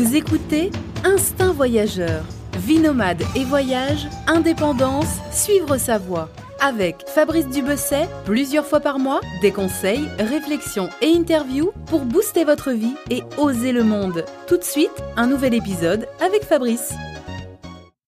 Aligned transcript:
Vous 0.00 0.16
écoutez 0.16 0.70
Instinct 1.04 1.52
Voyageur, 1.52 2.24
vie 2.58 2.78
nomade 2.78 3.22
et 3.36 3.44
voyage, 3.44 4.08
indépendance, 4.26 5.18
suivre 5.30 5.76
sa 5.76 5.98
voie. 5.98 6.30
Avec 6.58 7.04
Fabrice 7.06 7.50
Dubesset, 7.50 8.08
plusieurs 8.24 8.64
fois 8.64 8.80
par 8.80 8.98
mois, 8.98 9.20
des 9.42 9.52
conseils, 9.52 10.08
réflexions 10.18 10.88
et 11.02 11.14
interviews 11.14 11.72
pour 11.84 12.06
booster 12.06 12.46
votre 12.46 12.70
vie 12.70 12.94
et 13.10 13.24
oser 13.36 13.72
le 13.72 13.84
monde. 13.84 14.24
Tout 14.46 14.56
de 14.56 14.64
suite, 14.64 15.04
un 15.18 15.26
nouvel 15.26 15.52
épisode 15.52 16.08
avec 16.24 16.44
Fabrice. 16.44 16.94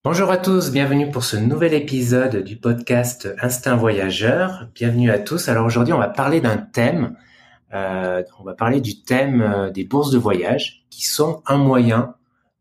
Bonjour 0.02 0.30
à 0.30 0.38
tous, 0.38 0.72
bienvenue 0.72 1.11
pour 1.11 1.24
ce 1.24 1.36
nouvel 1.36 1.74
épisode 1.74 2.43
du 2.43 2.56
podcast 2.56 3.29
Instinct 3.43 3.77
Voyageur. 3.77 4.66
Bienvenue 4.74 5.11
à 5.11 5.18
tous. 5.18 5.50
Alors 5.50 5.66
aujourd'hui, 5.66 5.93
on 5.93 5.98
va 5.98 6.09
parler 6.09 6.40
d'un 6.40 6.56
thème. 6.56 7.16
Euh, 7.73 8.23
on 8.39 8.45
va 8.45 8.54
parler 8.54 8.80
du 8.80 9.02
thème 9.02 9.43
euh, 9.43 9.70
des 9.70 9.84
bourses 9.84 10.11
de 10.11 10.18
voyage, 10.18 10.84
qui 10.91 11.06
sont 11.06 11.42
un 11.46 11.56
moyen 11.56 12.15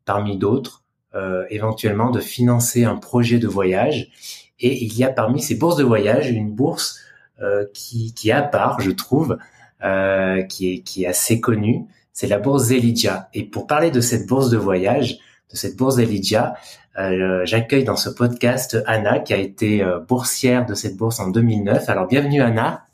parmi 0.05 0.37
d'autres, 0.37 0.83
euh, 1.15 1.45
éventuellement, 1.49 2.11
de 2.11 2.19
financer 2.19 2.83
un 2.85 2.95
projet 2.95 3.39
de 3.39 3.47
voyage. 3.47 4.11
Et 4.59 4.83
il 4.83 4.97
y 4.97 5.03
a 5.03 5.09
parmi 5.09 5.41
ces 5.41 5.55
bourses 5.55 5.77
de 5.77 5.83
voyage 5.83 6.29
une 6.29 6.51
bourse 6.51 6.99
euh, 7.41 7.65
qui, 7.73 8.13
qui 8.13 8.29
est 8.29 8.33
à 8.33 8.43
part, 8.43 8.79
je 8.79 8.91
trouve, 8.91 9.37
euh, 9.83 10.43
qui, 10.43 10.73
est, 10.73 10.79
qui 10.81 11.03
est 11.03 11.07
assez 11.07 11.41
connue. 11.41 11.85
C'est 12.13 12.27
la 12.27 12.37
bourse 12.37 12.65
Zelidia. 12.65 13.29
Et 13.33 13.43
pour 13.43 13.65
parler 13.65 13.89
de 13.89 13.99
cette 13.99 14.27
bourse 14.27 14.49
de 14.49 14.57
voyage, 14.57 15.17
de 15.51 15.55
cette 15.55 15.75
bourse 15.75 15.95
Zelidia, 15.95 16.53
euh, 16.99 17.41
j'accueille 17.45 17.83
dans 17.83 17.95
ce 17.95 18.09
podcast 18.09 18.77
Anna, 18.85 19.19
qui 19.19 19.33
a 19.33 19.37
été 19.37 19.81
euh, 19.81 19.99
boursière 19.99 20.65
de 20.65 20.75
cette 20.75 20.97
bourse 20.97 21.19
en 21.19 21.29
2009. 21.29 21.89
Alors 21.89 22.07
bienvenue 22.07 22.41
Anna. 22.41 22.85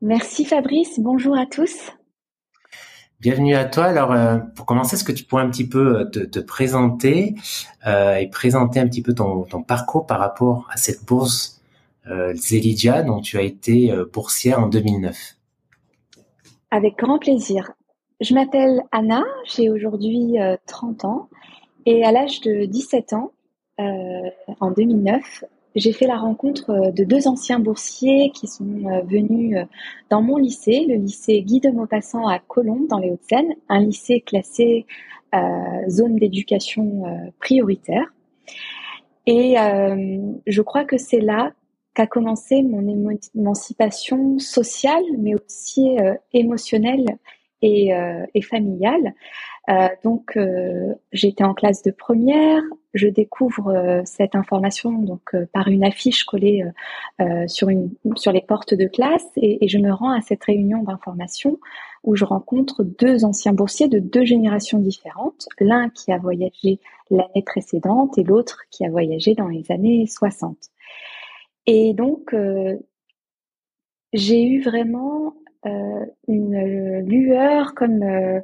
Merci 0.00 0.44
Fabrice, 0.44 1.00
bonjour 1.00 1.36
à 1.36 1.44
tous. 1.44 1.90
Bienvenue 3.20 3.56
à 3.56 3.64
toi. 3.64 3.86
Alors, 3.86 4.12
euh, 4.12 4.38
pour 4.54 4.64
commencer, 4.64 4.94
est-ce 4.94 5.02
que 5.02 5.10
tu 5.10 5.24
pourrais 5.24 5.42
un 5.42 5.50
petit 5.50 5.68
peu 5.68 5.98
euh, 5.98 6.04
te, 6.04 6.20
te 6.20 6.38
présenter 6.38 7.34
euh, 7.84 8.14
et 8.14 8.28
présenter 8.28 8.78
un 8.78 8.86
petit 8.86 9.02
peu 9.02 9.12
ton, 9.12 9.42
ton, 9.42 9.60
parcours 9.60 10.06
par 10.06 10.20
rapport 10.20 10.68
à 10.72 10.76
cette 10.76 11.04
bourse 11.04 11.60
euh, 12.06 12.32
Zelidia 12.36 13.02
dont 13.02 13.20
tu 13.20 13.38
as 13.38 13.42
été 13.42 13.92
boursière 14.12 14.60
en 14.60 14.68
2009 14.68 15.34
Avec 16.70 16.96
grand 16.96 17.18
plaisir. 17.18 17.72
Je 18.20 18.34
m'appelle 18.34 18.82
Anna, 18.92 19.24
j'ai 19.52 19.68
aujourd'hui 19.68 20.36
30 20.66 21.04
ans 21.04 21.28
et 21.86 22.04
à 22.04 22.12
l'âge 22.12 22.40
de 22.42 22.66
17 22.66 23.14
ans, 23.14 23.32
en 23.78 24.70
2009, 24.70 25.44
j'ai 25.78 25.92
fait 25.92 26.06
la 26.06 26.16
rencontre 26.16 26.92
de 26.92 27.04
deux 27.04 27.28
anciens 27.28 27.58
boursiers 27.58 28.30
qui 28.34 28.46
sont 28.46 29.02
venus 29.06 29.56
dans 30.10 30.22
mon 30.22 30.36
lycée, 30.36 30.84
le 30.88 30.96
lycée 30.96 31.42
Guy 31.42 31.60
de 31.60 31.70
Maupassant 31.70 32.26
à 32.26 32.38
Colombes, 32.38 32.88
dans 32.88 32.98
les 32.98 33.10
Hauts-de-Seine, 33.10 33.54
un 33.68 33.80
lycée 33.80 34.20
classé 34.20 34.86
euh, 35.34 35.88
zone 35.88 36.16
d'éducation 36.16 37.04
euh, 37.06 37.30
prioritaire. 37.38 38.06
Et 39.26 39.58
euh, 39.58 40.18
je 40.46 40.62
crois 40.62 40.84
que 40.84 40.96
c'est 40.96 41.20
là 41.20 41.52
qu'a 41.94 42.06
commencé 42.06 42.62
mon 42.62 42.86
émancipation 43.34 44.38
sociale, 44.38 45.02
mais 45.18 45.34
aussi 45.34 45.96
émotionnelle 46.32 47.18
et, 47.60 47.90
et 48.34 48.42
familiale. 48.42 49.14
Euh, 49.68 49.88
donc, 50.02 50.36
euh, 50.36 50.94
j'étais 51.12 51.44
en 51.44 51.54
classe 51.54 51.82
de 51.82 51.90
première. 51.90 52.62
Je 52.98 53.08
découvre 53.08 53.68
euh, 53.68 54.02
cette 54.04 54.34
information 54.34 54.92
donc 54.92 55.34
par 55.52 55.68
une 55.68 55.84
affiche 55.84 56.24
collée 56.24 56.64
sur 57.46 57.68
une 57.68 57.90
sur 58.16 58.32
les 58.32 58.40
portes 58.40 58.74
de 58.74 58.86
classe 58.86 59.26
et, 59.36 59.66
je 59.68 59.78
me 59.78 59.92
rends 59.92 60.12
à 60.12 60.20
cette 60.20 60.44
réunion 60.44 60.82
d'information 60.82 61.58
où 62.04 62.16
je 62.16 62.24
rencontre 62.24 62.82
deux 62.82 63.24
anciens 63.24 63.52
boursiers 63.52 63.88
de 63.88 63.98
deux 63.98 64.24
générations 64.24 64.78
différentes. 64.78 65.48
L'un 65.60 65.90
qui 65.90 66.12
a 66.12 66.18
voyagé 66.18 66.80
l'année 67.10 67.42
précédente 67.44 68.18
et 68.18 68.24
l'autre 68.24 68.62
qui 68.70 68.84
a 68.84 68.90
voyagé 68.90 69.34
dans 69.34 69.48
les 69.48 69.70
années 69.70 70.06
60. 70.06 70.56
Et 71.66 71.92
donc, 71.94 72.34
j'ai 74.12 74.42
eu 74.42 74.62
vraiment 74.62 75.34
euh, 75.66 76.06
une 76.28 77.00
lueur 77.00 77.74
comme 77.74 78.02
euh, 78.02 78.40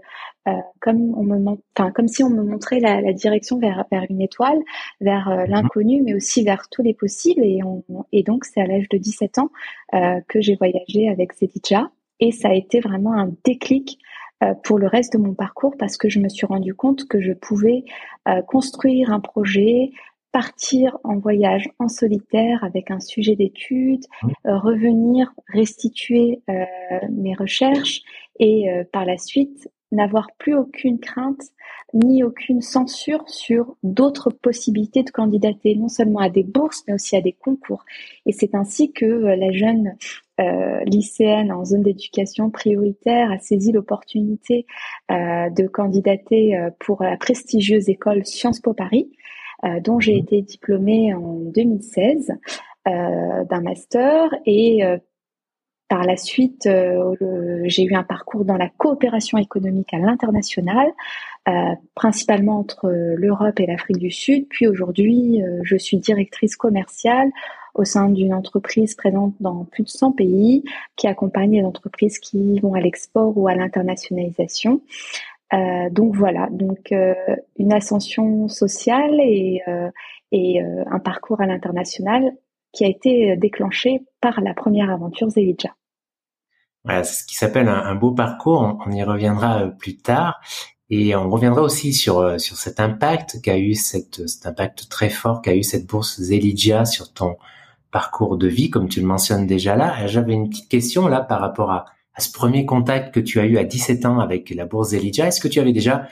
euh, 0.49 0.53
comme 0.81 1.15
on 1.17 1.23
me 1.23 1.57
enfin 1.77 1.91
comme 1.91 2.09
si 2.09 2.23
on 2.23 2.31
me 2.31 2.43
montrait 2.43 2.81
la, 2.81 3.01
la 3.01 3.13
direction 3.13 3.59
vers 3.59 3.85
vers 3.91 4.05
une 4.11 4.21
étoile 4.21 4.61
vers 5.01 5.29
euh, 5.29 5.47
l'inconnu 5.47 6.03
mais 6.03 6.15
aussi 6.15 6.45
vers 6.45 6.69
tous 6.71 6.83
les 6.83 6.95
possibles. 6.95 7.45
Et 7.45 7.61
on, 7.65 7.83
et 8.13 8.23
donc 8.23 8.45
c'est 8.45 8.61
à 8.61 8.67
l'âge 8.67 8.89
de 8.89 8.99
17 8.99 9.39
ans 9.39 9.51
euh, 9.95 10.21
que 10.29 10.41
j'ai 10.41 10.57
voyagé 10.57 11.09
avec 11.09 11.35
Zedija 11.35 11.91
et 12.21 12.33
ça 12.33 12.49
a 12.49 12.55
été 12.55 12.81
vraiment 12.81 13.15
un 13.15 13.33
déclic 13.45 13.99
pour 14.63 14.79
le 14.79 14.87
reste 14.87 15.15
de 15.15 15.19
mon 15.19 15.33
parcours 15.33 15.75
parce 15.79 15.97
que 15.97 16.11
je 16.11 16.19
me 16.19 16.29
suis 16.29 16.45
rendu 16.45 16.75
compte 16.75 17.09
que 17.09 17.19
je 17.19 17.33
pouvais 17.33 17.85
construire 18.47 19.11
un 19.11 19.21
projet, 19.21 19.91
partir 20.35 20.99
en 21.05 21.17
voyage 21.19 21.69
en 21.79 21.89
solitaire 21.89 22.65
avec 22.65 22.91
un 22.91 22.99
sujet 22.99 23.37
d'étude, 23.37 24.03
mmh. 24.23 24.29
euh, 24.49 24.59
revenir 24.59 25.33
restituer 25.47 26.43
euh, 26.51 26.65
mes 27.09 27.35
recherches 27.35 28.03
et 28.41 28.69
euh, 28.69 28.83
par 28.93 29.05
la 29.05 29.17
suite 29.17 29.71
n'avoir 29.93 30.29
plus 30.39 30.55
aucune 30.55 30.99
crainte 30.99 31.43
ni 31.93 32.25
aucune 32.25 32.61
censure 32.61 33.29
sur 33.29 33.77
d'autres 33.83 34.31
possibilités 34.31 35.05
de 35.05 35.11
candidater, 35.11 35.77
non 35.77 35.89
seulement 35.89 36.19
à 36.19 36.29
des 36.29 36.43
bourses, 36.43 36.83
mais 36.89 36.95
aussi 36.95 37.15
à 37.17 37.21
des 37.21 37.33
concours. 37.33 37.85
Et 38.27 38.33
c'est 38.33 38.55
ainsi 38.55 38.93
que 38.93 39.05
la 39.05 39.53
jeune 39.53 39.97
euh, 40.41 40.81
lycéenne 40.87 41.53
en 41.53 41.65
zone 41.65 41.83
d'éducation 41.83 42.51
prioritaire 42.51 43.31
a 43.31 43.39
saisi 43.39 43.71
l'opportunité 43.71 44.67
euh, 45.13 45.51
de 45.51 45.69
candidater 45.69 46.59
pour 46.81 47.05
la 47.05 47.17
prestigieuse 47.17 47.89
école 47.89 48.27
Sciences 48.27 48.61
Po 48.61 48.75
Paris, 48.75 49.09
euh, 49.65 49.81
dont 49.81 49.99
j'ai 49.99 50.15
mhm. 50.15 50.21
été 50.21 50.43
diplômée 50.43 51.15
en 51.15 51.39
2016 51.55 52.33
euh, 52.87 53.45
d'un 53.45 53.61
master 53.63 54.35
et 54.45 54.85
euh, 54.85 54.99
par 55.95 56.05
la 56.05 56.17
suite, 56.17 56.69
j'ai 57.65 57.85
eu 57.85 57.95
un 57.95 58.03
parcours 58.03 58.45
dans 58.45 58.57
la 58.57 58.69
coopération 58.69 59.39
économique 59.39 59.95
à 59.95 59.99
l'international, 59.99 60.91
principalement 61.95 62.59
entre 62.59 62.91
l'Europe 62.91 63.61
et 63.61 63.67
l'Afrique 63.67 63.99
du 63.99 64.11
Sud. 64.11 64.49
Puis 64.49 64.67
aujourd'hui, 64.67 65.41
je 65.63 65.77
suis 65.77 65.99
directrice 65.99 66.57
commerciale 66.57 67.31
au 67.75 67.85
sein 67.85 68.09
d'une 68.09 68.33
entreprise 68.33 68.95
présente 68.95 69.35
dans 69.41 69.65
plus 69.65 69.83
de 69.83 69.89
100 69.89 70.13
pays 70.13 70.65
qui 70.97 71.07
accompagne 71.07 71.53
les 71.53 71.65
entreprises 71.65 72.19
qui 72.19 72.59
vont 72.61 72.75
à 72.75 72.81
l'export 72.81 73.37
ou 73.37 73.49
à 73.49 73.55
l'internationalisation. 73.55 74.81
Euh, 75.53 75.91
donc 75.91 76.15
voilà, 76.15 76.49
donc 76.51 76.91
euh, 76.93 77.15
une 77.59 77.73
ascension 77.73 78.49
sociale 78.49 79.21
et, 79.21 79.63
euh, 79.69 79.91
et 80.33 80.61
un 80.61 80.99
parcours 80.99 81.41
à 81.41 81.47
l'international 81.47 82.33
qui 82.73 82.85
a 82.85 82.89
été 82.89 83.37
déclenché 83.37 84.03
par 84.21 84.41
la 84.41 84.55
première 84.55 84.91
aventure 84.91 85.31
Zelidja. 85.31 85.71
Voilà, 86.85 87.05
ce 87.05 87.25
qui 87.25 87.37
s'appelle 87.37 87.69
un, 87.69 87.95
beau 87.95 88.13
parcours. 88.13 88.79
On, 88.87 88.91
y 88.93 89.03
reviendra 89.03 89.69
plus 89.79 89.97
tard. 89.97 90.41
Et 90.91 91.17
on 91.17 91.31
reviendra 91.31 91.63
aussi 91.63 91.95
sur 91.95 92.39
sur 92.39 92.57
cet 92.57 92.79
impact 92.79 93.41
qu'a 93.43 93.59
eu 93.59 93.75
cette 93.75 94.29
cet 94.29 94.47
impact 94.47 94.89
très 94.91 95.09
fort 95.09 95.41
qu'a 95.41 95.55
eu 95.57 95.63
cette 95.63 95.87
bourse 95.87 96.21
Zelidia 96.21 96.85
sur 96.85 97.13
ton 97.13 97.37
parcours 97.91 98.37
de 98.37 98.47
vie, 98.49 98.69
comme 98.71 98.89
tu 98.89 99.01
le 99.01 99.07
mentionnes 99.07 99.47
déjà 99.47 99.77
là. 99.77 100.07
J'avais 100.07 100.35
une 100.35 100.51
petite 100.51 100.69
question 100.69 101.09
là 101.09 101.21
par 101.23 101.41
rapport 101.41 101.71
à 101.73 101.87
à 102.15 102.21
ce 102.21 102.31
premier 102.31 102.65
contact 102.65 103.13
que 103.13 103.21
tu 103.21 103.41
as 103.41 103.45
eu 103.45 103.59
à 103.59 103.65
17 103.65 104.07
ans 104.07 104.21
avec 104.21 104.51
la 104.51 104.67
bourse 104.67 104.93
Elijah, 104.93 105.27
est-ce 105.27 105.41
que 105.41 105.49
tu 105.49 105.61
avais 105.61 105.73
déjà, 105.73 106.07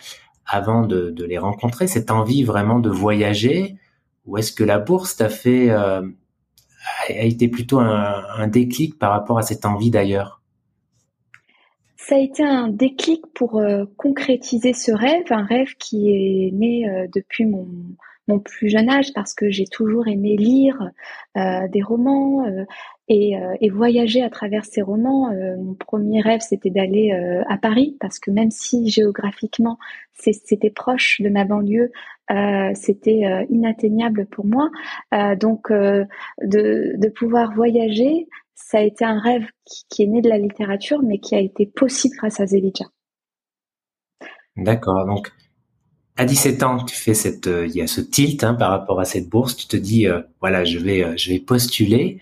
avant 0.47 0.83
de, 0.83 1.11
de, 1.11 1.25
les 1.25 1.39
rencontrer, 1.39 1.87
cette 1.87 2.11
envie 2.11 2.43
vraiment 2.43 2.81
de 2.81 2.91
voyager? 2.91 3.77
Ou 4.27 4.39
est-ce 4.39 4.53
que 4.53 4.65
la 4.65 4.79
bourse 4.79 5.17
t'a 5.17 5.29
fait, 5.29 5.71
euh, 5.71 6.03
a 7.09 7.23
été 7.23 7.49
plutôt 7.49 7.79
un, 7.79 8.25
un, 8.37 8.49
déclic 8.49 8.99
par 8.99 9.13
rapport 9.13 9.39
à 9.39 9.43
cette 9.43 9.65
envie 9.65 9.91
d'ailleurs? 9.91 10.42
Ça 12.13 12.19
a 12.19 12.21
été 12.21 12.45
un 12.45 12.69
déclic 12.69 13.25
pour 13.33 13.59
euh, 13.59 13.87
concrétiser 13.97 14.75
ce 14.75 14.93
rêve, 14.93 15.25
un 15.31 15.47
rêve 15.47 15.75
qui 15.79 16.11
est 16.11 16.51
né 16.53 16.87
euh, 16.87 17.07
depuis 17.11 17.47
mon, 17.47 17.65
plus 18.45 18.69
jeune 18.69 18.91
âge 18.91 19.15
parce 19.15 19.33
que 19.33 19.51
j'ai 19.51 19.65
toujours 19.65 20.09
aimé 20.09 20.37
lire 20.37 20.91
euh, 21.39 21.69
des 21.69 21.83
romans, 21.83 22.45
et, 23.09 23.35
voyager 23.71 24.23
à 24.23 24.31
travers 24.31 24.65
ces 24.65 24.81
romans. 24.81 25.31
Mon 25.59 25.75
premier 25.75 26.23
rêve, 26.23 26.41
c'était 26.41 26.71
d'aller 26.71 27.13
à 27.47 27.59
Paris, 27.59 27.95
parce 28.01 28.19
que 28.19 28.31
même 28.31 28.51
si 28.51 28.89
géographiquement 28.89 29.77
c'était 30.15 30.71
proche 30.71 31.21
de 31.21 31.29
ma 31.29 31.45
banlieue, 31.45 31.93
c'était 32.75 33.47
inatteignable 33.51 34.25
pour 34.27 34.47
moi. 34.47 34.71
donc, 35.37 35.71
de, 35.71 37.09
pouvoir 37.11 37.53
voyager, 37.55 38.29
ça 38.55 38.79
a 38.79 38.83
été 38.83 39.05
un 39.05 39.19
rêve 39.19 39.45
qui, 39.65 39.85
qui, 39.89 40.03
est 40.03 40.07
né 40.07 40.21
de 40.21 40.29
la 40.29 40.39
littérature, 40.39 41.03
mais 41.03 41.19
qui 41.19 41.35
a 41.35 41.41
été 41.41 41.67
possible 41.67 42.17
grâce 42.17 42.41
à 42.41 42.47
Zelidja. 42.47 42.87
D'accord. 44.57 45.07
Donc, 45.07 45.33
à 46.17 46.25
17 46.25 46.63
ans, 46.63 46.85
tu 46.85 46.95
fais 46.95 47.15
cette, 47.15 47.47
il 47.47 47.75
y 47.75 47.81
a 47.81 47.87
ce 47.87 48.01
tilt 48.01 48.45
hein, 48.45 48.55
par 48.55 48.71
rapport 48.71 49.01
à 49.01 49.05
cette 49.05 49.29
bourse. 49.29 49.57
Tu 49.57 49.67
te 49.67 49.77
dis, 49.77 50.07
voilà, 50.41 50.65
je 50.65 50.79
vais, 50.79 51.17
je 51.17 51.31
vais 51.31 51.39
postuler. 51.39 52.21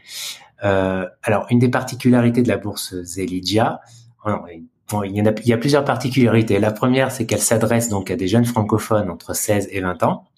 Euh, 0.64 1.06
alors, 1.22 1.46
une 1.50 1.58
des 1.58 1.68
particularités 1.68 2.42
de 2.42 2.48
la 2.48 2.56
bourse 2.56 2.94
Zelidia, 3.02 3.80
bon, 4.24 5.02
il 5.02 5.16
y, 5.16 5.22
en 5.22 5.26
a, 5.26 5.32
il 5.32 5.48
y 5.48 5.52
a 5.52 5.58
plusieurs 5.58 5.84
particularités. 5.84 6.58
La 6.58 6.72
première, 6.72 7.10
c'est 7.10 7.26
qu'elle 7.26 7.40
s'adresse 7.40 7.88
donc 7.88 8.10
à 8.10 8.16
des 8.16 8.28
jeunes 8.28 8.44
francophones 8.44 9.10
entre 9.10 9.34
16 9.34 9.68
et 9.70 9.80
20 9.80 10.02
ans. 10.02 10.28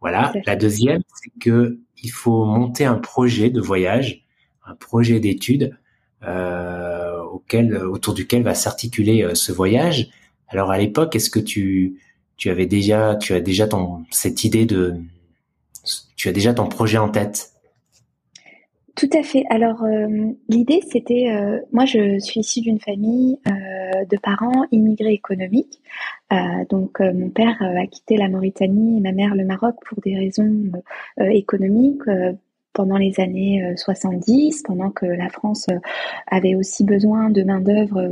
Voilà. 0.00 0.32
La 0.46 0.56
deuxième, 0.56 1.02
c'est 1.14 1.32
que 1.40 1.78
il 2.02 2.10
faut 2.10 2.44
monter 2.44 2.84
un 2.84 2.96
projet 2.96 3.48
de 3.48 3.60
voyage, 3.60 4.23
un 4.66 4.74
projet 4.74 5.20
d'études 5.20 5.76
euh, 6.26 7.22
auquel, 7.22 7.76
autour 7.76 8.14
duquel 8.14 8.42
va 8.42 8.54
s'articuler 8.54 9.22
euh, 9.22 9.34
ce 9.34 9.52
voyage. 9.52 10.08
Alors 10.48 10.70
à 10.70 10.78
l'époque, 10.78 11.14
est-ce 11.16 11.30
que 11.30 11.40
tu, 11.40 12.00
tu 12.36 12.50
avais 12.50 12.66
déjà, 12.66 13.16
tu 13.16 13.34
as 13.34 13.40
déjà 13.40 13.66
ton 13.66 14.04
cette 14.10 14.44
idée 14.44 14.64
de, 14.64 14.94
tu 16.16 16.28
as 16.28 16.32
déjà 16.32 16.54
ton 16.54 16.66
projet 16.66 16.98
en 16.98 17.08
tête? 17.08 17.50
Tout 18.96 19.10
à 19.12 19.22
fait. 19.22 19.44
Alors 19.50 19.82
euh, 19.82 20.32
l'idée 20.48 20.80
c'était, 20.90 21.30
euh, 21.30 21.58
moi 21.72 21.84
je 21.84 22.18
suis 22.20 22.40
issue 22.40 22.60
d'une 22.60 22.80
famille 22.80 23.38
de 24.10 24.16
parents 24.18 24.66
immigrés 24.70 25.12
économiques. 25.12 25.80
donc 26.68 27.00
mon 27.00 27.30
père 27.30 27.56
a 27.62 27.86
quitté 27.86 28.16
la 28.16 28.28
Mauritanie 28.28 28.98
et 28.98 29.00
ma 29.00 29.12
mère 29.12 29.34
le 29.34 29.44
Maroc 29.44 29.76
pour 29.86 30.00
des 30.00 30.16
raisons 30.16 30.52
économiques 31.18 32.02
pendant 32.74 32.98
les 32.98 33.18
années 33.20 33.74
70, 33.76 34.62
pendant 34.64 34.90
que 34.90 35.06
la 35.06 35.30
France 35.30 35.66
avait 36.26 36.54
aussi 36.54 36.84
besoin 36.84 37.30
de 37.30 37.42
main 37.42 37.60
d'œuvre 37.60 38.06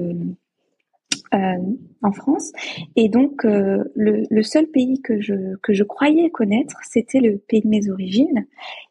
euh, 1.34 1.56
en 2.02 2.12
France. 2.12 2.52
Et 2.96 3.08
donc, 3.08 3.46
euh, 3.46 3.84
le, 3.94 4.24
le, 4.28 4.42
seul 4.42 4.66
pays 4.66 5.00
que 5.00 5.20
je, 5.20 5.56
que 5.62 5.72
je 5.72 5.82
croyais 5.82 6.28
connaître, 6.28 6.76
c'était 6.82 7.20
le 7.20 7.38
pays 7.38 7.62
de 7.62 7.68
mes 7.68 7.88
origines. 7.88 8.44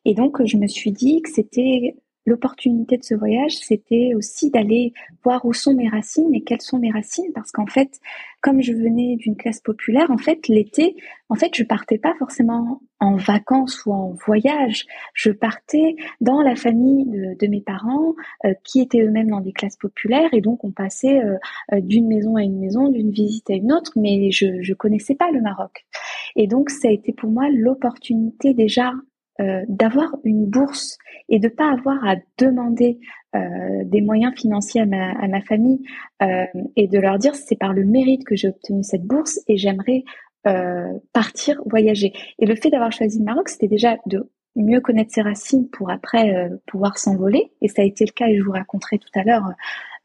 Et 0.06 0.15
donc, 0.15 0.44
je 0.45 0.57
me 0.57 0.65
suis 0.65 0.91
dit 0.91 1.21
que 1.21 1.29
c'était 1.29 1.97
l'opportunité 2.25 2.97
de 2.97 3.03
ce 3.03 3.15
voyage, 3.15 3.57
c'était 3.57 4.13
aussi 4.15 4.51
d'aller 4.51 4.94
voir 5.23 5.45
où 5.45 5.53
sont 5.53 5.73
mes 5.73 5.89
racines 5.89 6.33
et 6.33 6.41
quelles 6.41 6.62
sont 6.62 6.79
mes 6.79 6.91
racines, 6.91 7.31
parce 7.33 7.51
qu'en 7.51 7.65
fait, 7.65 8.00
comme 8.41 8.62
je 8.62 8.73
venais 8.73 9.15
d'une 9.18 9.35
classe 9.35 9.59
populaire, 9.59 10.12
en 10.12 10.18
fait, 10.18 10.47
l'été, 10.47 10.95
en 11.29 11.35
fait, 11.35 11.56
je 11.56 11.63
partais 11.63 11.97
pas 11.97 12.13
forcément 12.19 12.81
en 13.00 13.15
vacances 13.15 13.85
ou 13.85 13.94
en 13.94 14.13
voyage. 14.25 14.85
Je 15.13 15.31
partais 15.31 15.95
dans 16.21 16.41
la 16.41 16.56
famille 16.56 17.06
de, 17.06 17.47
mes 17.47 17.62
parents, 17.62 18.15
euh, 18.45 18.53
qui 18.63 18.81
étaient 18.81 19.01
eux-mêmes 19.01 19.29
dans 19.29 19.41
des 19.41 19.53
classes 19.53 19.77
populaires, 19.77 20.33
et 20.33 20.41
donc 20.41 20.63
on 20.63 20.71
passait 20.71 21.23
euh, 21.23 21.38
euh, 21.73 21.81
d'une 21.81 22.07
maison 22.07 22.35
à 22.35 22.44
une 22.44 22.59
maison, 22.59 22.89
d'une 22.89 23.12
visite 23.12 23.50
à 23.50 23.53
une 23.53 23.71
autre, 23.73 23.94
mais 23.95 24.31
je 24.31 24.62
je 24.62 24.73
connaissais 24.73 25.15
pas 25.15 25.31
le 25.31 25.41
Maroc. 25.41 25.85
Et 26.35 26.47
donc 26.47 26.69
ça 26.69 26.88
a 26.88 26.91
été 26.91 27.13
pour 27.13 27.29
moi 27.29 27.50
l'opportunité 27.50 28.53
déjà 28.53 28.94
euh, 29.39 29.63
d'avoir 29.69 30.16
une 30.24 30.45
bourse 30.45 30.98
et 31.30 31.39
de 31.39 31.48
pas 31.48 31.72
avoir 31.72 32.06
à 32.06 32.16
demander 32.38 33.00
euh, 33.33 33.39
des 33.86 34.01
moyens 34.01 34.33
financiers 34.36 34.81
à 34.81 34.86
ma, 34.86 35.12
à 35.13 35.28
ma 35.28 35.42
famille 35.42 35.81
euh, 36.22 36.45
et 36.75 36.88
de 36.88 37.00
leur 37.00 37.18
dire 37.18 37.33
c'est 37.33 37.56
par 37.56 37.74
le 37.74 37.86
mérite 37.86 38.25
que 38.25 38.36
j'ai 38.36 38.50
obtenu 38.50 38.83
cette 38.83 39.04
bourse 39.04 39.39
et 39.48 39.57
j'aimerais 39.57 40.04
partir 41.13 41.62
voyager. 41.68 42.13
Et 42.39 42.48
le 42.48 42.56
fait 42.56 42.72
d'avoir 42.72 42.92
choisi 42.92 43.19
le 43.19 43.25
Maroc, 43.25 43.48
c'était 43.48 43.68
déjà 43.68 43.98
de 44.07 44.28
mieux 44.56 44.81
connaître 44.81 45.12
ses 45.13 45.22
racines 45.22 45.69
pour 45.69 45.92
après 45.92 46.50
pouvoir 46.66 46.98
s'envoler. 46.98 47.51
Et 47.62 47.68
ça 47.68 47.83
a 47.83 47.86
été 47.86 48.06
le 48.06 48.12
cas, 48.12 48.28
et 48.28 48.38
je 48.38 48.44
vous 48.44 48.51
raconterai 48.51 48.98
tout 48.98 49.19
à 49.19 49.24
l'heure 49.24 49.45
euh, 49.45 49.54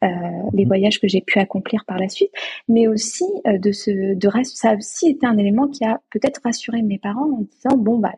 les 0.01 0.63
mhm. 0.63 0.67
voyages 0.67 0.99
que 0.99 1.07
j'ai 1.07 1.21
pu 1.21 1.39
accomplir 1.39 1.83
par 1.85 1.97
la 1.97 2.09
suite, 2.09 2.31
mais 2.67 2.87
aussi 2.87 3.25
euh, 3.47 3.57
de 3.57 3.71
ce 3.71 4.15
de 4.15 4.29
ça 4.43 4.71
a 4.71 4.75
aussi 4.75 5.09
été 5.09 5.25
un 5.25 5.37
élément 5.37 5.67
qui 5.67 5.83
a 5.85 5.99
peut-être 6.11 6.41
rassuré 6.43 6.81
mes 6.81 6.99
parents 6.99 7.31
en 7.31 7.41
disant 7.41 7.77
bon 7.77 7.97
bah 7.97 8.13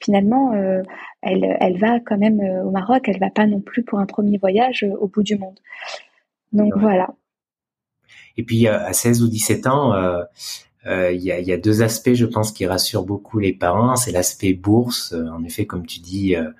finalement 0.00 0.52
euh, 0.52 0.82
elle 1.22 1.56
elle 1.60 1.78
va 1.78 2.00
quand 2.00 2.18
même 2.18 2.40
au 2.40 2.70
Maroc, 2.70 3.08
elle 3.08 3.18
va 3.18 3.30
pas 3.30 3.46
non 3.46 3.60
plus 3.60 3.82
pour 3.82 3.98
un 3.98 4.06
premier 4.06 4.38
voyage 4.38 4.86
au 5.00 5.08
bout 5.08 5.22
du 5.22 5.36
monde. 5.36 5.58
Donc 6.52 6.76
voilà. 6.76 7.14
Et 8.36 8.42
puis 8.42 8.66
à 8.68 8.92
16 8.92 9.22
ou 9.22 9.28
17 9.28 9.66
ans, 9.66 9.94
euh, 10.86 11.12
il 11.12 11.22
y, 11.22 11.30
a, 11.30 11.38
y, 11.38 11.52
a, 11.52 11.56
deux 11.56 11.82
aspects, 11.82 12.14
je 12.14 12.26
pense, 12.26 12.50
qui 12.50 12.66
rassurent 12.66 13.04
beaucoup 13.04 13.38
les 13.38 13.52
parents. 13.52 13.94
C'est 13.94 14.10
l'aspect 14.10 14.52
bourse, 14.52 15.12
en 15.12 15.44
effet, 15.44 15.64
comme 15.64 15.86
tu 15.86 16.00
dis, 16.00 16.34
euh, 16.34 16.50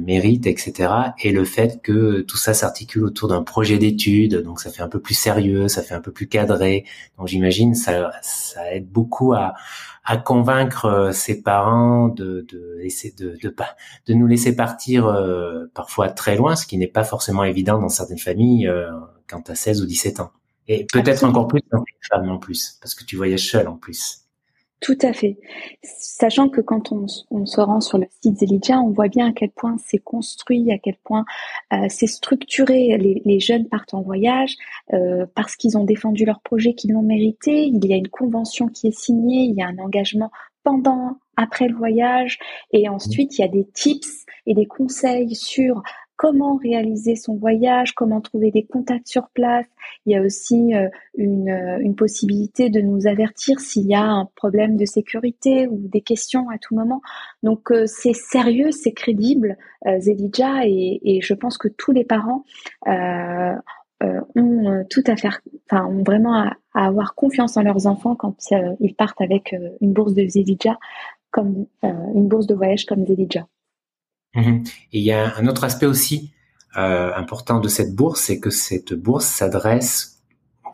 mérite, 0.00 0.46
etc. 0.46 0.90
Et 1.22 1.30
le 1.30 1.44
fait 1.44 1.82
que 1.82 2.22
tout 2.22 2.38
ça 2.38 2.54
s'articule 2.54 3.04
autour 3.04 3.28
d'un 3.28 3.42
projet 3.42 3.76
d'études, 3.76 4.36
donc 4.36 4.60
ça 4.60 4.70
fait 4.70 4.82
un 4.82 4.88
peu 4.88 5.00
plus 5.00 5.14
sérieux, 5.14 5.68
ça 5.68 5.82
fait 5.82 5.94
un 5.94 6.00
peu 6.00 6.10
plus 6.10 6.26
cadré. 6.26 6.84
Donc 7.18 7.28
j'imagine 7.28 7.74
ça, 7.74 8.10
ça 8.22 8.72
aide 8.72 8.88
beaucoup 8.88 9.34
à, 9.34 9.54
à 10.08 10.16
convaincre 10.16 10.86
euh, 10.86 11.12
ses 11.12 11.42
parents 11.42 12.08
de, 12.08 12.46
de 12.48 12.78
laisser 12.78 13.14
de, 13.18 13.36
de, 13.42 13.54
de 14.06 14.14
nous 14.14 14.26
laisser 14.26 14.56
partir 14.56 15.06
euh, 15.06 15.66
parfois 15.74 16.08
très 16.08 16.34
loin, 16.34 16.56
ce 16.56 16.66
qui 16.66 16.78
n'est 16.78 16.86
pas 16.86 17.04
forcément 17.04 17.44
évident 17.44 17.78
dans 17.78 17.90
certaines 17.90 18.18
familles 18.18 18.66
euh, 18.68 18.90
quand 19.28 19.42
tu 19.42 19.50
as 19.50 19.54
16 19.54 19.82
ou 19.82 19.86
17 19.86 20.20
ans. 20.20 20.30
Et 20.66 20.86
peut-être 20.90 21.24
encore 21.24 21.46
plus 21.46 21.60
dans 21.70 21.80
les 21.80 22.08
femmes 22.10 22.30
en 22.30 22.38
plus, 22.38 22.78
parce 22.80 22.94
que 22.94 23.04
tu 23.04 23.16
voyages 23.16 23.50
seul 23.50 23.68
en 23.68 23.76
plus. 23.76 24.22
Tout 24.80 24.98
à 25.02 25.12
fait. 25.12 25.38
Sachant 25.82 26.48
que 26.48 26.60
quand 26.60 26.92
on, 26.92 27.06
se 27.08 27.60
rend 27.60 27.80
sur 27.80 27.98
le 27.98 28.06
site 28.22 28.38
Zelidja, 28.38 28.78
on 28.78 28.90
voit 28.90 29.08
bien 29.08 29.28
à 29.28 29.32
quel 29.32 29.50
point 29.50 29.76
c'est 29.84 29.98
construit, 29.98 30.70
à 30.70 30.78
quel 30.78 30.96
point 31.02 31.24
euh, 31.72 31.86
c'est 31.88 32.06
structuré. 32.06 32.96
Les, 32.96 33.40
jeunes 33.40 33.68
partent 33.68 33.94
en 33.94 34.02
voyage 34.02 34.54
euh, 34.92 35.26
parce 35.34 35.56
qu'ils 35.56 35.76
ont 35.76 35.84
défendu 35.84 36.24
leur 36.24 36.40
projet, 36.40 36.74
qu'ils 36.74 36.92
l'ont 36.92 37.02
mérité. 37.02 37.66
Il 37.66 37.84
y 37.86 37.92
a 37.92 37.96
une 37.96 38.08
convention 38.08 38.68
qui 38.68 38.86
est 38.86 38.96
signée, 38.96 39.44
il 39.44 39.54
y 39.56 39.62
a 39.62 39.66
un 39.66 39.78
engagement 39.78 40.30
pendant, 40.62 41.18
après 41.36 41.66
le 41.66 41.74
voyage, 41.74 42.38
et 42.72 42.88
ensuite 42.88 43.38
il 43.38 43.42
y 43.42 43.44
a 43.44 43.48
des 43.48 43.66
tips 43.72 44.26
et 44.46 44.54
des 44.54 44.66
conseils 44.66 45.34
sur 45.34 45.82
comment 46.18 46.56
réaliser 46.56 47.14
son 47.14 47.36
voyage, 47.36 47.94
comment 47.94 48.20
trouver 48.20 48.50
des 48.50 48.64
contacts 48.64 49.06
sur 49.06 49.30
place. 49.30 49.66
Il 50.04 50.12
y 50.12 50.16
a 50.16 50.20
aussi 50.20 50.74
euh, 50.74 50.88
une, 51.14 51.48
euh, 51.48 51.78
une 51.80 51.94
possibilité 51.94 52.70
de 52.70 52.80
nous 52.80 53.06
avertir 53.06 53.60
s'il 53.60 53.86
y 53.86 53.94
a 53.94 54.02
un 54.02 54.28
problème 54.34 54.76
de 54.76 54.84
sécurité 54.84 55.68
ou 55.68 55.78
des 55.78 56.00
questions 56.00 56.50
à 56.50 56.58
tout 56.58 56.74
moment. 56.74 57.00
Donc 57.44 57.70
euh, 57.70 57.86
c'est 57.86 58.14
sérieux, 58.14 58.72
c'est 58.72 58.92
crédible, 58.92 59.56
Zelidja, 60.00 60.66
et, 60.66 61.00
et, 61.04 61.20
je 61.20 61.34
pense 61.34 61.56
que 61.56 61.68
tous 61.68 61.92
les 61.92 62.04
parents 62.04 62.44
ont 62.84 64.84
tout 64.90 65.04
à 65.06 65.16
faire, 65.16 65.40
enfin 65.70 65.86
ont 65.86 66.02
vraiment 66.02 66.34
à, 66.34 66.56
avoir 66.74 67.14
confiance 67.14 67.56
en 67.56 67.62
leurs 67.62 67.86
enfants 67.86 68.16
quand 68.16 68.34
ils 68.80 68.94
partent 68.94 69.20
avec 69.20 69.54
une 69.80 69.92
bourse 69.92 70.14
de 70.14 70.26
Zelidja, 70.26 70.78
comme 71.30 71.66
une 71.82 72.26
bourse 72.26 72.48
de 72.48 72.54
voyage 72.54 72.86
comme 72.86 73.06
Zelidja. 73.06 73.46
Mhm. 74.34 74.64
Et 74.92 74.98
il 74.98 75.04
y 75.04 75.12
a 75.12 75.36
un 75.36 75.46
autre 75.46 75.64
aspect 75.64 75.86
aussi 75.86 76.32
euh, 76.76 77.12
important 77.14 77.60
de 77.60 77.68
cette 77.68 77.94
bourse, 77.94 78.22
c'est 78.22 78.40
que 78.40 78.50
cette 78.50 78.94
bourse 78.94 79.26
s'adresse, 79.26 80.22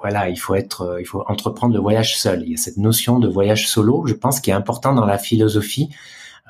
voilà, 0.00 0.28
il 0.28 0.36
faut 0.36 0.54
être, 0.54 0.82
euh, 0.82 1.00
il 1.00 1.06
faut 1.06 1.22
entreprendre 1.28 1.72
le 1.72 1.80
voyage 1.80 2.18
seul. 2.18 2.42
Il 2.42 2.50
y 2.50 2.54
a 2.54 2.56
cette 2.56 2.76
notion 2.76 3.18
de 3.18 3.28
voyage 3.28 3.68
solo, 3.68 4.06
je 4.06 4.14
pense, 4.14 4.40
qui 4.40 4.50
est 4.50 4.54
important 4.54 4.92
dans 4.92 5.06
la 5.06 5.18
philosophie. 5.18 5.88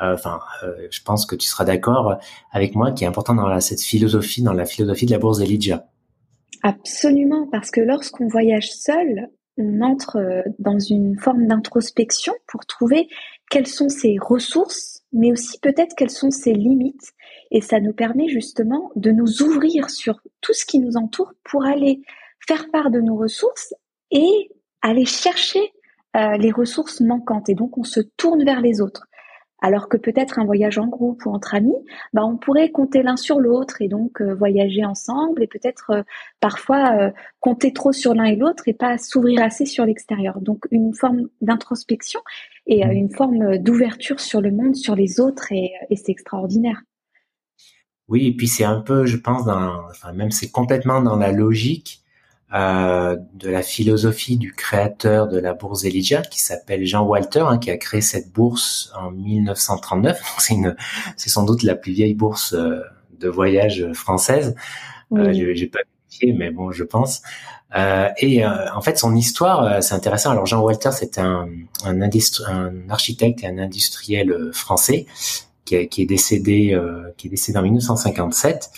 Euh, 0.02 0.14
enfin, 0.14 0.40
je 0.90 1.00
pense 1.02 1.24
que 1.24 1.36
tu 1.36 1.46
seras 1.46 1.64
d'accord 1.64 2.16
avec 2.50 2.74
moi, 2.74 2.90
qui 2.90 3.04
est 3.04 3.06
important 3.06 3.34
dans 3.34 3.60
cette 3.60 3.80
philosophie, 3.80 4.42
dans 4.42 4.52
la 4.52 4.64
philosophie 4.64 5.06
de 5.06 5.12
la 5.12 5.18
bourse 5.18 5.40
Elijah. 5.40 5.86
Absolument, 6.62 7.46
parce 7.52 7.70
que 7.70 7.80
lorsqu'on 7.80 8.26
voyage 8.26 8.72
seul, 8.72 9.28
on 9.56 9.82
entre 9.82 10.42
dans 10.58 10.80
une 10.80 11.16
forme 11.20 11.46
d'introspection 11.46 12.32
pour 12.48 12.66
trouver 12.66 13.08
quelles 13.50 13.68
sont 13.68 13.88
ses 13.88 14.16
ressources 14.20 14.93
mais 15.14 15.32
aussi 15.32 15.58
peut-être 15.60 15.94
quelles 15.96 16.10
sont 16.10 16.30
ses 16.30 16.52
limites. 16.52 17.12
Et 17.50 17.60
ça 17.60 17.80
nous 17.80 17.92
permet 17.94 18.28
justement 18.28 18.90
de 18.96 19.10
nous 19.10 19.42
ouvrir 19.42 19.88
sur 19.88 20.20
tout 20.40 20.52
ce 20.52 20.66
qui 20.66 20.80
nous 20.80 20.96
entoure 20.96 21.32
pour 21.44 21.64
aller 21.64 22.02
faire 22.46 22.70
part 22.70 22.90
de 22.90 23.00
nos 23.00 23.16
ressources 23.16 23.72
et 24.10 24.50
aller 24.82 25.06
chercher 25.06 25.72
euh, 26.16 26.36
les 26.36 26.50
ressources 26.50 27.00
manquantes. 27.00 27.48
Et 27.48 27.54
donc 27.54 27.78
on 27.78 27.84
se 27.84 28.00
tourne 28.00 28.44
vers 28.44 28.60
les 28.60 28.80
autres. 28.80 29.06
Alors 29.64 29.88
que 29.88 29.96
peut-être 29.96 30.38
un 30.38 30.44
voyage 30.44 30.76
en 30.76 30.88
groupe 30.88 31.24
ou 31.24 31.30
entre 31.30 31.54
amis, 31.54 31.72
bah 32.12 32.22
on 32.22 32.36
pourrait 32.36 32.70
compter 32.70 33.02
l'un 33.02 33.16
sur 33.16 33.40
l'autre 33.40 33.80
et 33.80 33.88
donc 33.88 34.20
euh, 34.20 34.34
voyager 34.34 34.84
ensemble 34.84 35.42
et 35.42 35.46
peut-être 35.46 35.90
euh, 35.90 36.02
parfois 36.38 37.10
compter 37.40 37.72
trop 37.72 37.90
sur 37.90 38.12
l'un 38.12 38.24
et 38.24 38.36
l'autre 38.36 38.64
et 38.66 38.74
pas 38.74 38.98
s'ouvrir 38.98 39.42
assez 39.42 39.64
sur 39.64 39.86
l'extérieur. 39.86 40.42
Donc 40.42 40.66
une 40.70 40.92
forme 40.92 41.28
d'introspection 41.40 42.20
et 42.66 42.84
mmh. 42.84 42.90
une 42.90 43.10
forme 43.10 43.56
d'ouverture 43.56 44.20
sur 44.20 44.42
le 44.42 44.50
monde, 44.50 44.76
sur 44.76 44.94
les 44.94 45.18
autres, 45.18 45.50
et, 45.50 45.72
c'est 45.96 46.12
extraordinaire. 46.12 46.82
Oui, 48.08 48.26
et 48.26 48.36
puis 48.36 48.48
c'est 48.48 48.64
un 48.64 48.82
peu, 48.82 49.06
je 49.06 49.16
pense, 49.16 49.46
dans, 49.46 49.80
enfin 49.88 50.12
même 50.12 50.30
c'est 50.30 50.50
complètement 50.50 51.00
dans 51.00 51.16
la 51.16 51.32
logique 51.32 52.03
euh, 52.52 53.16
de 53.34 53.48
la 53.48 53.62
philosophie 53.62 54.36
du 54.36 54.52
créateur 54.52 55.28
de 55.28 55.38
la 55.38 55.54
bourse 55.54 55.84
Elijah, 55.84 56.22
qui 56.22 56.40
s'appelle 56.40 56.84
Jean 56.84 57.04
Walter, 57.04 57.44
hein, 57.46 57.58
qui 57.58 57.70
a 57.70 57.76
créé 57.76 58.00
cette 58.00 58.32
bourse 58.32 58.92
en 58.96 59.10
1939. 59.10 60.20
C'est 60.38 60.54
une, 60.54 60.76
c'est 61.16 61.30
sans 61.30 61.44
doute 61.44 61.62
la 61.62 61.74
plus 61.74 61.92
vieille 61.92 62.14
bourse 62.14 62.52
euh, 62.52 62.80
de 63.18 63.28
voyage 63.28 63.86
française. 63.92 64.54
Euh, 65.12 65.32
j'ai 65.32 65.66
pas 65.66 65.80
vérifié, 66.10 66.32
mais 66.32 66.50
bon, 66.50 66.72
je 66.72 66.84
pense. 66.84 67.22
Euh, 67.76 68.08
et 68.18 68.44
euh, 68.44 68.72
en 68.74 68.80
fait, 68.80 68.98
son 68.98 69.14
histoire, 69.16 69.62
euh, 69.64 69.80
c'est 69.80 69.94
intéressant. 69.94 70.30
Alors, 70.30 70.46
Jean 70.46 70.60
Walter, 70.60 70.90
c'est 70.92 71.18
un, 71.18 71.48
un, 71.84 72.00
un, 72.00 72.90
architecte 72.90 73.42
et 73.42 73.46
un 73.46 73.58
industriel 73.58 74.50
français 74.52 75.06
qui, 75.64 75.88
qui 75.88 76.02
est 76.02 76.06
décédé, 76.06 76.78
qui 77.16 77.26
est 77.28 77.30
décédé 77.30 77.58
en 77.58 77.62
1957. 77.62 78.70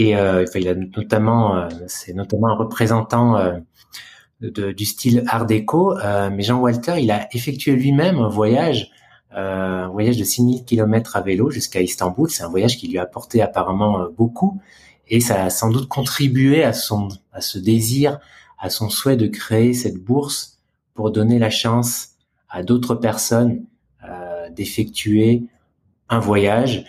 Et 0.00 0.10
il 0.10 0.68
a 0.68 0.74
notamment, 0.74 1.68
c'est 1.88 2.12
notamment 2.14 2.48
un 2.48 2.54
représentant 2.54 3.36
du 4.40 4.84
style 4.84 5.24
Art 5.26 5.44
déco. 5.44 5.96
mais 6.30 6.42
Jean 6.42 6.60
Walter, 6.60 6.94
il 7.00 7.10
a 7.10 7.26
effectué 7.34 7.72
lui-même 7.72 8.18
un 8.18 8.28
voyage, 8.28 8.92
un 9.32 9.88
voyage 9.88 10.16
de 10.16 10.22
6000 10.22 10.64
km 10.64 11.16
à 11.16 11.20
vélo 11.20 11.50
jusqu'à 11.50 11.80
Istanbul. 11.80 12.30
C'est 12.30 12.44
un 12.44 12.48
voyage 12.48 12.76
qui 12.76 12.86
lui 12.86 12.98
a 12.98 13.02
apporté 13.02 13.42
apparemment 13.42 14.06
beaucoup 14.16 14.60
et 15.10 15.20
ça 15.20 15.44
a 15.44 15.50
sans 15.50 15.70
doute 15.70 15.88
contribué 15.88 16.64
à 16.64 16.72
son 16.72 17.08
à 17.32 17.40
ce 17.40 17.58
désir, 17.58 18.18
à 18.58 18.70
son 18.70 18.90
souhait 18.90 19.16
de 19.16 19.26
créer 19.26 19.74
cette 19.74 20.02
bourse 20.02 20.58
pour 20.94 21.10
donner 21.10 21.38
la 21.38 21.50
chance 21.50 22.10
à 22.48 22.62
d'autres 22.62 22.94
personnes 22.94 23.64
euh, 24.08 24.50
d'effectuer 24.50 25.44
un 26.08 26.18
voyage 26.18 26.84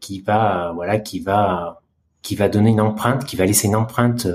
qui 0.00 0.20
va 0.20 0.72
voilà 0.74 0.98
qui 0.98 1.20
va 1.20 1.81
qui 2.22 2.34
va 2.36 2.48
donner 2.48 2.70
une 2.70 2.80
empreinte, 2.80 3.24
qui 3.24 3.36
va 3.36 3.46
laisser 3.46 3.66
une 3.68 3.76
empreinte 3.76 4.26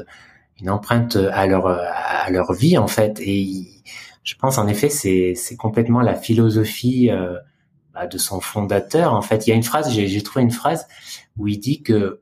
une 0.59 0.69
empreinte 0.69 1.15
à 1.15 1.45
leur 1.45 1.67
à 1.67 2.29
leur 2.31 2.53
vie 2.53 2.77
en 2.77 2.87
fait 2.87 3.19
et 3.19 3.67
je 4.23 4.35
pense 4.35 4.57
en 4.57 4.67
effet 4.67 4.89
c'est 4.89 5.33
c'est 5.35 5.55
complètement 5.55 6.01
la 6.01 6.15
philosophie 6.15 7.11
euh, 7.11 7.37
bah, 7.93 8.07
de 8.07 8.17
son 8.17 8.39
fondateur 8.41 9.13
en 9.13 9.21
fait 9.21 9.45
il 9.45 9.51
y 9.51 9.53
a 9.53 9.55
une 9.55 9.61
phrase 9.61 9.93
j'ai 9.93 10.23
trouvé 10.23 10.41
une 10.41 10.51
phrase 10.51 10.87
où 11.37 11.47
il 11.47 11.59
dit 11.59 11.83
que 11.83 12.21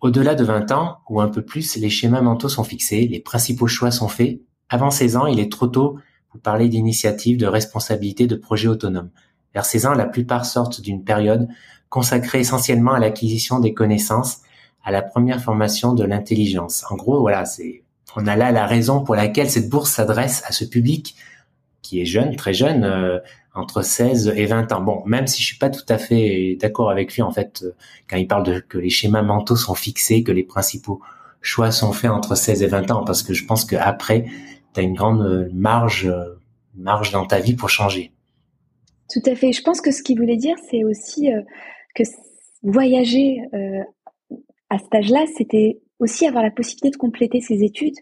au-delà 0.00 0.34
de 0.34 0.44
20 0.44 0.70
ans 0.72 0.98
ou 1.08 1.20
un 1.20 1.28
peu 1.28 1.42
plus, 1.42 1.76
les 1.76 1.90
schémas 1.90 2.20
mentaux 2.20 2.48
sont 2.48 2.64
fixés, 2.64 3.08
les 3.08 3.20
principaux 3.20 3.66
choix 3.66 3.90
sont 3.90 4.08
faits. 4.08 4.40
Avant 4.68 4.90
16 4.90 5.16
ans, 5.16 5.26
il 5.26 5.40
est 5.40 5.50
trop 5.50 5.66
tôt 5.66 5.98
pour 6.30 6.40
parler 6.40 6.68
d'initiative, 6.68 7.36
de 7.36 7.46
responsabilité, 7.46 8.26
de 8.26 8.36
projet 8.36 8.68
autonome. 8.68 9.10
Vers 9.54 9.64
16 9.64 9.86
ans, 9.86 9.94
la 9.94 10.06
plupart 10.06 10.44
sortent 10.44 10.80
d'une 10.80 11.02
période 11.02 11.48
consacrée 11.88 12.40
essentiellement 12.40 12.92
à 12.92 13.00
l'acquisition 13.00 13.60
des 13.60 13.74
connaissances, 13.74 14.42
à 14.88 14.90
la 14.90 15.02
première 15.02 15.42
formation 15.42 15.92
de 15.92 16.02
l'intelligence. 16.02 16.82
En 16.88 16.96
gros, 16.96 17.20
voilà, 17.20 17.44
c'est, 17.44 17.82
on 18.16 18.26
a 18.26 18.36
là 18.36 18.52
la 18.52 18.64
raison 18.64 19.04
pour 19.04 19.16
laquelle 19.16 19.50
cette 19.50 19.68
bourse 19.68 19.90
s'adresse 19.90 20.42
à 20.46 20.52
ce 20.52 20.64
public 20.64 21.14
qui 21.82 22.00
est 22.00 22.06
jeune, 22.06 22.36
très 22.36 22.54
jeune, 22.54 22.84
euh, 22.84 23.18
entre 23.54 23.82
16 23.82 24.32
et 24.34 24.46
20 24.46 24.72
ans. 24.72 24.80
Bon, 24.80 25.02
même 25.04 25.26
si 25.26 25.42
je 25.42 25.46
suis 25.46 25.58
pas 25.58 25.68
tout 25.68 25.84
à 25.90 25.98
fait 25.98 26.56
d'accord 26.58 26.88
avec 26.88 27.14
lui 27.14 27.20
en 27.20 27.30
fait 27.30 27.64
euh, 27.64 27.74
quand 28.08 28.16
il 28.16 28.26
parle 28.26 28.44
de 28.44 28.60
que 28.60 28.78
les 28.78 28.88
schémas 28.88 29.20
mentaux 29.20 29.56
sont 29.56 29.74
fixés, 29.74 30.22
que 30.22 30.32
les 30.32 30.42
principaux 30.42 31.02
choix 31.42 31.70
sont 31.70 31.92
faits 31.92 32.10
entre 32.10 32.34
16 32.34 32.62
et 32.62 32.66
20 32.66 32.90
ans 32.90 33.04
parce 33.04 33.22
que 33.22 33.34
je 33.34 33.44
pense 33.44 33.66
qu'après 33.66 34.24
tu 34.72 34.80
as 34.80 34.82
une 34.82 34.94
grande 34.94 35.20
euh, 35.20 35.50
marge 35.52 36.10
marge 36.74 37.12
dans 37.12 37.26
ta 37.26 37.40
vie 37.40 37.54
pour 37.54 37.68
changer. 37.68 38.10
Tout 39.12 39.30
à 39.30 39.34
fait. 39.34 39.52
Je 39.52 39.62
pense 39.62 39.82
que 39.82 39.90
ce 39.90 40.02
qu'il 40.02 40.18
voulait 40.18 40.38
dire 40.38 40.56
c'est 40.70 40.82
aussi 40.82 41.28
que 41.94 42.04
voyager 42.62 43.42
à 44.70 44.78
cet 44.78 44.94
âge-là, 44.94 45.24
c'était 45.36 45.80
aussi 45.98 46.26
avoir 46.26 46.42
la 46.42 46.50
possibilité 46.50 46.90
de 46.90 46.96
compléter 46.96 47.40
ses 47.40 47.64
études. 47.64 47.96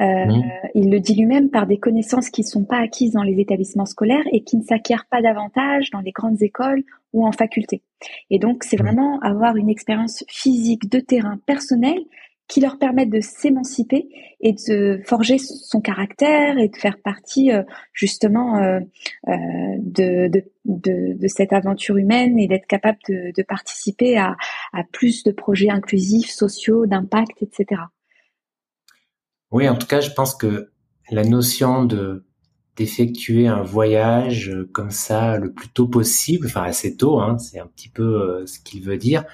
Euh, 0.00 0.26
il 0.74 0.90
le 0.90 0.98
dit 0.98 1.14
lui-même 1.14 1.50
par 1.50 1.66
des 1.66 1.78
connaissances 1.78 2.28
qui 2.28 2.40
ne 2.40 2.46
sont 2.46 2.64
pas 2.64 2.78
acquises 2.78 3.12
dans 3.12 3.22
les 3.22 3.38
établissements 3.40 3.86
scolaires 3.86 4.24
et 4.32 4.42
qui 4.42 4.56
ne 4.56 4.62
s'acquièrent 4.62 5.06
pas 5.08 5.22
davantage 5.22 5.90
dans 5.90 6.00
les 6.00 6.10
grandes 6.10 6.42
écoles 6.42 6.82
ou 7.12 7.24
en 7.24 7.32
faculté. 7.32 7.82
Et 8.30 8.38
donc, 8.38 8.64
c'est 8.64 8.76
vraiment 8.76 9.20
avoir 9.20 9.56
une 9.56 9.68
expérience 9.68 10.24
physique 10.28 10.90
de 10.90 10.98
terrain 10.98 11.38
personnel 11.46 11.98
qui 12.46 12.60
leur 12.60 12.78
permettent 12.78 13.10
de 13.10 13.20
s'émanciper 13.20 14.08
et 14.40 14.52
de 14.68 15.00
forger 15.06 15.38
son 15.38 15.80
caractère 15.80 16.58
et 16.58 16.68
de 16.68 16.76
faire 16.76 16.98
partie 17.02 17.50
euh, 17.50 17.62
justement 17.92 18.58
euh, 18.58 18.80
de, 19.78 20.30
de, 20.64 21.26
cette 21.26 21.52
aventure 21.52 21.96
humaine 21.96 22.38
et 22.38 22.46
d'être 22.46 22.66
capable 22.66 22.98
de, 23.08 23.42
participer 23.42 24.18
à, 24.18 24.36
plus 24.92 25.24
de 25.24 25.32
projets 25.32 25.70
inclusifs, 25.70 26.30
sociaux, 26.30 26.86
d'impact, 26.86 27.42
etc. 27.42 27.80
Oui, 29.50 29.68
en 29.68 29.76
tout 29.76 29.86
cas, 29.86 30.00
je 30.00 30.10
pense 30.10 30.34
que 30.34 30.70
la 31.10 31.24
notion 31.24 31.84
de 31.84 32.24
d'effectuer 32.76 33.46
un 33.46 33.62
voyage 33.62 34.50
euh, 34.50 34.68
comme 34.72 34.90
ça 34.90 35.38
le 35.38 35.52
plus 35.52 35.68
tôt 35.68 35.86
possible, 35.86 36.46
enfin 36.48 36.64
assez 36.64 36.96
tôt, 36.96 37.20
hein, 37.20 37.38
c'est 37.38 37.60
un 37.60 37.68
petit 37.68 37.88
peu 37.88 38.02
euh, 38.02 38.46
ce 38.46 38.58
qu'il 38.58 38.82
veut 38.82 38.96
dire. 38.96 39.24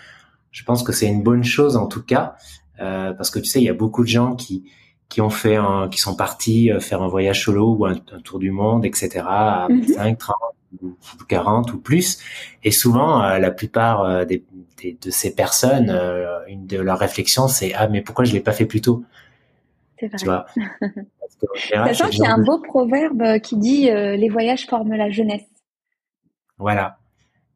Je 0.51 0.63
pense 0.65 0.83
que 0.83 0.93
c'est 0.93 1.07
une 1.07 1.23
bonne 1.23 1.45
chose 1.45 1.77
en 1.77 1.87
tout 1.87 2.03
cas, 2.03 2.35
euh, 2.81 3.13
parce 3.13 3.31
que 3.31 3.39
tu 3.39 3.47
sais, 3.47 3.61
il 3.61 3.65
y 3.65 3.69
a 3.69 3.75
beaucoup 3.75 4.03
de 4.03 4.09
gens 4.09 4.35
qui 4.35 4.65
qui 5.09 5.21
ont 5.21 5.31
fait, 5.31 5.57
un, 5.57 5.89
qui 5.89 5.99
sont 6.01 6.15
partis 6.15 6.71
faire 6.79 7.03
un 7.03 7.09
voyage 7.09 7.45
solo 7.45 7.75
ou 7.75 7.85
un, 7.85 7.97
tour 8.23 8.39
du 8.39 8.53
monde, 8.53 8.85
etc. 8.85 9.25
à 9.27 9.67
5, 9.97 10.17
30 10.17 10.37
ou 10.83 10.95
40 11.29 11.73
ou 11.73 11.81
plus. 11.81 12.21
Et 12.63 12.71
souvent, 12.71 13.19
la 13.21 13.51
plupart 13.51 14.25
des, 14.25 14.45
de 14.85 15.11
ces 15.11 15.35
personnes, 15.35 15.91
une 16.47 16.69
de 16.69 16.79
leurs 16.79 17.01
réflexions, 17.01 17.49
c'est 17.49 17.75
ah 17.75 17.89
mais 17.89 18.03
pourquoi 18.03 18.25
je 18.25 18.33
l'ai 18.33 18.41
pas 18.41 18.53
fait 18.53 18.67
plus 18.67 18.83
tôt? 18.83 19.03
C'est 19.99 20.07
vrai. 20.07 20.17
Tu 20.17 20.25
vois? 20.27 20.47
Sachant 21.71 22.09
qu'il 22.09 22.23
y 22.23 22.27
a 22.27 22.35
un 22.35 22.43
beau 22.43 22.59
proverbe 22.59 23.23
euh, 23.23 23.39
qui 23.39 23.57
dit 23.57 23.91
euh, 23.91 24.17
les 24.17 24.29
voyages 24.29 24.67
forment 24.67 24.95
la 24.95 25.11
jeunesse. 25.11 25.47
Voilà, 26.59 26.99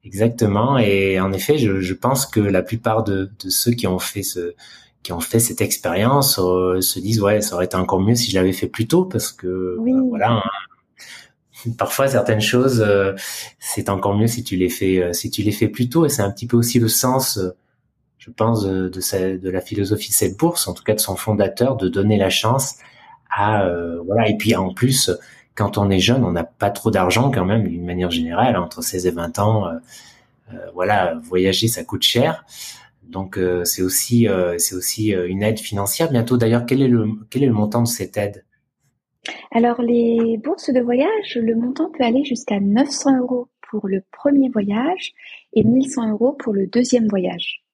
exactement. 0.04 0.78
Et 0.78 1.21
en 1.21 1.33
effet, 1.33 1.59
je, 1.59 1.81
je 1.81 1.95
pense 1.95 2.26
que 2.26 2.40
la 2.40 2.62
plupart 2.62 3.04
de, 3.04 3.31
de, 3.43 3.50
ceux 3.50 3.73
qui 3.73 3.87
ont 3.87 3.99
fait 3.99 4.23
ce 4.23 4.54
qui 5.04 5.12
ont 5.12 5.20
fait 5.20 5.38
cette 5.38 5.61
expérience 5.61 6.40
euh, 6.40 6.80
se 6.80 6.99
disent 6.99 7.20
ouais 7.20 7.40
ça 7.40 7.54
aurait 7.54 7.66
été 7.66 7.76
encore 7.76 8.00
mieux 8.00 8.16
si 8.16 8.32
je 8.32 8.37
l'avais 8.37 8.52
fait 8.52 8.66
plus 8.66 8.88
tôt 8.88 9.04
parce 9.04 9.30
que 9.30 9.76
oui. 9.78 9.92
voilà 10.08 10.32
hein. 10.32 11.70
parfois 11.78 12.08
certaines 12.08 12.40
choses 12.40 12.84
c'est 13.61 13.88
encore 13.88 14.16
mieux 14.16 14.26
si 14.26 14.42
tu 14.42 14.56
les 14.56 14.68
fais 14.68 15.12
si 15.12 15.30
tu 15.30 15.42
les 15.42 15.52
fais 15.52 15.68
plus 15.68 15.88
tôt 15.88 16.04
et 16.04 16.08
c'est 16.08 16.23
un 16.23 16.30
petit 16.32 16.49
peu 16.49 16.56
aussi 16.56 16.80
le 16.80 16.88
sens 16.88 17.38
je 18.25 18.30
pense, 18.30 18.64
de, 18.64 18.88
de, 18.88 19.50
la 19.50 19.61
philosophie 19.61 20.08
de 20.08 20.14
cette 20.14 20.38
bourse, 20.38 20.66
en 20.66 20.73
tout 20.73 20.82
cas 20.82 20.94
de 20.94 21.00
son 21.00 21.14
fondateur, 21.14 21.76
de 21.76 21.88
donner 21.88 22.16
la 22.16 22.30
chance 22.30 22.76
à 23.30 23.64
euh, 23.64 24.00
voilà. 24.06 24.28
Et 24.28 24.37
puis 24.38 24.56
en 24.56 24.73
plus, 24.73 25.11
quand 25.54 25.76
on 25.76 25.90
est 25.90 25.99
jeune, 25.99 26.25
on 26.25 26.32
n'a 26.32 26.44
pas 26.44 26.70
trop 26.70 26.90
d'argent 26.90 27.30
quand 27.30 27.44
même, 27.44 27.68
d'une 27.68 27.84
manière 27.84 28.11
générale, 28.11 28.56
entre 28.56 28.82
16 28.82 29.06
et 29.06 29.11
20 29.11 29.38
ans. 29.40 29.66
Euh, 29.66 29.73
euh, 30.54 30.56
voilà, 30.75 31.14
voyager, 31.23 31.68
ça 31.68 31.84
coûte 31.84 32.02
cher. 32.02 32.46
Donc 33.08 33.38
c'est 33.64 33.82
aussi 33.82 34.26
c'est 34.58 34.75
aussi 34.75 35.11
une 35.11 35.42
aide 35.42 35.58
financière. 35.58 36.11
Bientôt 36.11 36.37
d'ailleurs, 36.37 36.66
quel 36.66 36.82
est 36.82 36.88
le 36.88 37.06
quel 37.30 37.42
est 37.42 37.46
le 37.46 37.52
montant 37.52 37.82
de 37.82 37.88
cette 37.88 38.16
aide? 38.16 38.44
Alors 39.52 39.80
les 39.82 40.37
bourses 40.38 40.70
de 40.70 40.80
voyage, 40.80 41.37
le 41.37 41.54
montant 41.54 41.90
peut 41.90 42.04
aller 42.04 42.25
jusqu'à 42.25 42.61
900 42.61 43.18
euros 43.20 43.49
pour 43.70 43.88
le 43.88 44.02
premier 44.12 44.49
voyage 44.49 45.12
et 45.52 45.64
1100 45.64 46.11
euros 46.12 46.32
pour 46.32 46.52
le 46.52 46.66
deuxième 46.66 47.08
voyage. 47.08 47.64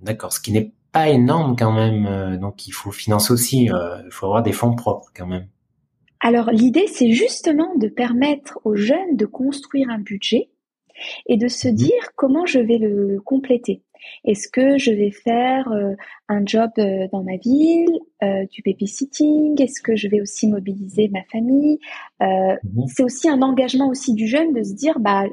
D'accord, 0.00 0.32
ce 0.32 0.40
qui 0.40 0.52
n'est 0.52 0.72
pas 0.92 1.08
énorme 1.08 1.56
quand 1.56 1.72
même. 1.72 2.06
Euh, 2.06 2.36
donc 2.36 2.66
il 2.66 2.72
faut 2.72 2.90
financer 2.90 3.32
aussi, 3.32 3.70
euh, 3.70 4.02
il 4.04 4.10
faut 4.10 4.26
avoir 4.26 4.42
des 4.42 4.52
fonds 4.52 4.74
propres 4.74 5.10
quand 5.14 5.26
même. 5.26 5.48
Alors 6.20 6.50
l'idée, 6.50 6.86
c'est 6.86 7.12
justement 7.12 7.74
de 7.76 7.88
permettre 7.88 8.58
aux 8.64 8.76
jeunes 8.76 9.16
de 9.16 9.26
construire 9.26 9.90
un 9.90 9.98
budget 9.98 10.48
et 11.26 11.36
de 11.36 11.48
se 11.48 11.68
mhm. 11.68 11.74
dire 11.74 12.10
comment 12.14 12.46
je 12.46 12.58
vais 12.58 12.78
le 12.78 13.20
compléter. 13.20 13.82
Est-ce 14.24 14.48
que 14.48 14.78
je 14.78 14.90
vais 14.90 15.10
faire 15.10 15.70
euh, 15.72 15.94
un 16.28 16.44
job 16.44 16.70
dans 17.12 17.22
ma 17.22 17.36
ville, 17.36 17.98
du 18.50 18.62
babysitting? 18.62 19.60
Est-ce 19.60 19.80
que 19.80 19.94
je 19.94 20.08
vais 20.08 20.20
aussi 20.20 20.48
mobiliser 20.48 21.08
ma 21.08 21.22
famille? 21.30 21.78
Mhm. 22.20 22.86
C'est 22.88 23.02
aussi 23.02 23.28
un 23.28 23.42
engagement 23.42 23.88
aussi 23.88 24.14
du 24.14 24.26
jeune 24.26 24.52
de 24.52 24.62
se 24.62 24.74
dire 24.74 24.98
bah 24.98 25.24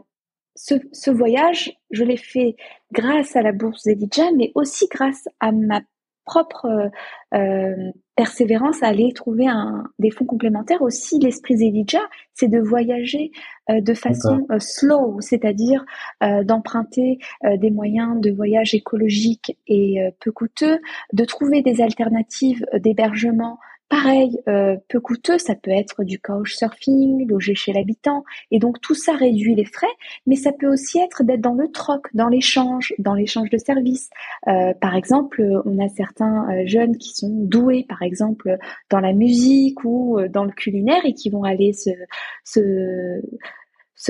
ce, 0.56 1.10
voyage, 1.10 1.74
je 1.92 2.04
l'ai 2.04 2.18
fait 2.18 2.56
grâce 2.92 3.36
à 3.36 3.42
la 3.42 3.52
bourse 3.52 3.88
Elijah, 3.88 4.32
mais 4.36 4.52
aussi 4.56 4.88
grâce 4.90 5.28
à 5.40 5.52
ma 5.52 5.82
propre 6.26 6.66
euh, 6.66 6.90
euh, 7.38 7.92
persévérance 8.16 8.84
à 8.84 8.88
aller 8.88 9.12
trouver 9.14 9.48
un, 9.48 9.86
des 9.98 10.12
fonds 10.12 10.26
complémentaires. 10.26 10.82
Aussi, 10.82 11.20
l'esprit 11.20 11.56
Elijah, 11.56 12.04
c'est 12.34 12.48
de 12.48 12.60
voyager 12.60 13.32
euh, 13.70 13.82
de 13.82 13.94
façon 13.94 14.46
slow, 14.60 15.20
c'est-à-dire 15.20 15.84
d'emprunter 16.22 17.18
des 17.44 17.72
moyens 17.72 18.22
de 18.22 18.32
voyage 18.32 18.76
écologiques 18.76 19.58
et 19.68 19.98
peu 20.20 20.32
coûteux, 20.32 20.80
de 21.12 21.26
trouver 21.26 21.62
des 21.62 21.82
alternatives 21.82 22.66
d'hébergement 22.76 23.58
Pareil, 23.94 24.42
euh, 24.48 24.76
peu 24.90 25.00
coûteux, 25.00 25.38
ça 25.38 25.54
peut 25.54 25.70
être 25.70 26.04
du 26.04 26.20
couchsurfing, 26.20 27.30
loger 27.30 27.54
chez 27.54 27.74
l'habitant, 27.74 28.24
et 28.50 28.58
donc 28.58 28.82
tout 28.82 28.96
ça 28.96 29.16
réduit 29.16 29.54
les 29.54 29.66
frais, 29.66 29.86
mais 30.26 30.36
ça 30.36 30.52
peut 30.52 30.66
aussi 30.66 30.98
être 30.98 31.24
d'être 31.24 31.42
dans 31.42 31.54
le 31.54 31.68
troc, 31.68 32.08
dans 32.16 32.28
l'échange, 32.28 32.96
dans 32.98 33.14
l'échange 33.14 33.52
de 33.52 33.60
services. 33.60 34.10
Euh, 34.48 34.74
par 34.82 34.96
exemple, 34.96 35.48
on 35.66 35.78
a 35.78 35.90
certains 35.90 36.50
euh, 36.50 36.64
jeunes 36.66 36.98
qui 36.98 37.14
sont 37.14 37.30
doués, 37.30 37.86
par 37.88 38.02
exemple, 38.02 38.58
dans 38.90 39.00
la 39.00 39.14
musique 39.14 39.86
ou 39.86 40.20
dans 40.28 40.46
le 40.46 40.54
culinaire 40.54 41.06
et 41.06 41.14
qui 41.14 41.30
vont 41.30 41.44
aller 41.44 41.74
se 41.74 41.92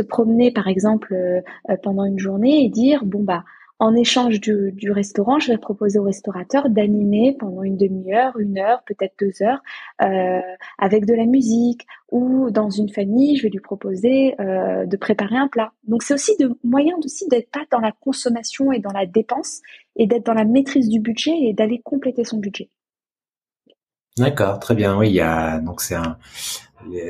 promener, 0.08 0.52
par 0.52 0.70
exemple, 0.70 1.14
pendant 1.82 2.06
une 2.06 2.20
journée 2.20 2.64
et 2.64 2.70
dire, 2.70 3.04
bon 3.04 3.22
bah, 3.22 3.44
en 3.84 3.96
échange 3.96 4.40
du, 4.40 4.92
restaurant, 4.92 5.40
je 5.40 5.52
vais 5.52 5.58
proposer 5.58 6.00
au 6.00 6.04
restaurateur 6.04 6.70
d'animer 6.70 7.36
pendant 7.38 7.64
une 7.64 7.76
demi-heure, 7.76 8.40
une 8.40 8.58
heure, 8.58 8.82
peut-être 8.86 9.14
deux 9.20 9.44
heures, 9.44 9.62
euh, 10.02 10.40
avec 10.78 11.06
de 11.06 11.14
la 11.14 11.26
musique. 11.26 11.86
Ou 12.10 12.50
dans 12.50 12.70
une 12.70 12.88
famille, 12.88 13.36
je 13.36 13.44
vais 13.44 13.50
lui 13.50 13.60
proposer 13.60 14.40
euh, 14.40 14.86
de 14.86 14.96
préparer 14.96 15.36
un 15.36 15.50
plat. 15.50 15.74
Donc 15.86 16.02
c'est 16.04 16.14
aussi 16.14 16.38
de 16.38 16.58
moyen 16.64 16.96
aussi 17.04 17.28
d'être 17.28 17.52
pas 17.52 17.66
dans 17.72 17.80
la 17.80 17.92
consommation 17.92 18.72
et 18.72 18.80
dans 18.80 18.94
la 18.94 19.06
dépense, 19.06 19.60
et 19.98 20.08
d'être 20.08 20.26
dans 20.26 20.34
la 20.34 20.46
maîtrise 20.46 20.88
du 20.88 21.02
budget 21.02 21.38
et 21.42 21.54
d'aller 21.54 21.82
compléter 21.84 22.24
son 22.24 22.38
budget. 22.38 22.70
D'accord, 24.18 24.60
très 24.60 24.76
bien. 24.76 24.98
Oui, 24.98 25.10
il 25.10 25.16
y 25.16 25.22
a 25.22 25.60
donc 25.60 25.82
c'est 25.82 25.98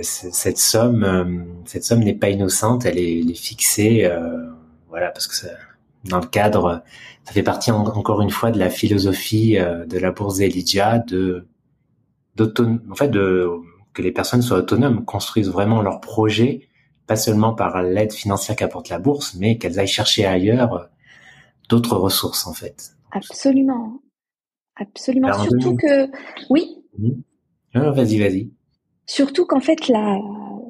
cette 0.01 0.57
somme, 0.57 1.03
euh, 1.03 1.43
cette 1.65 1.83
somme 1.83 1.99
n'est 1.99 2.15
pas 2.15 2.29
innocente, 2.29 2.85
elle 2.87 2.97
est, 2.97 3.33
fixée, 3.35 4.09
voilà, 4.89 5.11
parce 5.11 5.27
que 5.27 5.35
ça, 5.35 5.49
dans 6.03 6.19
le 6.19 6.27
cadre, 6.27 6.83
ça 7.23 7.33
fait 7.33 7.43
partie 7.43 7.71
encore 7.71 8.21
une 8.21 8.29
fois 8.29 8.51
de 8.51 8.59
la 8.59 8.69
philosophie 8.69 9.57
euh, 9.57 9.85
de 9.85 9.97
la 9.97 10.11
bourse 10.11 10.39
Elijah 10.39 10.99
de 10.99 11.47
en 12.39 12.95
fait, 12.95 13.09
de 13.09 13.47
que 13.93 14.01
les 14.01 14.11
personnes 14.11 14.41
soient 14.41 14.57
autonomes, 14.57 15.05
construisent 15.05 15.49
vraiment 15.49 15.81
leur 15.81 16.01
projet, 16.01 16.67
pas 17.05 17.15
seulement 17.15 17.53
par 17.53 17.83
l'aide 17.83 18.11
financière 18.11 18.55
qu'apporte 18.55 18.89
la 18.89 18.97
bourse, 18.97 19.35
mais 19.35 19.57
qu'elles 19.57 19.79
aillent 19.79 19.87
chercher 19.87 20.25
ailleurs 20.25 20.73
euh, 20.73 20.83
d'autres 21.69 21.95
ressources 21.95 22.47
en 22.47 22.53
fait. 22.53 22.95
Absolument, 23.11 24.01
absolument. 24.75 25.31
Surtout 25.43 25.75
que, 25.75 26.09
oui. 26.49 26.83
Mmh. 26.97 27.79
vas-y, 27.91 28.19
vas-y. 28.19 28.51
Surtout 29.05 29.45
qu'en 29.45 29.59
fait, 29.59 29.87
la, 29.89 30.17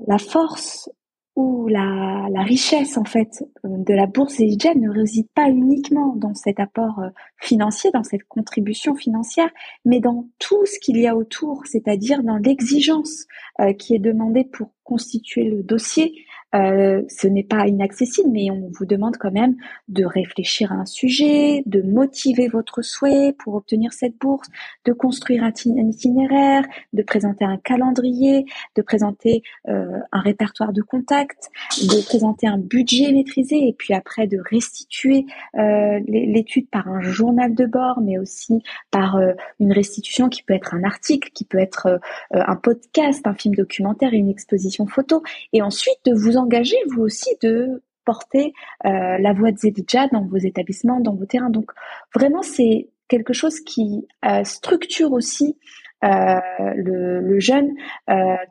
la 0.08 0.18
force 0.18 0.90
ou 1.36 1.68
la, 1.68 2.28
richesse 2.44 2.98
en 2.98 3.06
fait 3.06 3.44
de 3.64 3.94
la 3.94 4.06
bourse 4.06 4.40
Elijah 4.40 4.76
ne 4.76 4.90
réside 4.90 5.28
pas 5.34 5.50
uniquement 5.50 6.14
dans 6.16 6.34
cet 6.36 6.60
apport 6.60 7.00
euh, 7.00 7.10
financier, 7.38 7.90
dans 7.92 8.04
cette 8.04 8.24
contribution 8.24 8.96
financière, 8.96 9.50
mais 9.86 10.00
dans 10.00 10.28
tout 10.40 10.66
ce 10.66 10.78
qu'il 10.80 10.98
y 10.98 11.08
a 11.08 11.16
autour, 11.16 11.64
c'est-à-dire 11.66 12.22
dans 12.24 12.38
l'exigence 12.38 13.26
euh, 13.60 13.74
qui 13.74 13.96
est 13.96 14.00
demandée 14.00 14.44
pour 14.44 14.70
constituer 14.84 15.46
le 15.46 15.64
dossier, 15.64 16.14
euh, 16.56 17.02
ce 17.08 17.28
n'est 17.28 17.44
pas 17.44 17.68
inaccessible, 17.68 18.30
mais 18.32 18.52
on 18.52 18.70
vous 18.72 18.86
demande 18.86 19.18
quand 19.18 19.32
même 19.32 19.56
de 19.88 20.06
réfléchir 20.06 20.72
à 20.72 20.76
un 20.76 20.86
sujet, 20.86 21.64
de 21.66 21.82
motiver 21.82 22.48
votre 22.48 22.82
souhait 22.82 23.34
pour 23.40 23.56
obtenir 23.56 23.94
cette 23.94 24.18
bourse, 24.18 24.48
de 24.86 24.94
construire 24.94 25.44
un, 25.44 25.52
itinéraire, 25.52 26.64
de 26.94 27.02
présenter 27.02 27.46
un 27.46 27.58
calendrier, 27.58 28.46
de 28.76 28.82
présenter 28.82 29.42
euh, 29.68 30.00
un 30.12 30.20
répertoire 30.20 30.74
de 30.74 30.82
contacts, 30.82 31.50
de 31.82 32.06
présenter 32.06 32.48
un 32.48 32.58
budget 32.58 33.12
maîtrisé 33.12 33.68
et 33.68 33.74
puis 33.74 33.94
après 33.94 34.28
de 34.28 34.38
restituer 34.50 35.26
euh, 35.58 36.00
l'étude 36.08 36.70
par 36.70 36.88
un 36.88 37.02
journal 37.02 37.56
de 37.56 37.66
bord, 37.66 38.02
mais 38.02 38.18
aussi 38.18 38.62
par 38.92 39.20
une 39.60 39.72
restitution 39.72 40.30
qui 40.30 40.44
peut 40.44 40.54
être 40.54 40.74
un 40.74 40.84
article, 40.84 41.30
qui 41.34 41.46
peut 41.46 41.58
être 41.58 42.00
un 42.32 42.56
podcast, 42.56 43.26
un 43.26 43.34
film 43.34 43.56
documentaire, 43.56 44.14
une 44.14 44.30
exposition 44.30 44.86
photo, 44.86 45.24
et 45.52 45.62
ensuite 45.62 45.98
de 46.06 46.14
vous 46.14 46.38
engagez 46.44 46.78
vous 46.94 47.02
aussi 47.02 47.30
de 47.42 47.82
porter 48.06 48.54
euh, 48.86 49.18
la 49.18 49.34
voix 49.34 49.52
de 49.52 49.58
Zedija 49.58 50.08
dans 50.08 50.26
vos 50.26 50.38
établissements, 50.38 51.00
dans 51.00 51.16
vos 51.16 51.26
terrains. 51.26 51.50
Donc 51.50 51.72
vraiment, 52.14 52.42
c'est 52.42 52.90
quelque 53.08 53.34
chose 53.34 53.60
qui 53.62 54.08
euh, 54.26 54.44
structure 54.44 55.12
aussi 55.14 55.58
euh, 56.04 56.40
le, 56.76 57.40
jeune, 57.40 57.76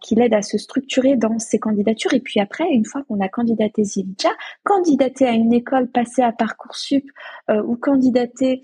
qui 0.01 0.15
l'aide 0.15 0.33
à 0.33 0.41
se 0.41 0.57
structurer 0.57 1.17
dans 1.17 1.39
ses 1.39 1.59
candidatures. 1.59 2.15
Et 2.15 2.21
puis 2.21 2.41
après, 2.41 2.65
une 2.71 2.87
fois 2.87 3.03
qu'on 3.03 3.21
a 3.21 3.29
candidaté 3.29 3.85
Zedija, 3.85 4.31
candidater 4.65 5.27
à 5.27 5.33
une 5.33 5.53
école, 5.53 5.91
passer 5.91 6.23
à 6.23 6.33
Parcoursup 6.33 7.05
ou 7.51 7.77
candidater 7.77 8.63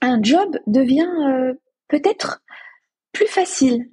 à 0.00 0.06
un 0.06 0.22
job 0.22 0.56
devient 0.68 1.54
peut-être 1.88 2.42
plus 3.12 3.26
facile, 3.26 3.90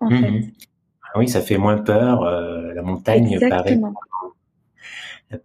en 0.00 0.10
mmh 0.10 0.22
fait. 0.22 0.67
Ah 1.14 1.18
oui, 1.18 1.28
ça 1.28 1.40
fait 1.40 1.58
moins 1.58 1.78
peur. 1.78 2.22
Euh, 2.22 2.72
la 2.74 2.82
montagne 2.82 3.38
paraît. 3.48 3.78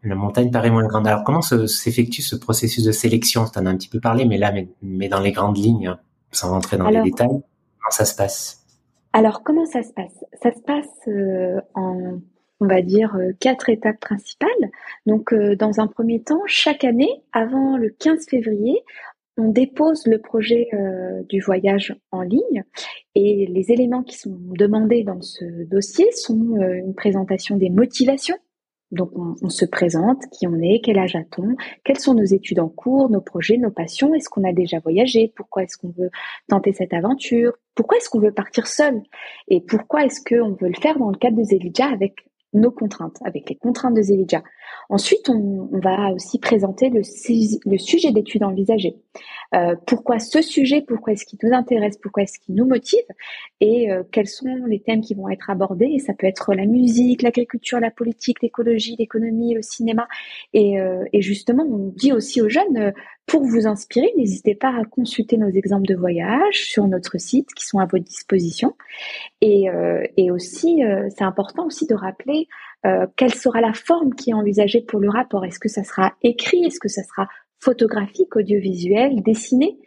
La, 0.04 0.16
montagne 0.16 0.50
paraît 0.50 0.72
moins 0.72 0.88
grande. 0.88 1.08
Alors, 1.08 1.24
comment 1.24 1.42
s'effectue 1.42 2.22
ce 2.22 2.36
processus 2.36 2.84
de 2.84 2.92
sélection? 2.92 3.46
Tu 3.46 3.60
en 3.60 3.66
as 3.66 3.70
un 3.70 3.76
petit 3.76 3.90
peu 3.90 4.00
parlé, 4.00 4.26
mais 4.26 4.38
là, 4.38 4.54
mais, 4.82 5.10
dans 5.10 5.20
les 5.20 5.32
grandes 5.32 5.58
lignes, 5.58 5.88
hein, 5.88 6.00
sans 6.32 6.52
rentrer 6.52 6.78
dans 6.78 6.90
les 6.90 7.02
détails, 7.02 7.28
comment 7.28 7.92
ça 7.92 8.06
se 8.06 8.16
passe? 8.16 8.66
Alors, 9.12 9.44
comment 9.44 9.66
ça 9.66 9.84
se 9.84 9.92
passe? 9.92 10.24
Ça 10.42 10.52
se 10.54 10.62
passe 10.62 10.88
euh, 11.08 11.60
en, 11.76 12.20
on 12.62 12.66
va 12.66 12.82
dire, 12.82 13.16
euh, 13.16 13.32
quatre 13.40 13.70
étapes 13.70 14.00
principales. 14.00 14.50
Donc, 15.06 15.34
dans 15.34 15.82
un 15.82 15.88
premier 15.88 16.22
temps, 16.22 16.42
chaque 16.46 16.86
année, 16.86 17.22
avant 17.34 17.76
le 17.78 17.90
15 17.90 18.26
février, 18.30 18.84
on 19.38 19.50
dépose 19.50 20.06
le 20.06 20.20
projet 20.20 20.68
euh, 20.74 21.24
du 21.30 21.40
voyage 21.40 21.96
en 22.12 22.22
ligne 22.22 22.64
et 23.16 23.48
les 23.48 23.72
éléments 23.72 24.04
qui 24.04 24.18
sont 24.18 24.38
demandés 24.38 25.04
dans 25.04 25.22
ce 25.22 25.46
dossier 25.66 26.12
sont 26.12 26.58
euh, 26.58 26.74
une 26.74 26.94
présentation 26.94 27.58
des 27.58 27.70
motivations. 27.70 28.38
Donc 28.92 29.10
on, 29.16 29.50
se 29.50 29.66
présente, 29.66 30.22
qui 30.32 30.46
on 30.46 30.62
est, 30.62 30.80
quel 30.84 31.00
âge 31.00 31.16
a-t-on, 31.16 31.56
quelles 31.84 31.98
sont 31.98 32.14
nos 32.14 32.24
études 32.24 32.60
en 32.60 32.70
cours, 32.70 33.10
nos 33.10 33.22
projets, 33.22 33.58
nos 33.58 33.72
passions, 33.72 34.14
est-ce 34.14 34.30
qu'on 34.30 34.48
a 34.48 34.54
déjà 34.54 34.78
voyagé, 34.78 35.34
pourquoi 35.36 35.64
est-ce 35.64 35.78
qu'on 35.78 35.90
veut 35.98 36.12
tenter 36.48 36.74
cette 36.74 36.94
aventure, 36.94 37.54
pourquoi 37.74 37.98
est-ce 37.98 38.08
qu'on 38.08 38.20
veut 38.20 38.32
partir 38.32 38.68
seul 38.68 39.02
et 39.48 39.62
pourquoi 39.62 40.06
est-ce 40.06 40.22
qu'on 40.24 40.52
veut 40.52 40.68
le 40.68 40.80
faire 40.80 41.00
dans 41.00 41.10
le 41.10 41.18
cadre 41.18 41.38
de 41.38 41.44
Zelidja 41.44 41.88
avec 41.88 42.18
nos 42.54 42.72
contraintes, 42.72 43.18
avec 43.26 43.50
les 43.50 43.56
contraintes 43.56 43.96
de 43.96 44.02
Zelidja. 44.02 44.44
Ensuite, 44.90 45.30
on, 45.30 45.70
va 45.72 46.12
aussi 46.12 46.40
présenter 46.40 46.90
le, 46.90 47.04
sujet 47.04 48.12
d'étude 48.12 48.44
envisagé. 48.44 48.96
Euh, 49.54 49.76
pourquoi 49.88 50.20
ce 50.20 50.42
sujet? 50.42 50.82
Pourquoi 50.82 51.14
est-ce 51.14 51.26
qu'il 51.26 51.40
nous 51.44 51.54
intéresse? 51.54 51.98
Pourquoi 51.98 52.24
est-ce 52.24 52.40
qu'il 52.40 52.56
nous 52.56 52.66
motive? 52.66 53.04
Et 53.60 53.92
euh, 53.92 54.04
quels 54.12 54.28
sont 54.28 54.48
les 54.68 54.82
thèmes 54.82 55.02
qui 55.02 55.14
vont 55.14 55.30
être 55.30 55.50
abordés? 55.50 56.00
Ça 56.00 56.14
peut 56.14 56.28
être 56.28 56.54
la 56.54 56.66
musique, 56.66 57.22
l'agriculture, 57.22 57.80
la 57.80 57.92
politique, 57.92 58.42
l'écologie, 58.42 58.96
l'économie, 58.98 59.54
le 59.54 59.62
cinéma. 59.62 60.08
Et, 60.54 60.80
euh, 60.80 61.04
et, 61.14 61.22
justement, 61.22 61.64
on 61.64 61.92
dit 61.96 62.14
aussi 62.14 62.42
aux 62.42 62.50
jeunes, 62.50 62.94
pour 63.26 63.44
vous 63.44 63.68
inspirer, 63.68 64.12
n'hésitez 64.18 64.56
pas 64.56 64.70
à 64.70 64.84
consulter 64.86 65.38
nos 65.38 65.50
exemples 65.50 65.88
de 65.88 65.96
voyage 65.96 66.66
sur 66.66 66.88
notre 66.88 67.18
site 67.20 67.54
qui 67.54 67.66
sont 67.66 67.80
à 67.80 67.86
votre 67.86 68.04
disposition. 68.04 68.76
Et, 69.42 69.68
et 70.18 70.30
aussi, 70.30 70.82
c'est 71.10 71.24
important 71.24 71.66
aussi 71.66 71.88
de 71.88 71.96
rappeler 71.96 72.48
euh, 72.86 73.08
quelle 73.16 73.34
sera 73.34 73.62
la 73.62 73.74
forme 73.74 74.14
qui 74.14 74.32
est 74.32 74.34
envisagée 74.34 74.82
pour 74.82 75.00
le 75.00 75.10
rapport 75.10 75.46
Est-ce 75.46 75.60
que 75.60 75.70
ça 75.70 75.84
sera 75.84 76.14
écrit? 76.22 76.66
Est-ce 76.66 76.80
que 76.80 76.90
ça 76.90 77.04
sera 77.04 77.28
photographique, 77.60 78.36
audiovisuel, 78.36 79.22
dessiné? 79.24 79.78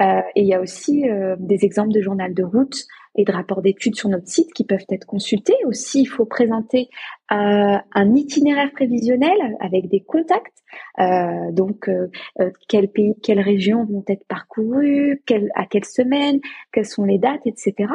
Euh, 0.00 0.20
Et 0.34 0.42
il 0.42 0.48
y 0.48 0.54
a 0.54 0.60
aussi 0.60 1.08
euh, 1.08 1.34
des 1.38 1.64
exemples 1.64 1.92
de 1.92 2.02
journal 2.02 2.34
de 2.34 2.42
route 2.42 2.84
et 3.14 3.24
de 3.24 3.32
rapports 3.32 3.62
d'études 3.62 3.94
sur 3.94 4.08
notre 4.08 4.28
site 4.28 4.52
qui 4.52 4.64
peuvent 4.64 4.84
être 4.90 5.06
consultés. 5.06 5.56
Aussi, 5.66 6.02
il 6.02 6.06
faut 6.06 6.26
présenter 6.26 6.88
euh, 7.32 7.78
un 7.94 8.14
itinéraire 8.14 8.70
prévisionnel 8.72 9.56
avec 9.60 9.88
des 9.88 10.00
contacts. 10.00 10.62
Euh, 11.00 11.50
donc, 11.50 11.88
euh, 11.88 12.08
quels 12.68 12.88
pays, 12.88 13.14
quelles 13.22 13.40
régions 13.40 13.84
vont 13.84 14.04
être 14.08 14.24
parcourues, 14.26 15.22
quelle, 15.26 15.50
à 15.54 15.66
quelle 15.66 15.84
semaine, 15.84 16.40
quelles 16.72 16.86
sont 16.86 17.04
les 17.04 17.18
dates, 17.18 17.46
etc. 17.46 17.90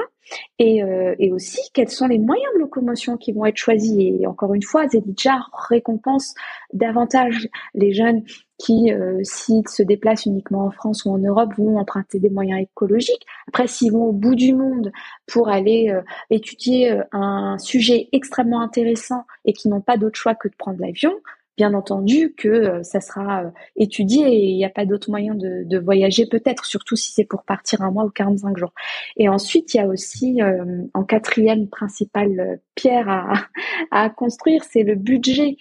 Et, 0.59 0.81
et, 1.19 1.31
aussi, 1.31 1.61
quels 1.73 1.89
sont 1.89 2.07
les 2.07 2.19
moyens 2.19 2.51
de 2.55 2.59
locomotion 2.59 3.15
qui 3.15 3.31
vont 3.31 3.45
être 3.45 3.55
choisis. 3.55 3.97
Et 3.97 4.27
encore 4.27 4.53
une 4.53 4.63
fois, 4.63 4.85
Zedidja 4.87 5.39
récompense 5.69 6.33
davantage 6.73 7.47
les 7.73 7.93
jeunes 7.93 8.23
qui, 8.57 8.91
euh, 8.91 9.19
s'ils 9.23 9.67
se 9.67 9.83
déplacent 9.83 10.25
uniquement 10.25 10.65
en 10.65 10.71
France 10.71 11.05
ou 11.05 11.11
en 11.11 11.19
Europe, 11.19 11.53
vont 11.57 11.77
emprunter 11.77 12.19
des 12.19 12.29
moyens 12.29 12.61
écologiques. 12.61 13.25
Après, 13.47 13.67
s'ils 13.67 13.91
vont 13.91 14.05
au 14.05 14.11
bout 14.11 14.35
du 14.35 14.53
monde 14.53 14.91
pour 15.27 15.49
aller 15.49 15.89
euh, 15.91 16.01
étudier 16.29 16.91
euh, 16.91 17.03
un 17.11 17.57
sujet 17.59 18.09
extrêmement 18.11 18.61
intéressant 18.61 19.25
et 19.45 19.53
qui 19.53 19.69
n'ont 19.69 19.81
pas 19.81 19.97
d'autre 19.97 20.17
choix 20.17 20.35
que 20.35 20.47
de 20.47 20.55
prendre 20.55 20.79
l'avion, 20.79 21.13
bien 21.57 21.73
entendu 21.73 22.33
que 22.37 22.47
euh, 22.47 22.83
ça 22.83 23.01
sera 23.01 23.43
euh, 23.43 23.49
étudié 23.75 24.27
et 24.27 24.45
il 24.45 24.55
n'y 24.55 24.65
a 24.65 24.69
pas 24.69 24.85
d'autre 24.85 25.09
moyen 25.09 25.33
de, 25.33 25.77
voyager 25.79 26.27
peut-être, 26.27 26.65
surtout 26.65 26.95
si 26.95 27.11
c'est 27.11 27.25
pour 27.25 27.43
partir 27.43 27.81
un 27.81 27.91
mois 27.91 28.05
ou 28.05 28.09
45 28.09 28.57
jours. 28.57 28.73
Et 29.17 29.27
ensuite, 29.27 29.73
il 29.73 29.77
y 29.77 29.79
a 29.79 29.87
aussi 29.87 30.41
euh, 30.41 30.83
en 30.93 31.03
quatrième 31.03 31.67
principale 31.67 32.59
pierre 32.75 33.49
à 33.91 34.09
construire, 34.09 34.63
c'est 34.63 34.83
le 34.83 34.95
budget, 34.95 35.57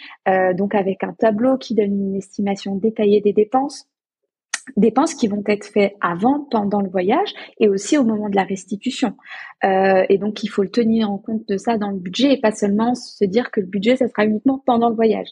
donc 0.55 0.75
avec 0.75 1.03
un 1.05 1.13
tableau 1.13 1.57
qui 1.57 1.75
donne 1.75 1.93
une 1.93 2.17
estimation 2.17 2.77
détaillée 2.77 3.21
des 3.21 3.33
dépenses 3.33 3.89
dépenses 4.77 5.15
qui 5.15 5.29
vont 5.29 5.43
être 5.47 5.67
faites 5.67 5.95
avant, 6.01 6.47
pendant 6.51 6.81
le 6.81 6.89
voyage 6.89 7.33
et 7.61 7.69
aussi 7.69 7.97
au 7.97 8.05
moment 8.05 8.29
de 8.29 8.37
la 8.37 8.45
restitution. 8.45 9.15
Euh, 9.65 10.05
et 10.09 10.19
donc, 10.19 10.43
il 10.43 10.49
faut 10.49 10.63
le 10.63 10.71
tenir 10.71 11.11
en 11.11 11.19
compte 11.19 11.47
de 11.49 11.57
ça 11.57 11.79
dans 11.79 11.91
le 11.91 11.99
budget 11.99 12.35
et 12.35 12.41
pas 12.41 12.53
seulement 12.53 12.95
se 12.95 13.25
dire 13.25 13.51
que 13.51 13.61
le 13.61 13.67
budget, 13.67 13.97
ça 13.97 14.09
sera 14.09 14.25
uniquement 14.25 14.63
pendant 14.67 14.89
le 14.89 14.95
voyage. 14.95 15.29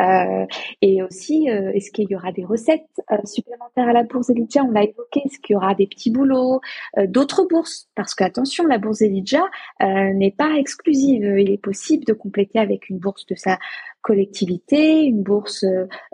Euh, 0.00 0.46
et 0.82 1.02
aussi, 1.02 1.50
euh, 1.50 1.70
est-ce 1.72 1.90
qu'il 1.90 2.08
y 2.10 2.16
aura 2.16 2.32
des 2.32 2.44
recettes 2.44 2.86
euh, 3.12 3.18
supplémentaires 3.24 3.88
à 3.88 3.92
la 3.92 4.02
bourse 4.02 4.30
Elidja? 4.30 4.64
On 4.64 4.70
l'a 4.70 4.84
évoqué. 4.84 5.22
Est-ce 5.24 5.38
qu'il 5.38 5.54
y 5.54 5.56
aura 5.56 5.74
des 5.74 5.86
petits 5.86 6.10
boulots, 6.10 6.60
euh, 6.98 7.06
d'autres 7.06 7.46
bourses? 7.48 7.88
Parce 7.94 8.14
que 8.14 8.24
attention, 8.24 8.66
la 8.66 8.78
bourse 8.78 9.02
Elidja 9.02 9.42
n'est 9.80 10.34
pas 10.36 10.54
exclusive. 10.56 11.22
Il 11.38 11.50
est 11.50 11.62
possible 11.62 12.04
de 12.04 12.12
compléter 12.12 12.58
avec 12.58 12.88
une 12.88 12.98
bourse 12.98 13.26
de 13.26 13.34
sa 13.34 13.58
collectivité, 14.02 15.04
une 15.04 15.22
bourse 15.22 15.64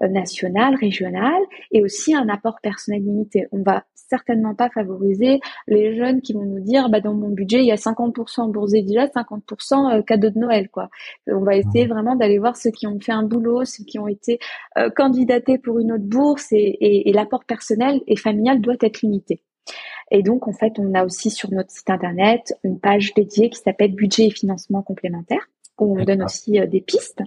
nationale, 0.01 0.75
régionale 0.75 1.42
et 1.70 1.83
aussi 1.83 2.14
un 2.14 2.29
apport 2.29 2.59
personnel 2.62 3.03
limité. 3.03 3.47
On 3.53 3.62
va 3.62 3.85
certainement 3.94 4.55
pas 4.55 4.70
favoriser 4.70 5.40
les 5.66 5.97
jeunes 5.97 6.20
qui 6.20 6.33
vont 6.33 6.44
nous 6.44 6.61
dire 6.61 6.88
bah 6.88 7.01
dans 7.01 7.14
mon 7.14 7.31
budget 7.31 7.61
il 7.61 7.66
y 7.66 7.73
a 7.73 7.77
50% 7.77 8.51
bourse 8.51 8.73
déjà 8.73 9.07
50% 9.07 10.05
cadeau 10.05 10.31
de 10.31 10.38
Noël 10.38 10.68
quoi. 10.68 10.88
On 11.27 11.40
va 11.40 11.57
essayer 11.57 11.87
vraiment 11.87 12.14
d'aller 12.14 12.38
voir 12.38 12.57
ceux 12.57 12.70
qui 12.70 12.87
ont 12.87 12.99
fait 13.01 13.12
un 13.12 13.23
boulot, 13.23 13.64
ceux 13.64 13.85
qui 13.85 13.99
ont 13.99 14.09
été 14.09 14.38
euh, 14.79 14.90
candidatés 14.90 15.59
pour 15.59 15.79
une 15.79 15.92
autre 15.92 16.05
bourse 16.05 16.53
et, 16.53 16.57
et, 16.57 17.09
et 17.09 17.12
l'apport 17.12 17.44
personnel 17.44 18.01
et 18.07 18.16
familial 18.16 18.61
doit 18.61 18.77
être 18.81 19.03
limité. 19.03 19.40
Et 20.11 20.23
donc, 20.23 20.47
en 20.47 20.53
fait, 20.53 20.75
on 20.79 20.94
a 20.94 21.05
aussi 21.05 21.31
sur 21.31 21.51
notre 21.51 21.70
site 21.70 21.88
internet 21.88 22.55
une 22.62 22.79
page 22.79 23.14
dédiée 23.14 23.49
qui 23.51 23.59
s'appelle 23.59 23.94
Budget 23.94 24.27
et 24.27 24.31
financement 24.31 24.83
complémentaire 24.83 25.49
où 25.79 25.99
on 25.99 26.05
donne 26.05 26.23
aussi 26.23 26.61
euh, 26.61 26.67
des 26.67 26.81
pistes. 26.81 27.21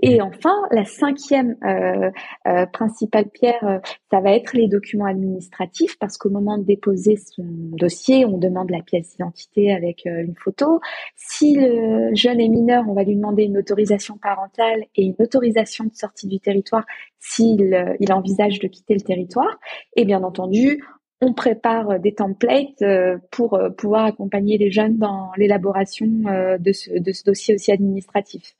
Et 0.00 0.22
enfin, 0.22 0.54
la 0.70 0.84
cinquième 0.84 1.56
euh, 1.64 2.10
euh, 2.46 2.66
principale 2.66 3.28
pierre, 3.28 3.80
ça 4.10 4.20
va 4.20 4.32
être 4.32 4.54
les 4.54 4.68
documents 4.68 5.06
administratifs, 5.06 5.98
parce 5.98 6.16
qu'au 6.16 6.30
moment 6.30 6.58
de 6.58 6.64
déposer 6.64 7.16
son 7.16 7.44
dossier, 7.44 8.24
on 8.24 8.38
demande 8.38 8.70
la 8.70 8.82
pièce 8.82 9.10
d'identité 9.10 9.72
avec 9.72 10.04
une 10.04 10.34
photo. 10.36 10.80
Si 11.16 11.54
le 11.54 12.14
jeune 12.14 12.40
est 12.40 12.48
mineur, 12.48 12.84
on 12.88 12.94
va 12.94 13.04
lui 13.04 13.16
demander 13.16 13.44
une 13.44 13.58
autorisation 13.58 14.16
parentale 14.16 14.84
et 14.96 15.02
une 15.02 15.16
autorisation 15.18 15.84
de 15.84 15.94
sortie 15.94 16.26
du 16.26 16.40
territoire 16.40 16.84
s'il 17.18 17.96
il 18.00 18.12
envisage 18.12 18.58
de 18.58 18.68
quitter 18.68 18.94
le 18.94 19.00
territoire. 19.00 19.58
Et 19.96 20.04
bien 20.04 20.22
entendu, 20.22 20.82
on 21.20 21.32
prépare 21.32 21.90
euh, 21.90 21.98
des 21.98 22.14
templates 22.14 22.82
euh, 22.82 23.18
pour 23.30 23.54
euh, 23.54 23.70
pouvoir 23.70 24.06
accompagner 24.06 24.58
les 24.58 24.70
jeunes 24.70 24.96
dans 24.98 25.30
l'élaboration 25.36 26.06
de 26.06 26.72
ce, 26.72 26.98
de 26.98 27.12
ce 27.12 27.24
dossier 27.24 27.54
aussi 27.54 27.72
administratif. 27.72 28.54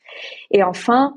Et 0.51 0.63
enfin, 0.63 1.15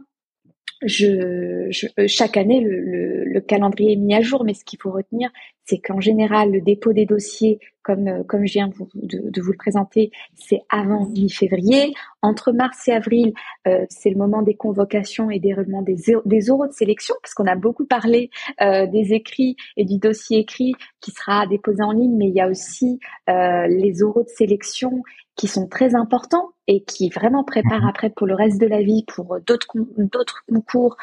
je, 0.86 1.70
chaque 2.08 2.38
année, 2.38 2.62
le, 2.62 3.24
le, 3.26 3.42
calendrier 3.42 3.94
est 3.94 3.98
mis 3.98 4.16
à 4.16 4.22
jour, 4.22 4.44
mais 4.44 4.54
ce 4.54 4.64
qu'il 4.64 4.80
faut 4.82 4.92
retenir, 4.92 5.30
c'est 5.66 5.80
qu'en 5.80 6.00
général, 6.00 6.52
le 6.52 6.62
dépôt 6.62 6.94
des 6.94 7.06
dossiers, 7.06 7.60
comme, 7.84 8.08
euh, 8.08 8.24
comme 8.24 8.46
je 8.46 8.54
viens 8.54 8.68
de, 8.68 9.30
de, 9.30 9.42
vous 9.42 9.52
le 9.52 9.58
présenter, 9.58 10.12
c'est 10.36 10.62
avant 10.70 11.08
mi-février. 11.08 11.94
Entre 12.22 12.52
mars 12.52 12.88
et 12.88 12.92
avril, 12.92 13.34
euh, 13.68 13.86
c'est 13.90 14.10
le 14.10 14.18
moment 14.18 14.42
des 14.42 14.56
convocations 14.56 15.30
et 15.30 15.40
des 15.40 15.56
des, 15.84 16.16
des 16.26 16.50
oraux 16.50 16.68
de 16.68 16.74
sélection, 16.74 17.16
parce 17.22 17.34
qu'on 17.34 17.48
a 17.48 17.56
beaucoup 17.56 17.86
parlé 17.86 18.30
euh, 18.62 18.88
des 18.88 19.14
écrits 19.14 19.56
et 19.78 19.86
du 19.86 19.98
dossier 19.98 20.40
écrit 20.40 20.74
qui 21.02 21.12
sera 21.12 21.48
déposé 21.48 21.84
en 21.84 21.92
ligne, 21.92 22.16
mais 22.18 22.28
il 22.28 22.36
y 22.36 22.42
a 22.42 22.48
aussi 22.48 23.00
les 23.28 24.04
oraux 24.04 24.24
de 24.24 24.30
sélection 24.30 25.04
qui 25.36 25.48
sont 25.48 25.68
très 25.68 25.96
importants 25.96 26.50
et 26.68 26.84
qui 26.84 27.10
vraiment 27.10 27.44
préparent 27.44 27.82
mhm. 27.82 27.90
après 27.90 28.10
pour 28.10 28.28
le 28.28 28.36
reste 28.36 28.60
de 28.60 28.68
la 28.68 28.82
vie, 28.82 29.04
pour 29.08 29.38
d'autres 29.46 29.68
d'autres 29.98 30.44
concours, 30.48 30.98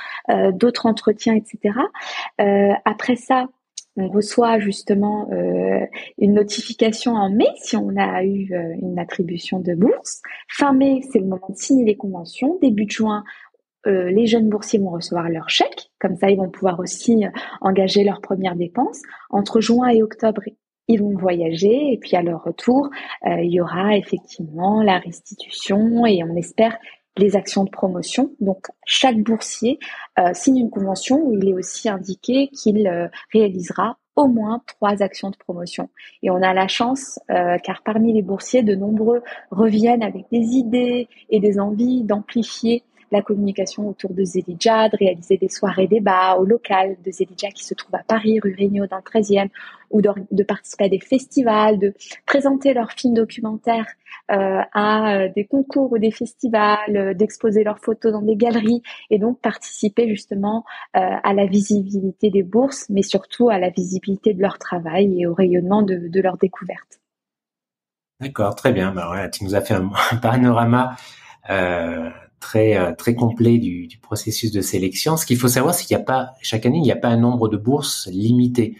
d'autres 0.52 0.86
entretiens, 0.86 1.34
etc. 1.34 1.74
après 2.84 3.16
ça, 3.16 3.46
on 3.96 4.08
reçoit 4.08 4.58
justement 4.58 5.28
euh, 5.32 5.84
une 6.18 6.34
notification 6.34 7.14
en 7.14 7.30
mai 7.30 7.48
si 7.56 7.76
on 7.76 7.96
a 7.96 8.24
eu 8.24 8.52
euh, 8.52 8.74
une 8.80 8.98
attribution 8.98 9.60
de 9.60 9.74
bourse. 9.74 10.22
Fin 10.48 10.72
mai, 10.72 11.00
c'est 11.10 11.18
le 11.18 11.26
moment 11.26 11.48
de 11.48 11.56
signer 11.56 11.84
les 11.84 11.96
conventions. 11.96 12.58
Début 12.60 12.86
de 12.86 12.90
juin, 12.90 13.24
euh, 13.86 14.10
les 14.10 14.26
jeunes 14.26 14.48
boursiers 14.48 14.78
vont 14.78 14.90
recevoir 14.90 15.28
leur 15.28 15.50
chèque. 15.50 15.90
Comme 15.98 16.16
ça, 16.16 16.30
ils 16.30 16.36
vont 16.36 16.50
pouvoir 16.50 16.78
aussi 16.78 17.24
engager 17.60 18.04
leurs 18.04 18.20
premières 18.20 18.56
dépenses. 18.56 19.02
Entre 19.28 19.60
juin 19.60 19.88
et 19.88 20.02
octobre, 20.02 20.42
ils 20.90 21.00
vont 21.00 21.16
voyager 21.16 21.92
et 21.92 21.98
puis 21.98 22.16
à 22.16 22.22
leur 22.22 22.42
retour, 22.44 22.90
il 23.24 23.50
y 23.50 23.60
aura 23.60 23.96
effectivement 23.96 24.82
la 24.82 24.98
restitution 24.98 26.04
et 26.06 26.22
on 26.24 26.36
espère 26.36 26.76
les 27.16 27.36
actions 27.36 27.64
de 27.64 27.70
promotion. 27.70 28.32
Donc, 28.40 28.66
chaque 28.84 29.18
boursier 29.18 29.78
euh, 30.18 30.30
signe 30.34 30.58
une 30.58 30.70
convention 30.70 31.20
où 31.22 31.36
il 31.36 31.48
est 31.48 31.54
aussi 31.54 31.88
indiqué 31.88 32.48
qu'il 32.48 32.86
euh, 32.86 33.08
réalisera 33.32 33.98
au 34.16 34.26
moins 34.26 34.62
trois 34.66 35.02
actions 35.02 35.30
de 35.30 35.36
promotion. 35.36 35.88
Et 36.22 36.30
on 36.30 36.42
a 36.42 36.52
la 36.52 36.68
chance, 36.68 37.18
euh, 37.30 37.56
car 37.62 37.82
parmi 37.82 38.12
les 38.12 38.22
boursiers, 38.22 38.62
de 38.62 38.74
nombreux 38.74 39.22
reviennent 39.50 40.02
avec 40.02 40.26
des 40.30 40.56
idées 40.56 41.08
et 41.30 41.40
des 41.40 41.58
envies 41.58 42.02
d'amplifier 42.02 42.82
la 43.10 43.22
communication 43.22 43.88
autour 43.88 44.12
de 44.14 44.24
Zelidja, 44.24 44.88
de 44.88 44.96
réaliser 44.96 45.36
des 45.36 45.48
soirées 45.48 45.86
débats 45.86 46.36
au 46.36 46.44
local 46.44 46.96
de 47.04 47.10
Zelidja 47.10 47.50
qui 47.50 47.64
se 47.64 47.74
trouve 47.74 47.94
à 47.94 48.02
Paris, 48.06 48.40
rue 48.40 48.56
Regnault 48.58 48.86
dans 48.86 48.96
le 48.96 49.20
13e, 49.20 49.48
ou 49.90 50.00
de, 50.00 50.42
participer 50.42 50.84
à 50.84 50.88
des 50.88 51.00
festivals, 51.00 51.78
de 51.78 51.94
présenter 52.26 52.74
leurs 52.74 52.92
films 52.92 53.14
documentaires 53.14 53.86
euh, 54.30 54.60
à 54.72 55.14
euh, 55.14 55.28
des 55.34 55.44
concours 55.44 55.92
ou 55.92 55.98
des 55.98 56.12
festivals, 56.12 56.96
euh, 56.96 57.14
d'exposer 57.14 57.64
leurs 57.64 57.80
photos 57.80 58.12
dans 58.12 58.22
des 58.22 58.36
galeries 58.36 58.82
et 59.10 59.18
donc 59.18 59.40
participer 59.40 60.08
justement 60.08 60.64
à 60.92 61.34
la 61.34 61.46
visibilité 61.46 62.30
des 62.30 62.42
bourses, 62.42 62.86
mais 62.88 63.02
surtout 63.02 63.48
à 63.50 63.58
la 63.58 63.70
visibilité 63.70 64.34
de 64.34 64.40
leur 64.40 64.58
travail 64.58 65.20
et 65.20 65.26
au 65.26 65.34
rayonnement 65.34 65.82
de, 65.82 66.08
de 66.08 66.20
leur 66.20 66.36
découverte. 66.36 67.00
D'accord, 68.20 68.54
très 68.54 68.72
bien. 68.72 68.92
Bah 68.92 69.28
tu 69.28 69.44
nous 69.44 69.54
as 69.54 69.60
fait 69.60 69.74
un, 69.74 69.90
panorama 70.22 70.96
très 72.40 72.76
euh, 72.76 72.92
très 72.94 73.14
complet 73.14 73.58
du, 73.58 73.86
du, 73.86 73.98
processus 73.98 74.50
de 74.52 74.60
sélection. 74.60 75.16
Ce 75.16 75.26
qu'il 75.26 75.38
faut 75.38 75.48
savoir, 75.48 75.74
c'est 75.74 75.84
qu'il 75.86 75.96
n'y 75.96 76.02
a 76.02 76.06
pas 76.06 76.30
chaque 76.42 76.66
année, 76.66 76.78
il 76.78 76.82
n'y 76.82 76.92
a 76.92 76.96
pas 76.96 77.08
un 77.08 77.18
nombre 77.18 77.48
de 77.48 77.56
bourses 77.56 78.08
limité. 78.10 78.76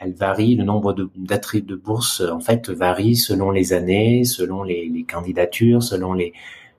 Elle 0.00 0.14
varie, 0.14 0.56
le 0.56 0.64
nombre 0.64 0.92
de 0.94 1.10
d'attributs 1.16 1.66
de 1.66 1.76
bourses 1.76 2.22
en 2.22 2.40
fait 2.40 2.70
varie 2.70 3.16
selon 3.16 3.50
les 3.50 3.72
années, 3.72 4.24
selon 4.24 4.62
les, 4.64 4.88
les 4.88 5.04
candidatures, 5.04 5.82
selon 5.82 6.12
les, 6.12 6.32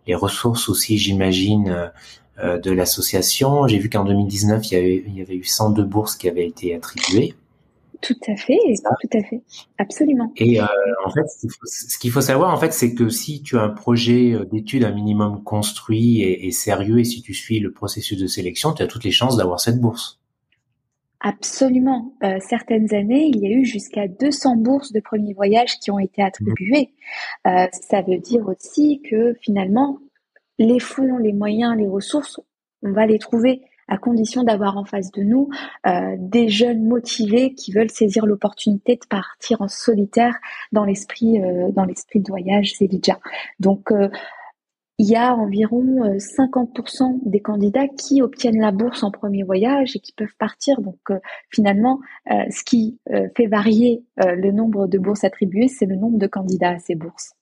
les 0.07 0.15
ressources 0.15 0.67
aussi, 0.69 0.97
j'imagine, 0.97 1.91
euh, 2.39 2.57
de 2.57 2.71
l'association. 2.71 3.67
J'ai 3.67 3.77
vu 3.77 3.89
qu'en 3.89 4.05
2019, 4.05 4.71
il 4.71 4.73
y, 4.73 4.77
avait, 4.77 5.03
il 5.05 5.15
y 5.15 5.21
avait 5.21 5.35
eu 5.35 5.43
102 5.43 5.83
bourses 5.83 6.15
qui 6.15 6.27
avaient 6.27 6.47
été 6.47 6.73
attribuées. 6.73 7.35
Tout 8.03 8.19
à 8.27 8.35
fait, 8.35 8.59
tout 9.01 9.17
à 9.17 9.23
fait, 9.23 9.41
absolument. 9.77 10.33
Et 10.35 10.59
euh, 10.59 10.65
en 11.05 11.09
fait, 11.09 11.25
ce 11.65 11.97
qu'il 11.97 12.11
faut, 12.11 12.19
savoir, 12.19 12.53
en 12.53 12.57
fait, 12.57 12.73
c'est 12.73 12.93
que 12.93 13.07
si 13.07 13.41
tu 13.41 13.57
as 13.57 13.61
un 13.61 13.69
projet 13.69 14.33
euh, 14.33 14.43
d'étude 14.43 14.83
un 14.83 14.91
minimum 14.91 15.41
construit 15.43 16.21
et, 16.21 16.51
sérieux, 16.51 16.99
et 16.99 17.05
si 17.05 17.21
tu 17.21 17.33
suis 17.33 17.61
le 17.61 17.71
processus 17.71 18.19
de 18.19 18.27
sélection, 18.27 18.73
tu 18.73 18.83
as 18.83 18.87
toutes 18.87 19.05
les 19.05 19.11
chances 19.11 19.37
d'avoir 19.37 19.61
cette 19.61 19.79
bourse. 19.79 20.19
Absolument. 21.21 22.13
Euh, 22.23 22.39
certaines 22.41 22.93
années, 22.93 23.31
il 23.33 23.37
y 23.37 23.47
a 23.47 23.51
eu 23.51 23.63
jusqu'à 23.63 24.09
200 24.09 24.57
bourses 24.57 24.91
de 24.91 24.99
premier 24.99 25.33
voyage 25.33 25.79
qui 25.79 25.89
ont 25.89 25.99
été 25.99 26.21
attribuées. 26.21 26.91
Mmh. 27.45 27.67
ça 27.71 28.01
veut 28.01 28.17
dire 28.17 28.45
aussi 28.49 29.01
que 29.09 29.33
finalement, 29.41 29.99
les 30.59 30.79
fonds, 30.79 31.17
les 31.19 31.31
moyens, 31.31 31.77
les 31.77 31.87
ressources, 31.87 32.41
on 32.81 32.91
va 32.91 33.05
les 33.05 33.19
trouver 33.19 33.61
à 33.93 33.97
condition 33.99 34.43
d'avoir 34.43 34.77
en 34.77 34.85
face 34.85 35.11
de 35.11 35.21
nous 35.21 35.49
euh, 35.85 36.15
des 36.17 36.49
jeunes 36.49 36.83
motivés 36.83 37.53
qui 37.53 37.71
veulent 37.71 37.91
saisir 37.91 38.25
l'opportunité 38.25 38.95
de 38.95 39.05
partir 39.07 39.61
en 39.61 39.67
solitaire 39.67 40.35
dans 40.71 40.83
l'esprit 40.83 41.39
euh, 41.39 41.69
de 41.69 42.27
voyage 42.27 42.73
Zelidja. 42.79 43.19
Donc 43.59 43.91
euh, 43.91 44.09
il 44.97 45.09
y 45.09 45.15
a 45.15 45.35
environ 45.35 46.17
50% 46.17 47.19
des 47.25 47.39
candidats 47.39 47.87
qui 47.87 48.21
obtiennent 48.21 48.59
la 48.59 48.71
bourse 48.71 49.03
en 49.03 49.11
premier 49.11 49.43
voyage 49.43 49.95
et 49.95 49.99
qui 49.99 50.13
peuvent 50.13 50.35
partir. 50.37 50.81
Donc 50.81 50.99
finalement, 51.49 51.99
ce 52.27 52.63
qui 52.63 52.99
fait 53.35 53.47
varier 53.47 54.03
le 54.17 54.51
nombre 54.51 54.85
de 54.85 54.99
bourses 54.99 55.23
attribuées, 55.23 55.67
c'est 55.67 55.87
le 55.87 55.95
nombre 55.95 56.19
de 56.19 56.27
candidats 56.27 56.69
à 56.69 56.79
ces 56.79 56.93
bourses. 56.93 57.33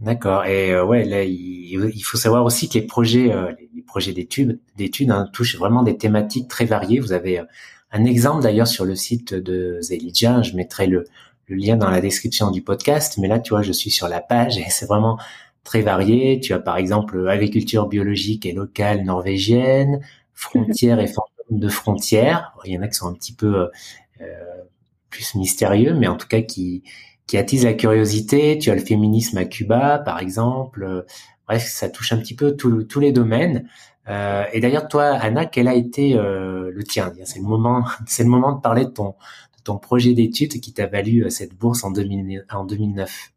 D'accord. 0.00 0.44
Et 0.44 0.72
euh, 0.72 0.84
ouais, 0.84 1.04
là, 1.04 1.22
il, 1.24 2.02
faut 2.02 2.16
savoir 2.16 2.44
aussi 2.44 2.68
que 2.68 2.74
les 2.74 2.82
projets, 2.86 3.32
euh, 3.32 3.52
les 3.74 3.82
projets 3.82 4.12
d'études, 4.12 4.60
d'études 4.76 5.10
hein, 5.10 5.28
touchent 5.32 5.56
vraiment 5.56 5.82
des 5.82 5.96
thématiques 5.96 6.48
très 6.48 6.64
variées. 6.64 6.98
Vous 6.98 7.12
avez 7.12 7.38
euh, 7.38 7.44
un 7.92 8.04
exemple 8.04 8.42
d'ailleurs 8.42 8.66
sur 8.66 8.84
le 8.84 8.96
site 8.96 9.34
de 9.34 9.78
Zelidja. 9.80 10.42
Je 10.42 10.56
mettrai 10.56 10.88
le, 10.88 11.04
le, 11.46 11.56
lien 11.56 11.76
dans 11.76 11.90
la 11.90 12.00
description 12.00 12.50
du 12.50 12.60
podcast. 12.60 13.18
Mais 13.18 13.28
là, 13.28 13.38
tu 13.38 13.50
vois, 13.50 13.62
je 13.62 13.72
suis 13.72 13.90
sur 13.90 14.08
la 14.08 14.20
page 14.20 14.58
et 14.58 14.64
c'est 14.68 14.86
vraiment 14.86 15.18
très 15.62 15.82
varié. 15.82 16.40
Tu 16.40 16.52
as 16.52 16.58
par 16.58 16.76
exemple 16.76 17.28
agriculture 17.28 17.86
biologique 17.86 18.46
et 18.46 18.52
locale 18.52 19.04
norvégienne, 19.04 20.00
frontières 20.34 20.98
et 20.98 21.06
formes 21.14 21.28
de 21.50 21.68
frontières. 21.68 22.52
Il 22.64 22.72
y 22.72 22.78
en 22.78 22.82
a 22.82 22.88
qui 22.88 22.94
sont 22.94 23.08
un 23.08 23.14
petit 23.14 23.34
peu 23.34 23.68
plus 25.10 25.34
mystérieux, 25.36 25.94
mais 25.94 26.08
en 26.08 26.16
tout 26.16 26.26
cas 26.26 26.40
qui 26.40 26.82
qui 27.26 27.36
attise 27.36 27.64
la 27.64 27.74
curiosité. 27.74 28.58
Tu 28.58 28.70
as 28.70 28.74
le 28.74 28.80
féminisme 28.80 29.38
à 29.38 29.44
Cuba, 29.44 29.98
par 29.98 30.18
exemple. 30.18 31.04
Bref, 31.46 31.66
ça 31.66 31.88
touche 31.88 32.12
un 32.12 32.18
petit 32.18 32.34
peu 32.34 32.56
tous 32.56 33.00
les 33.00 33.12
domaines. 33.12 33.68
Euh, 34.08 34.44
et 34.52 34.60
d'ailleurs, 34.60 34.88
toi, 34.88 35.04
Anna, 35.04 35.46
quel 35.46 35.68
a 35.68 35.74
été 35.74 36.14
euh, 36.14 36.70
le 36.72 36.82
tien? 36.84 37.12
C'est 37.24 37.38
le 37.38 37.44
moment, 37.44 37.84
c'est 38.06 38.24
le 38.24 38.28
moment 38.28 38.52
de 38.52 38.60
parler 38.60 38.84
de 38.84 38.90
ton, 38.90 39.10
de 39.56 39.62
ton 39.64 39.78
projet 39.78 40.14
d'études 40.14 40.60
qui 40.60 40.72
t'a 40.72 40.86
valu 40.86 41.24
euh, 41.24 41.30
cette 41.30 41.54
bourse 41.54 41.84
en, 41.84 41.90
2000, 41.90 42.44
en 42.50 42.64
2009. 42.64 43.32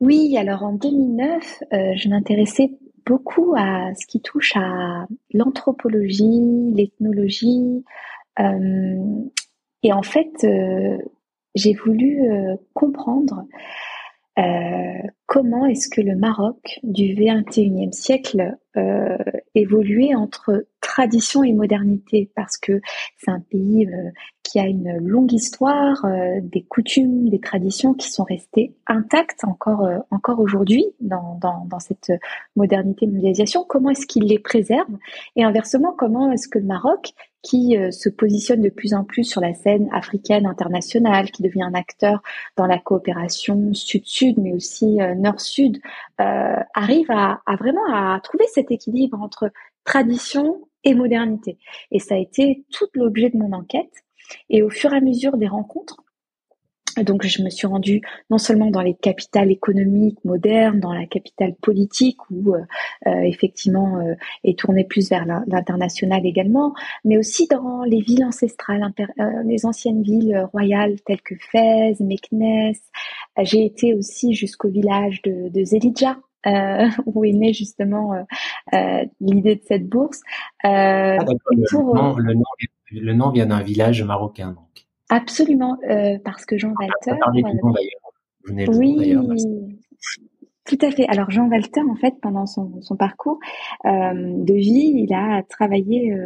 Oui, 0.00 0.36
alors 0.38 0.62
en 0.62 0.72
2009, 0.72 1.62
euh, 1.72 1.92
je 1.96 2.08
m'intéressais 2.08 2.70
beaucoup 3.04 3.54
à 3.56 3.92
ce 3.94 4.06
qui 4.06 4.20
touche 4.20 4.52
à 4.56 5.06
l'anthropologie, 5.32 6.72
l'ethnologie. 6.74 7.84
Et 9.82 9.92
en 9.92 10.02
fait, 10.02 10.46
j'ai 11.54 11.74
voulu 11.74 12.30
euh, 12.30 12.56
comprendre 12.74 13.44
euh, 14.38 15.02
comment 15.30 15.64
est-ce 15.64 15.88
que 15.88 16.00
le 16.00 16.16
Maroc 16.16 16.80
du 16.82 17.14
XXIe 17.14 17.92
siècle 17.92 18.56
euh, 18.76 19.16
évoluait 19.54 20.16
entre 20.16 20.66
tradition 20.80 21.44
et 21.44 21.52
modernité? 21.52 22.32
Parce 22.34 22.58
que 22.58 22.80
c'est 23.16 23.30
un 23.30 23.38
pays 23.38 23.86
euh, 23.86 24.10
qui 24.42 24.58
a 24.58 24.66
une 24.66 24.98
longue 24.98 25.32
histoire, 25.32 26.04
euh, 26.04 26.40
des 26.42 26.64
coutumes, 26.64 27.28
des 27.28 27.38
traditions 27.38 27.94
qui 27.94 28.10
sont 28.10 28.24
restées 28.24 28.74
intactes 28.88 29.44
encore 29.44 29.88
encore 30.10 30.40
aujourd'hui 30.40 30.84
dans, 31.00 31.38
dans 31.40 31.78
cette 31.78 32.10
modernité 32.56 33.06
mondialisation. 33.06 33.64
Comment 33.68 33.90
est-ce 33.90 34.06
qu'il 34.06 34.24
les 34.24 34.40
préserve? 34.40 34.90
Et 35.36 35.44
inversement 35.44 35.94
comment 35.96 36.32
est-ce 36.32 36.48
que 36.48 36.58
le 36.58 36.64
Maroc 36.64 37.12
qui 37.42 37.74
se 37.90 38.10
positionne 38.10 38.60
de 38.60 38.68
plus 38.68 38.92
en 38.92 39.02
plus 39.02 39.24
sur 39.24 39.40
la 39.40 39.54
scène 39.54 39.88
africaine 39.92 40.44
internationale, 40.44 41.30
qui 41.30 41.42
devient 41.42 41.62
un 41.62 41.72
acteur 41.72 42.22
dans 42.58 42.66
la 42.66 42.78
coopération 42.78 43.72
sud-sud, 43.72 44.36
mais 44.36 44.52
aussi 44.52 44.98
nord-sud, 45.20 45.80
arrive 46.18 47.10
à, 47.10 47.40
à, 47.46 47.56
vraiment 47.56 47.86
à 47.92 48.20
trouver 48.20 48.44
cet 48.52 48.70
équilibre 48.70 49.20
entre 49.20 49.50
tradition 49.84 50.68
et 50.84 50.94
modernité. 50.94 51.58
Et 51.90 51.98
ça 51.98 52.14
a 52.14 52.18
été 52.18 52.64
tout 52.70 52.86
l'objet 52.94 53.30
de 53.30 53.36
mon 53.36 53.52
enquête. 53.52 53.92
Et 54.48 54.62
au 54.62 54.70
fur 54.70 54.92
et 54.92 54.96
à 54.96 55.00
mesure 55.00 55.36
des 55.36 55.48
rencontres, 55.48 56.02
donc 57.04 57.24
je 57.26 57.42
me 57.42 57.50
suis 57.50 57.66
rendue 57.66 58.02
non 58.30 58.38
seulement 58.38 58.70
dans 58.70 58.82
les 58.82 58.94
capitales 58.94 59.50
économiques 59.50 60.18
modernes, 60.24 60.80
dans 60.80 60.92
la 60.92 61.06
capitale 61.06 61.54
politique 61.60 62.18
où 62.30 62.54
euh, 62.54 62.60
euh, 63.06 63.20
effectivement 63.22 63.98
euh, 63.98 64.14
est 64.44 64.58
tournée 64.58 64.84
plus 64.84 65.10
vers 65.10 65.24
l'international 65.46 66.24
également, 66.26 66.74
mais 67.04 67.18
aussi 67.18 67.46
dans 67.48 67.82
les 67.84 68.00
villes 68.00 68.24
ancestrales, 68.24 68.92
les 69.44 69.66
anciennes 69.66 70.02
villes 70.02 70.48
royales 70.52 71.00
telles 71.06 71.22
que 71.22 71.34
Fès, 71.36 71.98
Meknès. 72.00 72.78
J'ai 73.42 73.64
été 73.64 73.94
aussi 73.94 74.34
jusqu'au 74.34 74.68
village 74.68 75.22
de, 75.22 75.48
de 75.48 75.64
Zelidja 75.64 76.16
euh, 76.46 76.88
où 77.06 77.24
est 77.24 77.32
née 77.32 77.52
justement 77.52 78.14
euh, 78.14 78.22
euh, 78.74 79.04
l'idée 79.20 79.56
de 79.56 79.62
cette 79.66 79.88
bourse. 79.88 80.20
Ah, 80.62 81.18
le, 81.18 81.74
nom, 81.94 82.16
le, 82.90 83.12
nom, 83.12 83.30
vient 83.30 83.46
d'un 83.46 83.62
village 83.62 84.02
marocain, 84.02 84.52
donc. 84.52 84.86
Absolument, 85.10 85.76
parce 86.24 86.46
que 86.46 86.56
Jean 86.56 86.72
Walter. 86.78 87.18
oui, 88.68 89.16
tout 90.64 90.78
à 90.82 90.90
fait. 90.90 91.06
Alors 91.08 91.30
Jean 91.30 91.48
Walter, 91.48 91.82
en 91.82 91.96
fait, 91.96 92.14
pendant 92.22 92.46
son, 92.46 92.80
son 92.80 92.96
parcours 92.96 93.38
de 93.84 94.54
vie, 94.54 94.92
il 94.94 95.12
a 95.12 95.42
travaillé 95.42 96.16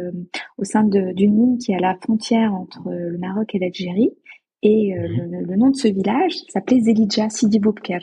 au 0.57 0.63
sein 0.63 0.83
d'une 0.83 1.35
mine 1.35 1.57
qui 1.57 1.71
est 1.71 1.75
à 1.75 1.79
la 1.79 1.95
frontière 1.95 2.53
entre 2.53 2.89
le 2.89 3.17
Maroc 3.17 3.55
et 3.55 3.59
l'Algérie. 3.59 4.11
Et 4.61 4.95
mhm. 4.95 5.31
le, 5.31 5.45
le, 5.45 5.55
nom 5.57 5.69
de 5.69 5.75
ce 5.75 5.87
village 5.87 6.37
s'appelait 6.49 6.79
Zelidja 6.79 7.29
Sidi 7.29 7.59
Boubker. 7.59 7.99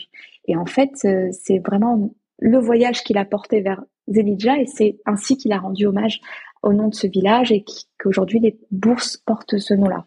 Et 0.46 0.56
en 0.56 0.66
fait, 0.66 0.92
euh, 1.04 1.28
c'est 1.32 1.58
vraiment 1.58 2.14
le 2.38 2.58
voyage 2.58 3.02
qu'il 3.02 3.18
a 3.18 3.24
porté 3.24 3.60
vers 3.60 3.82
Zelidja 4.08 4.58
et 4.58 4.66
c'est 4.66 4.98
ainsi 5.06 5.36
qu'il 5.36 5.52
a 5.52 5.58
rendu 5.58 5.86
hommage 5.86 6.20
au 6.62 6.72
nom 6.72 6.88
de 6.88 6.94
ce 6.94 7.06
village 7.06 7.52
et 7.52 7.64
qu'aujourd'hui 7.98 8.40
les 8.40 8.58
bourses 8.70 9.16
portent 9.16 9.58
ce 9.58 9.74
nom-là. 9.74 10.06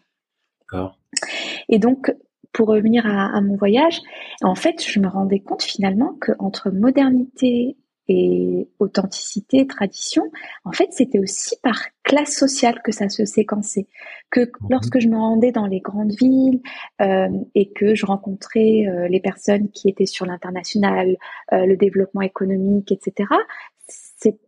Et 1.68 1.78
donc, 1.78 2.14
pour 2.52 2.68
revenir 2.68 3.06
à, 3.06 3.36
à, 3.36 3.40
mon 3.40 3.56
voyage, 3.56 4.00
en 4.42 4.54
fait, 4.54 4.84
je 4.86 4.98
me 5.00 5.08
rendais 5.08 5.40
compte 5.40 5.62
finalement 5.62 6.16
qu'entre 6.20 6.70
modernité 6.70 7.76
et 8.08 8.68
authenticité, 8.78 9.66
tradition, 9.66 10.30
en 10.64 10.72
fait, 10.72 10.88
c'était 10.92 11.18
aussi 11.18 11.56
par 11.62 11.80
classe 12.04 12.36
sociale 12.36 12.80
que 12.84 12.92
ça 12.92 13.08
se 13.08 13.24
séquençait. 13.24 13.88
Que 14.30 14.40
mhm. 14.40 14.68
lorsque 14.70 15.00
je 15.00 15.08
me 15.08 15.16
rendais 15.16 15.50
dans 15.50 15.66
les 15.66 15.80
grandes 15.80 16.12
villes 16.12 16.60
euh, 17.00 17.28
et 17.54 17.72
que 17.72 17.94
je 17.94 18.06
rencontrais 18.06 18.86
euh, 18.86 19.08
les 19.08 19.20
personnes 19.20 19.70
qui 19.70 19.88
étaient 19.88 20.06
sur 20.06 20.24
l'international, 20.24 21.16
euh, 21.52 21.66
le 21.66 21.76
développement 21.76 22.22
économique, 22.22 22.92
etc., 22.92 23.28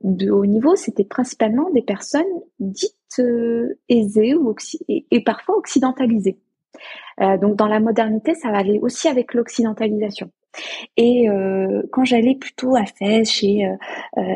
de 0.02 0.30
haut 0.30 0.46
niveau, 0.46 0.76
c'était 0.76 1.04
principalement 1.04 1.70
des 1.70 1.82
personnes 1.82 2.24
dites 2.58 2.94
euh, 3.18 3.78
aisées 3.88 4.34
ou 4.34 4.54
et, 4.88 5.24
parfois 5.24 5.56
occidentalisées. 5.56 6.38
Euh, 7.20 7.36
donc 7.38 7.56
dans 7.56 7.66
la 7.66 7.80
modernité, 7.80 8.34
ça 8.34 8.50
va 8.50 8.58
aller 8.58 8.78
aussi 8.80 9.08
avec 9.08 9.34
l'occidentalisation. 9.34 10.30
Et 10.96 11.28
euh, 11.28 11.82
quand 11.92 12.04
j'allais 12.04 12.34
plutôt 12.34 12.74
à 12.74 12.84
Fès 12.86 13.24
chez 13.30 13.68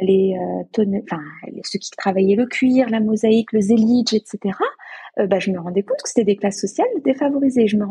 les, 0.03 0.37
enfin 0.79 1.23
ceux 1.64 1.79
qui 1.79 1.90
travaillaient 1.90 2.37
le 2.37 2.47
cuir, 2.47 2.88
la 2.90 3.01
mosaïque, 3.01 3.53
le 3.53 3.61
zélidge, 3.61 4.14
etc. 4.14 4.55
bah, 5.16 5.38
je 5.38 5.51
me 5.51 5.59
rendais 5.59 5.83
compte 5.83 6.03
que 6.03 6.09
c'était 6.09 6.25
des 6.25 6.37
classes 6.37 6.61
sociales 6.61 6.88
défavorisées. 7.05 7.66
Je 7.66 7.77
me 7.77 7.85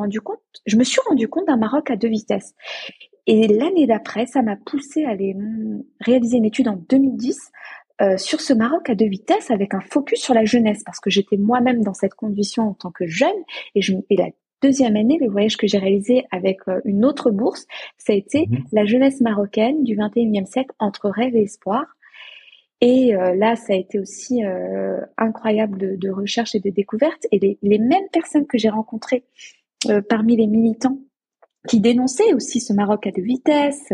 je 0.65 0.77
me 0.77 0.83
suis 0.83 1.01
rendu 1.07 1.27
compte 1.27 1.47
d'un 1.47 1.57
Maroc 1.57 1.89
à 1.89 1.95
deux 1.95 2.09
vitesses. 2.09 2.53
Et 3.27 3.47
l'année 3.47 3.87
d'après, 3.87 4.25
ça 4.25 4.41
m'a 4.41 4.55
poussé 4.55 5.05
à 5.05 5.11
aller 5.11 5.35
réaliser 5.99 6.37
une 6.37 6.45
étude 6.45 6.67
en 6.67 6.75
2010 6.75 7.37
euh, 8.01 8.17
sur 8.17 8.41
ce 8.41 8.53
Maroc 8.53 8.89
à 8.89 8.95
deux 8.95 9.07
vitesses 9.07 9.51
avec 9.51 9.73
un 9.73 9.81
focus 9.81 10.19
sur 10.19 10.33
la 10.33 10.43
jeunesse 10.43 10.81
parce 10.83 10.99
que 10.99 11.09
j'étais 11.09 11.37
moi-même 11.37 11.83
dans 11.83 11.93
cette 11.93 12.15
condition 12.15 12.69
en 12.69 12.73
tant 12.73 12.91
que 12.91 13.05
jeune 13.05 13.29
et, 13.75 13.81
je, 13.81 13.93
et 14.09 14.15
la 14.15 14.29
deuxième 14.61 14.95
année, 14.95 15.17
le 15.19 15.29
voyage 15.29 15.57
que 15.57 15.67
j'ai 15.67 15.77
réalisé 15.77 16.25
avec 16.31 16.59
euh, 16.67 16.79
une 16.85 17.03
autre 17.03 17.31
bourse, 17.31 17.65
ça 17.97 18.13
a 18.13 18.15
été 18.15 18.47
mhm. 18.47 18.63
la 18.71 18.85
jeunesse 18.85 19.21
marocaine 19.21 19.83
du 19.83 19.95
21e 19.95 20.45
siècle 20.45 20.73
entre 20.79 21.09
rêve 21.09 21.35
et 21.35 21.43
espoir. 21.43 21.85
Et 22.79 23.15
euh, 23.15 23.35
là, 23.35 23.55
ça 23.55 23.73
a 23.73 23.75
été 23.75 23.99
aussi 23.99 24.43
euh, 24.43 24.99
incroyable 25.17 25.77
de, 25.77 25.95
de, 25.95 26.09
recherche 26.09 26.55
et 26.55 26.59
de 26.59 26.69
découverte. 26.69 27.27
Et 27.31 27.37
les, 27.37 27.59
les 27.61 27.77
mêmes 27.77 28.07
personnes 28.11 28.47
que 28.47 28.57
j'ai 28.57 28.69
rencontrées 28.69 29.23
parmi 30.09 30.35
les 30.35 30.45
militants 30.45 30.99
qui 31.67 31.79
dénonçaient 31.79 32.33
aussi 32.33 32.59
ce 32.59 32.73
Maroc 32.73 33.07
à 33.07 33.11
deux 33.11 33.21
vitesses, 33.21 33.91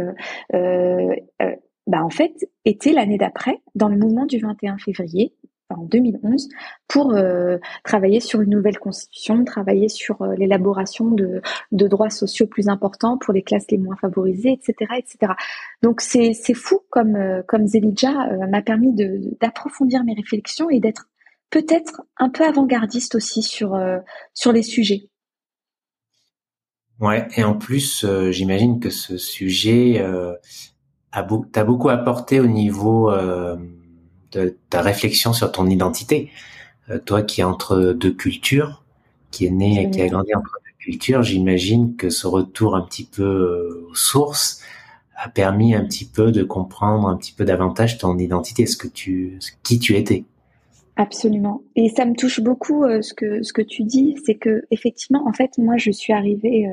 bah 1.87 2.03
en 2.03 2.09
fait, 2.09 2.33
étaient 2.65 2.91
l'année 2.91 3.17
d'après 3.17 3.61
dans 3.75 3.87
le 3.87 3.97
mouvement 3.97 4.25
du 4.25 4.39
21 4.39 4.77
février 4.77 5.33
en 5.69 5.83
2011 5.83 6.49
pour 6.87 7.13
euh, 7.13 7.57
travailler 7.83 8.19
sur 8.19 8.41
une 8.41 8.51
nouvelle 8.51 8.79
constitution, 8.79 9.43
travailler 9.43 9.89
sur 9.89 10.21
euh, 10.21 10.35
l'élaboration 10.35 11.11
de, 11.11 11.41
de, 11.71 11.87
droits 11.87 12.09
sociaux 12.09 12.47
plus 12.47 12.69
importants 12.69 13.17
pour 13.17 13.33
les 13.33 13.41
classes 13.41 13.69
les 13.69 13.77
moins 13.77 13.95
favorisées, 13.97 14.53
etc., 14.53 14.93
etc. 14.97 15.33
Donc 15.81 16.01
c'est 16.01 16.33
fou 16.53 16.81
comme 16.89 17.15
euh, 17.15 17.41
comme 17.47 17.67
Zelidja 17.67 18.11
m'a 18.49 18.61
permis 18.61 18.93
d'approfondir 19.41 20.03
mes 20.03 20.13
réflexions 20.13 20.69
et 20.69 20.79
d'être 20.79 21.09
peut-être 21.49 22.01
un 22.17 22.29
peu 22.29 22.45
avant-gardiste 22.45 23.15
aussi 23.15 23.41
sur 23.41 23.77
sur 24.33 24.51
les 24.51 24.63
sujets. 24.63 25.09
Ouais, 26.99 27.27
et 27.35 27.43
en 27.43 27.53
plus, 27.53 28.05
j'imagine 28.31 28.79
que 28.79 28.89
ce 28.89 29.17
sujet 29.17 29.99
a 31.11 31.27
t'a 31.51 31.63
beaucoup 31.63 31.89
apporté 31.89 32.39
au 32.39 32.47
niveau 32.47 33.11
de 34.31 34.57
ta 34.69 34.81
réflexion 34.81 35.33
sur 35.33 35.51
ton 35.51 35.67
identité. 35.67 36.31
Euh, 36.89 36.99
toi 36.99 37.21
qui 37.21 37.41
es 37.41 37.43
entre 37.43 37.93
deux 37.93 38.13
cultures, 38.13 38.83
qui 39.31 39.45
est 39.45 39.51
né 39.51 39.83
et 39.83 39.91
qui 39.91 40.01
a 40.01 40.07
grandi 40.07 40.33
entre 40.35 40.59
deux 40.65 40.77
cultures, 40.79 41.23
j'imagine 41.23 41.95
que 41.95 42.09
ce 42.09 42.27
retour 42.27 42.75
un 42.75 42.81
petit 42.81 43.05
peu 43.05 43.23
euh, 43.23 43.87
aux 43.89 43.95
sources 43.95 44.61
a 45.15 45.29
permis 45.29 45.73
un 45.73 45.83
petit 45.83 46.05
peu 46.05 46.31
de 46.31 46.43
comprendre 46.43 47.07
un 47.07 47.17
petit 47.17 47.33
peu 47.33 47.43
davantage 47.43 47.97
ton 47.97 48.17
identité, 48.19 48.67
ce 48.67 48.77
que 48.77 48.87
tu, 48.87 49.39
qui 49.63 49.79
tu 49.79 49.95
étais. 49.95 50.25
Absolument. 50.97 51.61
Et 51.75 51.89
ça 51.89 52.05
me 52.05 52.15
touche 52.15 52.41
beaucoup 52.41 52.83
euh, 52.83 53.01
ce 53.01 53.13
que 53.13 53.43
ce 53.43 53.53
que 53.53 53.61
tu 53.61 53.83
dis, 53.83 54.17
c'est 54.25 54.35
que 54.35 54.65
effectivement, 54.71 55.27
en 55.27 55.31
fait, 55.31 55.57
moi, 55.57 55.77
je 55.77 55.91
suis 55.91 56.11
arrivée 56.11 56.67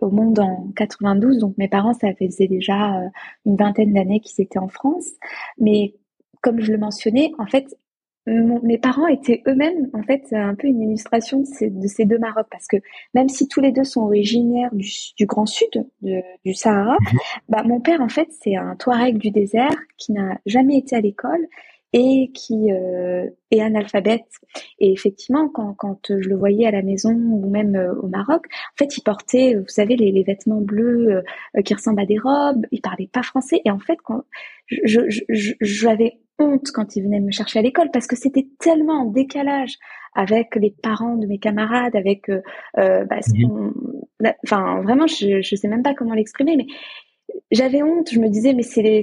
au 0.00 0.10
monde 0.10 0.38
en 0.40 0.68
92, 0.76 1.38
donc 1.38 1.56
mes 1.56 1.68
parents, 1.68 1.94
ça 1.94 2.08
faisait 2.14 2.48
déjà 2.48 3.00
une 3.46 3.56
vingtaine 3.56 3.94
d'années 3.94 4.20
qu'ils 4.20 4.44
étaient 4.44 4.58
en 4.58 4.68
France, 4.68 5.06
mais 5.58 5.94
comme 6.42 6.60
je 6.60 6.72
le 6.72 6.78
mentionnais, 6.78 7.32
en 7.38 7.46
fait, 7.46 7.76
mes 8.62 8.78
parents 8.78 9.06
étaient 9.06 9.42
eux-mêmes, 9.46 9.88
en 9.92 10.02
fait, 10.02 10.26
un 10.32 10.54
peu 10.54 10.66
une 10.66 10.82
illustration 10.82 11.40
de 11.40 11.46
ces, 11.46 11.70
de 11.70 11.86
ces, 11.86 12.04
deux 12.04 12.18
Maroc, 12.18 12.46
parce 12.50 12.66
que 12.66 12.76
même 13.14 13.28
si 13.28 13.48
tous 13.48 13.60
les 13.60 13.72
deux 13.72 13.84
sont 13.84 14.02
originaires 14.02 14.70
du, 14.72 14.88
du 15.16 15.26
Grand 15.26 15.46
Sud, 15.46 15.86
du 16.02 16.54
Sahara, 16.54 16.96
mhm. 17.00 17.18
bah, 17.48 17.62
mon 17.64 17.80
père, 17.80 18.00
en 18.00 18.08
fait, 18.08 18.28
c'est 18.42 18.56
un 18.56 18.76
Touareg 18.76 19.18
du 19.18 19.30
désert 19.30 19.74
qui 19.96 20.12
n'a 20.12 20.38
jamais 20.46 20.76
été 20.78 20.96
à 20.96 21.00
l'école 21.00 21.46
et 21.92 22.30
qui 22.34 22.70
euh, 22.70 23.26
est 23.50 23.60
analphabète. 23.60 24.26
Et 24.78 24.92
effectivement, 24.92 25.48
quand, 25.48 25.74
quand 25.74 26.00
je 26.08 26.28
le 26.28 26.36
voyais 26.36 26.66
à 26.66 26.70
la 26.70 26.82
maison 26.82 27.12
ou 27.12 27.48
même 27.48 27.76
euh, 27.76 27.94
au 27.94 28.08
Maroc, 28.08 28.46
en 28.46 28.76
fait, 28.76 28.96
il 28.96 29.02
portait, 29.02 29.54
vous 29.54 29.68
savez, 29.68 29.96
les, 29.96 30.12
les 30.12 30.22
vêtements 30.22 30.60
bleus 30.60 31.22
euh, 31.56 31.62
qui 31.62 31.74
ressemblent 31.74 32.00
à 32.00 32.06
des 32.06 32.18
robes. 32.18 32.66
Il 32.72 32.80
parlait 32.80 33.08
pas 33.10 33.22
français. 33.22 33.60
Et 33.64 33.70
en 33.70 33.78
fait, 33.78 33.98
quand 34.04 34.24
je, 34.68 35.00
j'avais 35.60 36.18
honte 36.38 36.70
quand 36.72 36.96
il 36.96 37.02
venait 37.02 37.20
me 37.20 37.32
chercher 37.32 37.58
à 37.58 37.62
l'école 37.62 37.90
parce 37.92 38.06
que 38.06 38.16
c'était 38.16 38.46
tellement 38.60 39.02
en 39.02 39.04
décalage 39.06 39.76
avec 40.14 40.56
les 40.56 40.70
parents 40.70 41.16
de 41.16 41.26
mes 41.26 41.38
camarades, 41.38 41.96
avec, 41.96 42.28
euh, 42.28 42.40
euh 42.78 43.04
bah, 43.04 43.18
enfin, 44.44 44.82
vraiment, 44.82 45.06
je, 45.06 45.40
je 45.42 45.56
sais 45.56 45.68
même 45.68 45.82
pas 45.82 45.94
comment 45.94 46.14
l'exprimer, 46.14 46.56
mais 46.56 46.66
j'avais 47.50 47.82
honte. 47.82 48.10
Je 48.10 48.20
me 48.20 48.28
disais, 48.28 48.54
mais 48.54 48.62
c'est 48.62 49.02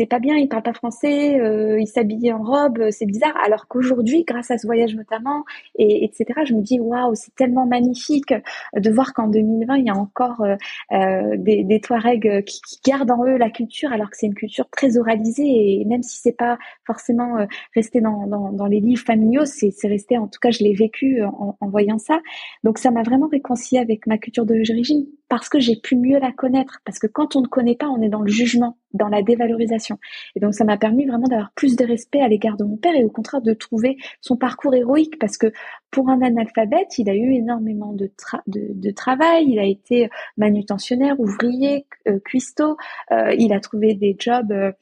c'est 0.00 0.06
pas 0.06 0.18
bien, 0.18 0.36
il 0.36 0.48
parle 0.48 0.62
pas 0.62 0.72
français, 0.72 1.38
euh, 1.40 1.78
il 1.80 2.32
en 2.32 2.42
robe, 2.42 2.90
c'est 2.90 3.06
bizarre. 3.06 3.36
Alors 3.44 3.68
qu'aujourd'hui, 3.68 4.24
grâce 4.24 4.50
à 4.50 4.58
ce 4.58 4.66
voyage 4.66 4.94
notamment, 4.94 5.44
et 5.76 6.04
etc., 6.04 6.40
je 6.46 6.54
me 6.54 6.62
dis, 6.62 6.80
waouh, 6.80 7.14
c'est 7.14 7.34
tellement 7.34 7.66
magnifique 7.66 8.32
de 8.74 8.90
voir 8.90 9.12
qu'en 9.12 9.28
2020, 9.28 9.76
il 9.76 9.86
y 9.86 9.90
a 9.90 9.94
encore 9.94 10.42
euh, 10.42 10.56
euh, 10.92 11.36
des, 11.36 11.64
des 11.64 11.80
Touaregs 11.80 12.44
qui, 12.44 12.60
qui, 12.62 12.80
gardent 12.84 13.10
en 13.10 13.24
eux 13.26 13.36
la 13.36 13.50
culture, 13.50 13.92
alors 13.92 14.10
que 14.10 14.16
c'est 14.16 14.26
une 14.26 14.34
culture 14.34 14.68
très 14.70 14.96
oralisée. 14.96 15.80
Et 15.80 15.84
même 15.84 16.02
si 16.02 16.18
c'est 16.18 16.36
pas 16.36 16.58
forcément 16.86 17.46
resté 17.74 18.00
dans, 18.00 18.26
dans, 18.26 18.52
dans, 18.52 18.66
les 18.66 18.80
livres 18.80 19.04
familiaux, 19.04 19.44
c'est 19.44 19.70
resté, 19.84 20.16
en 20.18 20.28
tout 20.28 20.40
cas, 20.40 20.50
je 20.50 20.64
l'ai 20.64 20.74
vécu 20.74 21.22
en, 21.22 21.56
en 21.60 21.68
voyant 21.68 21.98
ça. 21.98 22.20
Donc 22.64 22.78
ça 22.78 22.90
m'a 22.90 23.02
vraiment 23.02 23.28
réconcilié 23.28 23.80
avec 23.80 24.06
ma 24.06 24.18
culture 24.18 24.46
d'origine 24.46 25.06
parce 25.30 25.48
que 25.48 25.60
j'ai 25.60 25.76
pu 25.76 25.96
mieux 25.96 26.18
la 26.18 26.32
connaître. 26.32 26.80
Parce 26.84 26.98
que 26.98 27.06
quand 27.06 27.36
on 27.36 27.40
ne 27.40 27.46
connaît 27.46 27.76
pas, 27.76 27.86
on 27.86 28.02
est 28.02 28.08
dans 28.08 28.20
le 28.20 28.30
jugement, 28.30 28.76
dans 28.92 29.08
la 29.08 29.22
dévalorisation. 29.22 29.98
Et 30.34 30.40
donc 30.40 30.54
ça 30.54 30.64
m'a 30.64 30.76
permis 30.76 31.06
vraiment 31.06 31.28
d'avoir 31.28 31.52
plus 31.52 31.76
de 31.76 31.86
respect 31.86 32.20
à 32.20 32.28
l'égard 32.28 32.56
de 32.56 32.64
mon 32.64 32.76
père 32.76 32.94
et 32.96 33.04
au 33.04 33.10
contraire 33.10 33.40
de 33.40 33.54
trouver 33.54 33.96
son 34.20 34.36
parcours 34.36 34.74
héroïque 34.74 35.18
parce 35.20 35.38
que 35.38 35.52
pour 35.92 36.10
un 36.10 36.20
analphabète, 36.20 36.98
il 36.98 37.08
a 37.08 37.14
eu 37.14 37.32
énormément 37.32 37.92
de, 37.92 38.10
de, 38.48 38.90
travail. 38.90 39.46
Il 39.48 39.60
a 39.60 39.64
été 39.64 40.10
manutentionnaire, 40.36 41.18
ouvrier, 41.20 41.86
euh, 42.08 42.18
cuistot. 42.18 42.76
Euh, 43.12 43.32
il 43.38 43.52
a 43.52 43.60
trouvé 43.60 43.94
des 43.94 44.16
jobs. 44.18 44.50
Euh, 44.50 44.72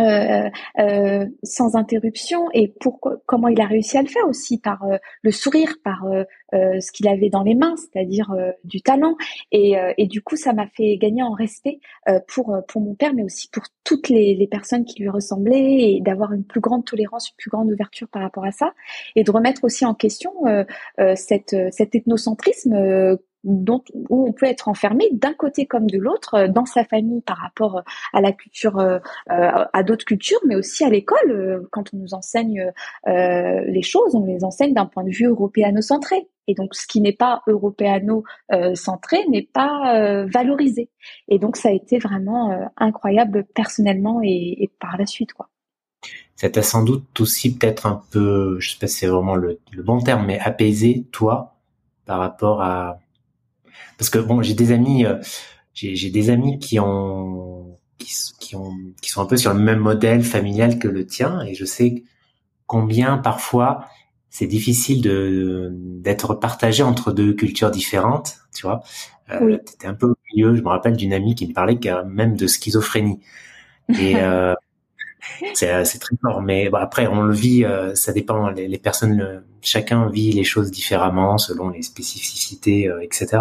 euh, 0.00 0.48
euh, 0.78 1.26
sans 1.42 1.76
interruption 1.76 2.48
et 2.52 2.68
pourquoi 2.80 3.16
comment 3.26 3.48
il 3.48 3.60
a 3.60 3.66
réussi 3.66 3.98
à 3.98 4.02
le 4.02 4.08
faire 4.08 4.26
aussi 4.28 4.58
par 4.58 4.82
euh, 4.84 4.96
le 5.22 5.30
sourire, 5.30 5.76
par 5.84 6.04
ce 6.52 6.90
qu'il 6.90 7.06
avait 7.06 7.30
dans 7.30 7.44
les 7.44 7.54
mains, 7.54 7.76
c'est-à-dire 7.76 8.34
du 8.64 8.82
talent. 8.82 9.16
Et, 9.52 9.74
et, 9.98 10.06
du 10.08 10.20
coup 10.20 10.34
ça 10.34 10.52
m'a 10.52 10.66
fait 10.66 10.96
gagner 10.96 11.22
en 11.22 11.30
respect 11.30 11.78
pour 12.26 12.56
pour 12.66 12.80
mon 12.80 12.94
père 12.94 13.14
mais 13.14 13.22
aussi 13.22 13.48
pour 13.50 13.62
toutes 13.84 14.08
les, 14.08 14.34
les 14.34 14.48
personnes 14.48 14.84
qui 14.84 15.00
lui 15.00 15.08
ressemblaient 15.08 15.92
et 15.92 16.00
d'avoir 16.00 16.32
une 16.32 16.44
plus 16.44 16.60
grande 16.60 16.84
tolérance, 16.84 17.30
une 17.30 17.36
plus 17.36 17.50
grande 17.50 17.70
ouverture 17.70 18.08
par 18.08 18.22
rapport 18.22 18.44
à 18.44 18.50
ça. 18.50 18.72
Et 19.14 19.22
de 19.22 19.30
remettre 19.30 19.62
aussi 19.62 19.84
en 19.84 19.94
question 19.94 20.32
cette 21.14 21.54
cet 21.70 21.94
ethnocentrisme 21.94 23.16
dont, 23.44 23.82
où 23.94 24.28
on 24.28 24.32
peut 24.32 24.46
être 24.46 24.68
enfermé 24.68 25.08
d'un 25.12 25.32
côté 25.32 25.66
comme 25.66 25.88
de 25.88 25.98
l'autre 25.98 26.34
euh, 26.34 26.48
dans 26.48 26.66
sa 26.66 26.84
famille 26.84 27.22
par 27.22 27.38
rapport 27.38 27.78
euh, 27.78 27.82
à 28.12 28.20
la 28.20 28.32
culture, 28.32 28.78
euh, 28.78 28.98
à 29.26 29.82
d'autres 29.82 30.04
cultures, 30.04 30.40
mais 30.46 30.56
aussi 30.56 30.84
à 30.84 30.90
l'école. 30.90 31.66
Quand 31.70 31.92
on 31.94 31.98
nous 31.98 32.14
enseigne 32.14 32.72
les 33.06 33.82
choses, 33.82 34.14
on 34.14 34.24
les 34.26 34.44
enseigne 34.44 34.74
d'un 34.74 34.86
point 34.86 35.04
de 35.04 35.10
vue 35.10 35.26
européano-centré. 35.26 36.28
Et 36.46 36.54
donc, 36.54 36.74
ce 36.74 36.86
qui 36.86 37.00
n'est 37.00 37.12
pas 37.12 37.42
européano-centré 37.46 39.18
n'est 39.28 39.48
pas 39.52 40.24
valorisé. 40.26 40.90
Et 41.28 41.38
donc, 41.38 41.56
ça 41.56 41.68
a 41.68 41.72
été 41.72 41.98
vraiment 41.98 42.68
incroyable 42.76 43.44
personnellement 43.54 44.20
et, 44.22 44.62
et, 44.62 44.70
par 44.80 44.96
la 44.96 45.06
suite, 45.06 45.32
quoi. 45.32 45.48
Ça 46.36 46.48
t'a 46.48 46.62
sans 46.62 46.82
doute 46.82 47.20
aussi 47.20 47.56
peut-être 47.56 47.86
un 47.86 48.02
peu, 48.10 48.58
je 48.58 48.70
sais 48.70 48.78
pas 48.78 48.86
si 48.86 48.98
c'est 48.98 49.06
vraiment 49.06 49.36
le 49.36 49.58
bon 49.76 50.00
terme, 50.00 50.26
mais 50.26 50.38
apaisé, 50.40 51.06
toi, 51.12 51.56
par 52.06 52.18
rapport 52.18 52.62
à 52.62 52.98
parce 53.98 54.10
que 54.10 54.18
bon, 54.18 54.42
j'ai 54.42 54.54
des 54.54 54.72
amis, 54.72 55.04
euh, 55.06 55.16
j'ai 55.74 56.10
des 56.10 56.30
amis 56.30 56.58
qui 56.58 56.78
ont, 56.80 57.78
qui, 57.98 58.56
ont, 58.56 58.72
qui 59.00 59.10
sont 59.10 59.22
un 59.22 59.26
peu 59.26 59.36
sur 59.36 59.54
le 59.54 59.60
même 59.60 59.78
modèle 59.78 60.22
familial 60.22 60.78
que 60.78 60.88
le 60.88 61.06
tien, 61.06 61.42
et 61.42 61.54
je 61.54 61.64
sais 61.64 62.04
combien 62.66 63.18
parfois 63.18 63.86
c'est 64.30 64.46
difficile 64.46 65.02
de 65.02 65.70
d'être 65.72 66.34
partagé 66.34 66.82
entre 66.82 67.12
deux 67.12 67.34
cultures 67.34 67.70
différentes, 67.70 68.38
tu 68.54 68.62
vois. 68.62 68.82
Euh, 69.30 69.38
oui. 69.42 69.58
T'étais 69.64 69.86
un 69.86 69.94
peu 69.94 70.06
au 70.06 70.16
milieu. 70.32 70.54
Je 70.54 70.62
me 70.62 70.68
rappelle 70.68 70.96
d'une 70.96 71.12
amie 71.12 71.34
qui 71.34 71.48
me 71.48 71.52
parlait 71.52 71.78
même 72.06 72.36
de 72.36 72.46
schizophrénie. 72.46 73.20
Et 73.98 74.16
euh, 74.16 74.54
c'est 75.54 75.98
très 75.98 76.16
fort. 76.22 76.42
Mais 76.42 76.68
bon, 76.68 76.78
après, 76.78 77.06
on 77.06 77.22
le 77.22 77.34
vit. 77.34 77.64
Euh, 77.64 77.94
ça 77.94 78.12
dépend. 78.12 78.50
Les, 78.50 78.78
personnes, 78.78 79.42
chacun 79.62 80.08
vit 80.08 80.32
les 80.32 80.44
choses 80.44 80.70
différemment 80.70 81.38
selon 81.38 81.68
les 81.70 81.82
spécificités, 81.82 82.90
etc 83.02 83.38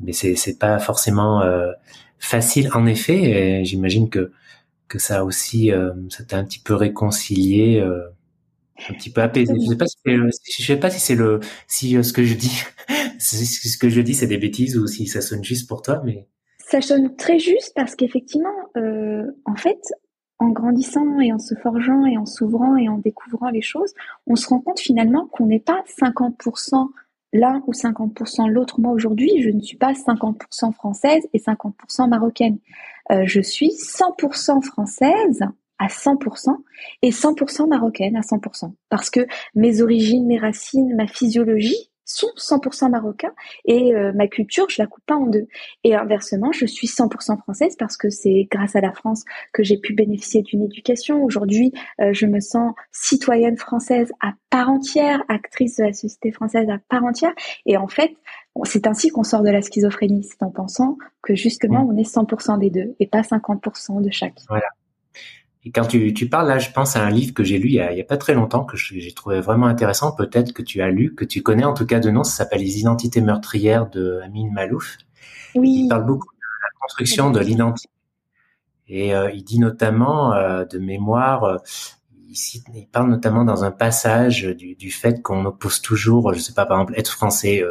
mais 0.00 0.12
c'est 0.12 0.58
pas 0.58 0.78
forcément 0.78 1.42
euh, 1.42 1.72
facile 2.18 2.70
en 2.74 2.86
effet. 2.86 3.64
J'imagine 3.64 4.08
que 4.08 4.32
que 4.88 4.98
ça 4.98 5.24
aussi 5.24 5.70
euh, 5.70 5.92
ça 6.08 6.24
t'a 6.24 6.36
un 6.36 6.44
petit 6.44 6.58
peu 6.58 6.74
réconcilié, 6.74 7.80
euh, 7.80 8.08
un 8.88 8.94
petit 8.94 9.10
peu 9.10 9.20
apaisé. 9.22 9.52
Je 9.54 9.70
sais 9.70 9.76
pas 9.76 9.86
si 9.86 9.96
je 10.58 10.66
sais 10.66 10.76
pas 10.76 10.90
si 10.90 11.00
c'est 11.00 11.14
le 11.14 11.40
si 11.68 12.02
ce 12.02 12.12
que 12.12 12.24
je 12.24 12.34
dis 12.34 12.62
ce 13.18 13.76
que 13.76 13.88
je 13.88 14.00
dis 14.00 14.14
c'est 14.14 14.26
des 14.26 14.38
bêtises 14.38 14.76
ou 14.76 14.86
si 14.86 15.06
ça 15.06 15.20
sonne 15.20 15.44
juste 15.44 15.68
pour 15.68 15.82
toi, 15.82 16.02
mais 16.04 16.26
ça 16.58 16.80
sonne 16.80 17.16
très 17.16 17.38
juste 17.38 17.72
parce 17.74 17.96
qu'effectivement, 17.96 18.54
en 18.76 19.56
fait, 19.56 19.80
en 20.40 20.48
grandissant 20.48 21.20
et 21.20 21.32
en 21.32 21.38
se 21.38 21.54
forgeant 21.54 22.06
et 22.06 22.16
en 22.16 22.26
s'ouvrant 22.26 22.76
et 22.76 22.88
en 22.88 22.98
découvrant 22.98 23.50
les 23.50 23.60
choses, 23.60 23.92
on 24.26 24.36
se 24.36 24.48
rend 24.48 24.60
compte 24.60 24.80
finalement 24.80 25.26
qu'on 25.26 25.46
n'est 25.46 25.60
pas 25.60 25.84
50% 26.00 26.88
l'un 27.32 27.62
ou 27.66 27.72
50% 27.72 28.48
l'autre. 28.48 28.80
Moi 28.80 28.92
aujourd'hui, 28.92 29.42
je 29.42 29.50
ne 29.50 29.60
suis 29.60 29.76
pas 29.76 29.92
50% 29.92 30.72
française 30.72 31.28
et 31.32 31.38
50% 31.38 32.08
marocaine. 32.08 32.58
Euh, 33.12 33.22
je 33.24 33.40
suis 33.40 33.68
100% 33.68 34.62
française 34.62 35.44
à 35.78 35.86
100% 35.86 36.56
et 37.02 37.10
100% 37.10 37.68
marocaine 37.68 38.16
à 38.16 38.20
100%. 38.20 38.72
Parce 38.88 39.10
que 39.10 39.26
mes 39.54 39.82
origines, 39.82 40.26
mes 40.26 40.38
racines, 40.38 40.96
ma 40.96 41.06
physiologie 41.06 41.89
sont 42.10 42.30
100% 42.36 42.90
marocains 42.90 43.32
et 43.64 43.94
euh, 43.94 44.12
ma 44.12 44.26
culture, 44.26 44.68
je 44.68 44.80
la 44.80 44.86
coupe 44.86 45.04
pas 45.06 45.16
en 45.16 45.26
deux. 45.26 45.46
Et 45.84 45.94
inversement, 45.94 46.52
je 46.52 46.66
suis 46.66 46.86
100% 46.86 47.38
française 47.38 47.76
parce 47.78 47.96
que 47.96 48.10
c'est 48.10 48.48
grâce 48.50 48.76
à 48.76 48.80
la 48.80 48.92
France 48.92 49.24
que 49.52 49.62
j'ai 49.62 49.78
pu 49.78 49.94
bénéficier 49.94 50.42
d'une 50.42 50.62
éducation. 50.62 51.22
Aujourd'hui, 51.22 51.72
euh, 52.00 52.12
je 52.12 52.26
me 52.26 52.40
sens 52.40 52.74
citoyenne 52.92 53.56
française 53.56 54.12
à 54.20 54.32
part 54.50 54.70
entière, 54.70 55.22
actrice 55.28 55.76
de 55.76 55.84
la 55.84 55.92
société 55.92 56.32
française 56.32 56.68
à 56.68 56.78
part 56.88 57.04
entière. 57.04 57.32
Et 57.66 57.76
en 57.76 57.88
fait, 57.88 58.12
c'est 58.64 58.86
ainsi 58.86 59.10
qu'on 59.10 59.22
sort 59.22 59.42
de 59.42 59.50
la 59.50 59.62
schizophrénie, 59.62 60.24
c'est 60.24 60.42
en 60.42 60.50
pensant 60.50 60.98
que 61.22 61.34
justement, 61.34 61.86
on 61.88 61.96
est 61.96 62.02
100% 62.02 62.58
des 62.58 62.70
deux 62.70 62.94
et 62.98 63.06
pas 63.06 63.20
50% 63.20 64.02
de 64.02 64.10
chaque. 64.10 64.34
Voilà. 64.48 64.66
Et 65.64 65.72
quand 65.72 65.84
tu, 65.84 66.14
tu 66.14 66.28
parles 66.28 66.48
là, 66.48 66.58
je 66.58 66.70
pense 66.70 66.96
à 66.96 67.04
un 67.04 67.10
livre 67.10 67.34
que 67.34 67.44
j'ai 67.44 67.58
lu 67.58 67.68
il 67.68 67.74
y, 67.74 67.80
a, 67.80 67.92
il 67.92 67.98
y 67.98 68.00
a 68.00 68.04
pas 68.04 68.16
très 68.16 68.32
longtemps 68.32 68.64
que 68.64 68.76
j'ai 68.76 69.12
trouvé 69.12 69.40
vraiment 69.40 69.66
intéressant. 69.66 70.12
Peut-être 70.12 70.52
que 70.52 70.62
tu 70.62 70.80
as 70.80 70.88
lu, 70.88 71.14
que 71.14 71.24
tu 71.24 71.42
connais 71.42 71.64
en 71.64 71.74
tout 71.74 71.84
cas 71.84 72.00
de 72.00 72.10
nom. 72.10 72.24
Ça 72.24 72.32
s'appelle 72.32 72.60
Les 72.60 72.78
identités 72.78 73.20
meurtrières 73.20 73.88
de 73.90 74.20
Amin 74.24 74.50
Malouf. 74.50 74.96
Oui. 75.54 75.82
Il 75.84 75.88
parle 75.88 76.06
beaucoup 76.06 76.32
de 76.34 76.40
la 76.62 76.68
construction 76.80 77.30
de 77.30 77.40
l'identité. 77.40 77.90
Et 78.88 79.14
euh, 79.14 79.30
il 79.32 79.44
dit 79.44 79.60
notamment 79.60 80.32
euh, 80.34 80.64
de 80.64 80.78
mémoire, 80.78 81.44
euh, 81.44 81.56
il, 82.28 82.34
cite, 82.34 82.64
il, 82.74 82.88
parle 82.88 83.08
notamment 83.08 83.44
dans 83.44 83.62
un 83.62 83.70
passage 83.70 84.42
du, 84.42 84.74
du 84.74 84.90
fait 84.90 85.22
qu'on 85.22 85.44
oppose 85.44 85.80
toujours, 85.80 86.32
je 86.34 86.40
sais 86.40 86.54
pas, 86.54 86.66
par 86.66 86.78
exemple, 86.78 86.98
être 86.98 87.12
français, 87.12 87.62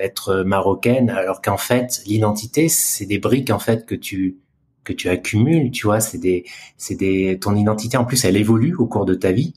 être 0.00 0.44
marocaine, 0.44 1.10
alors 1.10 1.42
qu'en 1.42 1.56
fait, 1.56 2.00
l'identité, 2.06 2.68
c'est 2.68 3.06
des 3.06 3.18
briques 3.18 3.50
en 3.50 3.58
fait 3.58 3.84
que 3.84 3.96
tu 3.96 4.38
que 4.86 4.92
tu 4.92 5.08
accumules, 5.10 5.70
tu 5.70 5.86
vois, 5.86 6.00
c'est 6.00 6.18
des, 6.18 6.44
c'est 6.78 6.94
des, 6.94 7.38
ton 7.38 7.54
identité 7.54 7.96
en 7.96 8.04
plus, 8.04 8.24
elle 8.24 8.36
évolue 8.36 8.74
au 8.76 8.86
cours 8.86 9.04
de 9.04 9.14
ta 9.14 9.32
vie, 9.32 9.54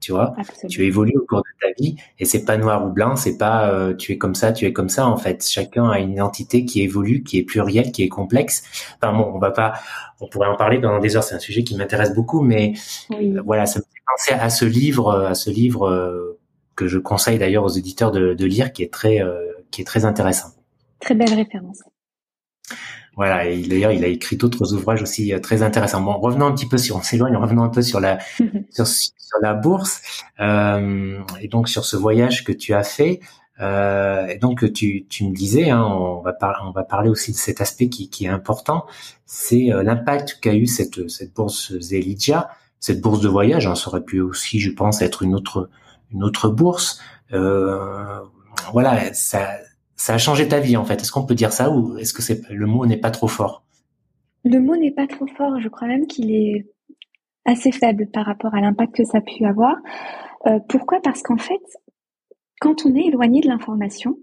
tu 0.00 0.12
vois, 0.12 0.34
tu 0.68 0.86
évolues 0.86 1.16
au 1.16 1.26
cours 1.26 1.42
de 1.42 1.66
ta 1.66 1.72
vie 1.78 1.96
et 2.18 2.24
c'est 2.24 2.46
pas 2.46 2.56
noir 2.56 2.86
ou 2.86 2.90
blanc, 2.90 3.16
c'est 3.16 3.36
pas 3.36 3.70
euh, 3.70 3.94
tu 3.94 4.12
es 4.12 4.18
comme 4.18 4.34
ça, 4.34 4.50
tu 4.52 4.64
es 4.64 4.72
comme 4.72 4.88
ça 4.88 5.06
en 5.06 5.18
fait. 5.18 5.46
Chacun 5.46 5.90
a 5.90 5.98
une 5.98 6.12
identité 6.12 6.64
qui 6.64 6.80
évolue, 6.80 7.22
qui 7.22 7.38
est 7.38 7.42
plurielle, 7.42 7.92
qui 7.92 8.02
est 8.02 8.08
complexe. 8.08 8.62
Enfin 8.96 9.12
bon, 9.12 9.30
on 9.34 9.38
va 9.38 9.50
pas, 9.50 9.74
on 10.20 10.28
pourrait 10.28 10.48
en 10.48 10.56
parler 10.56 10.80
pendant 10.80 10.98
des 10.98 11.16
heures, 11.16 11.24
c'est 11.24 11.34
un 11.34 11.40
sujet 11.40 11.62
qui 11.62 11.76
m'intéresse 11.76 12.14
beaucoup, 12.14 12.40
mais 12.40 12.72
euh, 13.12 13.42
voilà, 13.44 13.66
ça 13.66 13.80
me 13.80 13.84
fait 13.84 14.02
penser 14.06 14.40
à 14.42 14.48
ce 14.48 14.64
livre, 14.64 15.12
à 15.12 15.34
ce 15.34 15.50
livre 15.50 15.86
euh, 15.86 16.38
que 16.74 16.86
je 16.86 16.98
conseille 16.98 17.38
d'ailleurs 17.38 17.64
aux 17.64 17.68
éditeurs 17.68 18.10
de, 18.10 18.32
de, 18.32 18.46
lire, 18.46 18.72
qui 18.72 18.82
est 18.82 18.90
très, 18.90 19.20
qui 19.70 19.82
est 19.82 19.84
très 19.84 20.06
intéressant. 20.06 20.48
Très 20.98 21.14
belle 21.14 21.34
référence. 21.34 21.82
Voilà, 23.20 23.44
et 23.44 23.60
d'ailleurs, 23.60 23.92
il 23.92 24.02
a 24.02 24.06
écrit 24.06 24.38
d'autres 24.38 24.72
ouvrages 24.72 25.02
aussi 25.02 25.34
euh, 25.34 25.40
très 25.40 25.62
intéressants. 25.62 26.00
Bon, 26.00 26.18
revenons 26.18 26.46
un 26.46 26.52
petit 26.52 26.64
peu 26.64 26.78
sur, 26.78 26.96
on 26.96 27.02
s'éloigne, 27.02 27.36
revenons 27.36 27.62
un 27.62 27.68
peu 27.68 27.82
sur 27.82 28.00
la 28.00 28.18
sur, 28.70 28.86
sur, 28.86 29.38
la 29.42 29.52
bourse 29.52 30.00
euh, 30.40 31.18
et 31.38 31.48
donc 31.48 31.68
sur 31.68 31.84
ce 31.84 31.98
voyage 31.98 32.44
que 32.44 32.52
tu 32.52 32.72
as 32.72 32.82
fait. 32.82 33.20
Euh, 33.60 34.26
et 34.26 34.38
donc 34.38 34.72
tu, 34.72 35.04
tu 35.06 35.28
me 35.28 35.34
disais, 35.34 35.68
hein, 35.68 35.82
on 35.82 36.22
va 36.22 36.32
par, 36.32 36.64
on 36.66 36.70
va 36.70 36.82
parler 36.82 37.10
aussi 37.10 37.32
de 37.32 37.36
cet 37.36 37.60
aspect 37.60 37.90
qui, 37.90 38.08
qui 38.08 38.24
est 38.24 38.28
important, 38.28 38.86
c'est 39.26 39.70
euh, 39.70 39.82
l'impact 39.82 40.38
qu'a 40.40 40.54
eu 40.54 40.66
cette 40.66 41.10
cette 41.10 41.34
bourse 41.34 41.78
Zelidia, 41.78 42.48
cette 42.78 43.02
bourse 43.02 43.20
de 43.20 43.28
voyage. 43.28 43.66
Hein, 43.66 43.74
ça 43.74 43.88
aurait 43.88 44.02
pu 44.02 44.22
aussi, 44.22 44.60
je 44.60 44.70
pense, 44.70 45.02
être 45.02 45.22
une 45.22 45.34
autre 45.34 45.68
une 46.10 46.24
autre 46.24 46.48
bourse. 46.48 47.02
Euh, 47.34 48.20
voilà, 48.72 49.12
ça 49.12 49.58
ça 50.00 50.14
a 50.14 50.18
changé 50.18 50.48
ta 50.48 50.60
vie 50.60 50.78
en 50.78 50.84
fait. 50.86 51.02
Est-ce 51.02 51.12
qu'on 51.12 51.26
peut 51.26 51.34
dire 51.34 51.52
ça 51.52 51.70
ou 51.70 51.98
est-ce 51.98 52.14
que 52.14 52.22
le 52.50 52.66
mot 52.66 52.86
n'est 52.86 52.96
pas 52.96 53.10
trop 53.10 53.28
fort? 53.28 53.64
Le 54.44 54.58
mot 54.58 54.74
n'est 54.74 54.92
pas 54.92 55.06
trop 55.06 55.26
fort. 55.26 55.60
Je 55.60 55.68
crois 55.68 55.88
même 55.88 56.06
qu'il 56.06 56.34
est 56.34 56.66
assez 57.44 57.70
faible 57.70 58.06
par 58.06 58.24
rapport 58.24 58.54
à 58.54 58.62
l'impact 58.62 58.96
que 58.96 59.04
ça 59.04 59.18
a 59.18 59.20
pu 59.20 59.44
avoir. 59.44 59.76
Euh, 60.46 60.58
pourquoi? 60.70 61.00
Parce 61.02 61.22
qu'en 61.22 61.36
fait, 61.36 61.60
quand 62.62 62.86
on 62.86 62.94
est 62.94 63.08
éloigné 63.08 63.42
de 63.42 63.48
l'information, 63.48 64.18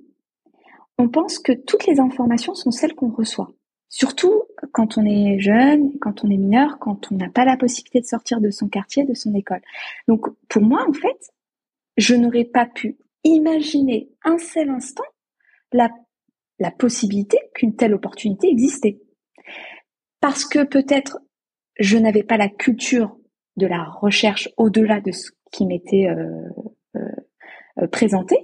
on 0.97 1.09
pense 1.09 1.37
que 1.37 1.51
toutes 1.51 1.85
les 1.85 1.99
informations 1.99 2.55
sont 2.55 2.71
celles 2.71 2.95
qu'on 2.95 3.11
reçoit. 3.11 3.51
Surtout 3.87 4.33
quand 4.73 4.97
on 4.97 5.05
est 5.05 5.39
jeune, 5.39 5.91
quand 6.01 6.23
on 6.23 6.31
est 6.31 6.37
mineur, 6.37 6.79
quand 6.79 7.11
on 7.11 7.15
n'a 7.15 7.29
pas 7.29 7.45
la 7.45 7.55
possibilité 7.55 8.01
de 8.01 8.07
sortir 8.07 8.41
de 8.41 8.49
son 8.49 8.67
quartier, 8.67 9.05
de 9.05 9.13
son 9.13 9.35
école. 9.35 9.61
Donc 10.07 10.25
pour 10.49 10.63
moi, 10.63 10.83
en 10.89 10.93
fait, 10.93 11.31
je 11.97 12.15
n'aurais 12.15 12.45
pas 12.45 12.65
pu 12.65 12.97
imaginer 13.23 14.09
un 14.23 14.39
seul 14.39 14.71
instant 14.71 15.03
la, 15.71 15.89
la 16.59 16.71
possibilité 16.71 17.37
qu'une 17.53 17.75
telle 17.75 17.93
opportunité 17.93 18.49
existait. 18.49 18.99
Parce 20.21 20.45
que 20.45 20.63
peut-être 20.63 21.19
je 21.79 21.97
n'avais 21.97 22.23
pas 22.23 22.37
la 22.37 22.49
culture 22.49 23.17
de 23.55 23.67
la 23.67 23.83
recherche 23.83 24.49
au-delà 24.57 24.99
de 24.99 25.11
ce 25.11 25.31
qui 25.51 25.65
m'était 25.65 26.07
euh, 26.07 26.49
euh, 26.95 27.01
euh 27.81 27.87
présenté, 27.87 28.35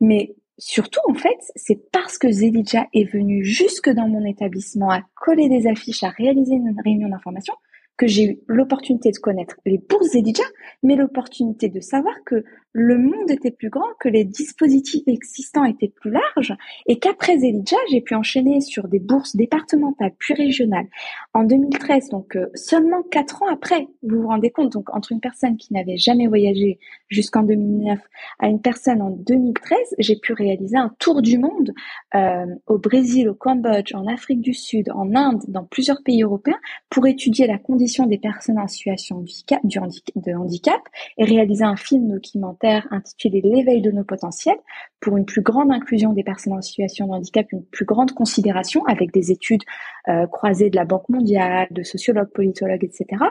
mais 0.00 0.34
Surtout, 0.58 1.00
en 1.08 1.14
fait, 1.14 1.38
c'est 1.56 1.90
parce 1.90 2.16
que 2.16 2.30
Zelidja 2.30 2.86
est 2.92 3.10
venu 3.10 3.44
jusque 3.44 3.90
dans 3.90 4.08
mon 4.08 4.24
établissement 4.24 4.88
à 4.88 5.02
coller 5.14 5.48
des 5.48 5.66
affiches, 5.66 6.04
à 6.04 6.10
réaliser 6.10 6.54
une 6.54 6.76
réunion 6.84 7.08
d'information, 7.08 7.54
que 7.96 8.06
j'ai 8.06 8.24
eu 8.24 8.38
l'opportunité 8.48 9.10
de 9.10 9.18
connaître 9.18 9.56
les 9.64 9.78
bourses 9.78 10.08
Zelidja, 10.08 10.44
mais 10.82 10.96
l'opportunité 10.96 11.68
de 11.68 11.80
savoir 11.80 12.14
que 12.24 12.44
le 12.72 12.98
monde 12.98 13.30
était 13.30 13.52
plus 13.52 13.70
grand, 13.70 13.86
que 14.00 14.08
les 14.08 14.24
dispositifs 14.24 15.06
existants 15.06 15.64
étaient 15.64 15.92
plus 15.94 16.10
larges, 16.10 16.54
et 16.86 16.98
qu'après 16.98 17.38
Zelidja, 17.38 17.76
j'ai 17.90 18.00
pu 18.00 18.16
enchaîner 18.16 18.60
sur 18.60 18.88
des 18.88 18.98
bourses 18.98 19.36
départementales 19.36 20.12
puis 20.18 20.34
régionales. 20.34 20.88
En 21.34 21.44
2013, 21.44 22.08
donc 22.08 22.34
euh, 22.34 22.46
seulement 22.54 23.02
quatre 23.02 23.44
ans 23.44 23.48
après, 23.48 23.86
vous 24.02 24.22
vous 24.22 24.28
rendez 24.28 24.50
compte, 24.50 24.72
donc 24.72 24.92
entre 24.92 25.12
une 25.12 25.20
personne 25.20 25.56
qui 25.56 25.72
n'avait 25.72 25.96
jamais 25.96 26.26
voyagé 26.26 26.80
jusqu'en 27.08 27.44
2009 27.44 28.00
à 28.40 28.48
une 28.48 28.60
personne 28.60 29.02
en 29.02 29.10
2013, 29.10 29.78
j'ai 29.98 30.16
pu 30.16 30.32
réaliser 30.32 30.76
un 30.76 30.92
tour 30.98 31.22
du 31.22 31.38
monde 31.38 31.72
euh, 32.16 32.46
au 32.66 32.78
Brésil, 32.78 33.28
au 33.28 33.34
Cambodge, 33.34 33.94
en 33.94 34.08
Afrique 34.08 34.40
du 34.40 34.52
Sud, 34.52 34.90
en 34.90 35.14
Inde, 35.14 35.42
dans 35.46 35.64
plusieurs 35.64 36.02
pays 36.02 36.24
européens, 36.24 36.58
pour 36.90 37.06
étudier 37.06 37.46
la 37.46 37.58
condition 37.58 37.83
des 38.06 38.18
personnes 38.18 38.58
en 38.58 38.66
situation 38.66 39.20
de 39.22 40.34
handicap 40.34 40.80
et 41.18 41.24
réaliser 41.24 41.64
un 41.64 41.76
film 41.76 42.12
documentaire 42.12 42.86
intitulé 42.90 43.40
L'éveil 43.42 43.82
de 43.82 43.90
nos 43.90 44.04
potentiels 44.04 44.58
pour 45.00 45.16
une 45.16 45.24
plus 45.24 45.42
grande 45.42 45.70
inclusion 45.70 46.12
des 46.12 46.24
personnes 46.24 46.54
en 46.54 46.62
situation 46.62 47.06
de 47.06 47.12
handicap, 47.12 47.50
une 47.52 47.64
plus 47.64 47.84
grande 47.84 48.12
considération 48.12 48.84
avec 48.86 49.12
des 49.12 49.30
études 49.30 49.62
euh, 50.08 50.26
croisées 50.26 50.70
de 50.70 50.76
la 50.76 50.84
Banque 50.84 51.08
mondiale, 51.08 51.68
de 51.70 51.82
sociologues, 51.82 52.30
politologues, 52.30 52.84
etc., 52.84 53.22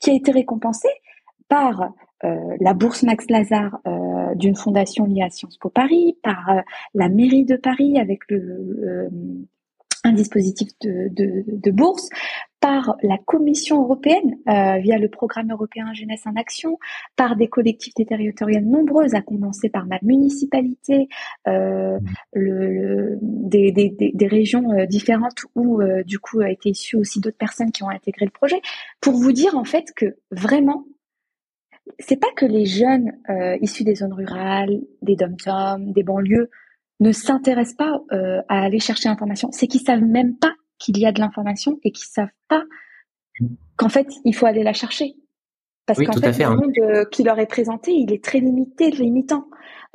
qui 0.00 0.10
a 0.10 0.14
été 0.14 0.32
récompensé 0.32 0.88
par 1.48 1.92
euh, 2.24 2.56
la 2.60 2.74
bourse 2.74 3.02
Max 3.02 3.28
Lazare 3.28 3.78
euh, 3.86 4.34
d'une 4.34 4.54
fondation 4.54 5.04
liée 5.04 5.22
à 5.22 5.30
Sciences 5.30 5.58
Po 5.58 5.68
Paris, 5.68 6.16
par 6.22 6.62
la 6.94 7.08
mairie 7.08 7.44
de 7.44 7.56
Paris 7.56 7.98
avec 7.98 8.20
le, 8.28 9.10
un 10.04 10.12
dispositif 10.12 10.68
de, 10.80 11.70
bourse 11.70 12.08
par 12.60 12.96
la 13.02 13.16
Commission 13.18 13.82
européenne 13.82 14.36
euh, 14.48 14.78
via 14.78 14.98
le 14.98 15.08
programme 15.08 15.50
européen 15.50 15.92
Jeunesse 15.94 16.26
en 16.26 16.36
Action, 16.36 16.78
par 17.16 17.36
des 17.36 17.48
collectivités 17.48 18.04
territoriales 18.04 18.64
nombreuses, 18.64 19.14
à 19.14 19.22
commencer 19.22 19.70
par 19.70 19.86
ma 19.86 19.98
municipalité, 20.02 21.08
euh, 21.48 21.98
des, 22.34 24.28
régions 24.30 24.72
euh, 24.72 24.86
différentes 24.86 25.44
où 25.54 25.80
du 26.04 26.18
coup 26.18 26.40
a 26.40 26.50
été 26.50 26.70
issu 26.70 26.96
aussi 26.96 27.20
d'autres 27.20 27.38
personnes 27.38 27.72
qui 27.72 27.82
ont 27.82 27.88
intégré 27.88 28.26
le 28.26 28.30
projet, 28.30 28.60
pour 29.00 29.14
vous 29.14 29.32
dire 29.32 29.56
en 29.56 29.64
fait 29.64 29.92
que 29.96 30.16
vraiment 30.30 30.84
c'est 31.98 32.20
pas 32.20 32.30
que 32.36 32.46
les 32.46 32.66
jeunes 32.66 33.12
issus 33.60 33.82
des 33.82 33.96
zones 33.96 34.12
rurales, 34.12 34.80
des 35.02 35.16
dom-toms, 35.16 35.92
des 35.92 36.04
banlieues 36.04 36.50
ne 37.00 37.12
s'intéressent 37.12 37.76
pas 37.76 38.00
euh, 38.12 38.40
à 38.48 38.62
aller 38.62 38.78
chercher 38.78 39.08
l'information, 39.08 39.50
c'est 39.52 39.66
qu'ils 39.66 39.80
savent 39.80 40.02
même 40.02 40.36
pas 40.36 40.52
qu'il 40.78 40.98
y 40.98 41.06
a 41.06 41.12
de 41.12 41.20
l'information 41.20 41.78
et 41.82 41.92
qu'ils 41.92 42.08
savent 42.08 42.28
pas 42.48 42.64
qu'en 43.76 43.88
fait 43.88 44.06
il 44.24 44.34
faut 44.34 44.46
aller 44.46 44.62
la 44.62 44.72
chercher. 44.72 45.14
Parce 45.86 45.98
qu'en 45.98 46.12
fait, 46.12 46.38
le 46.38 46.44
hein. 46.44 46.54
monde 46.54 46.72
euh, 46.78 47.04
qui 47.10 47.24
leur 47.24 47.38
est 47.40 47.46
présenté, 47.46 47.92
il 47.92 48.12
est 48.12 48.22
très 48.22 48.38
limité, 48.38 48.90
limitant. 48.90 49.46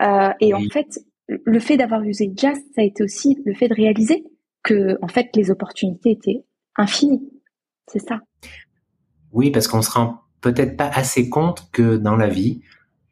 Euh, 0.01 0.30
et 0.41 0.53
en 0.53 0.68
fait, 0.70 0.99
le 1.28 1.60
fait 1.60 1.78
d'avoir 1.78 2.01
usé 2.01 2.34
Just, 2.36 2.62
ça 2.76 2.82
a 2.82 2.84
été 2.84 3.01
aussi 3.01 3.38
le 3.45 3.53
fait 3.53 3.70
de 3.70 3.76
réaliser 3.76 4.26
que 4.64 4.97
en 5.01 5.08
fait 5.08 5.30
les 5.36 5.51
opportunités 5.51 6.12
étaient 6.12 6.43
infinies. 6.76 7.30
C'est 7.88 7.99
ça. 7.99 8.20
Oui, 9.32 9.51
parce 9.51 9.68
qu'on 9.68 9.82
se 9.82 9.91
rend 9.91 10.22
peut-être 10.41 10.76
pas 10.76 10.89
assez 10.93 11.30
compte 11.30 11.70
que 11.72 11.97
dans 11.97 12.16
la 12.16 12.28
vie, 12.28 12.62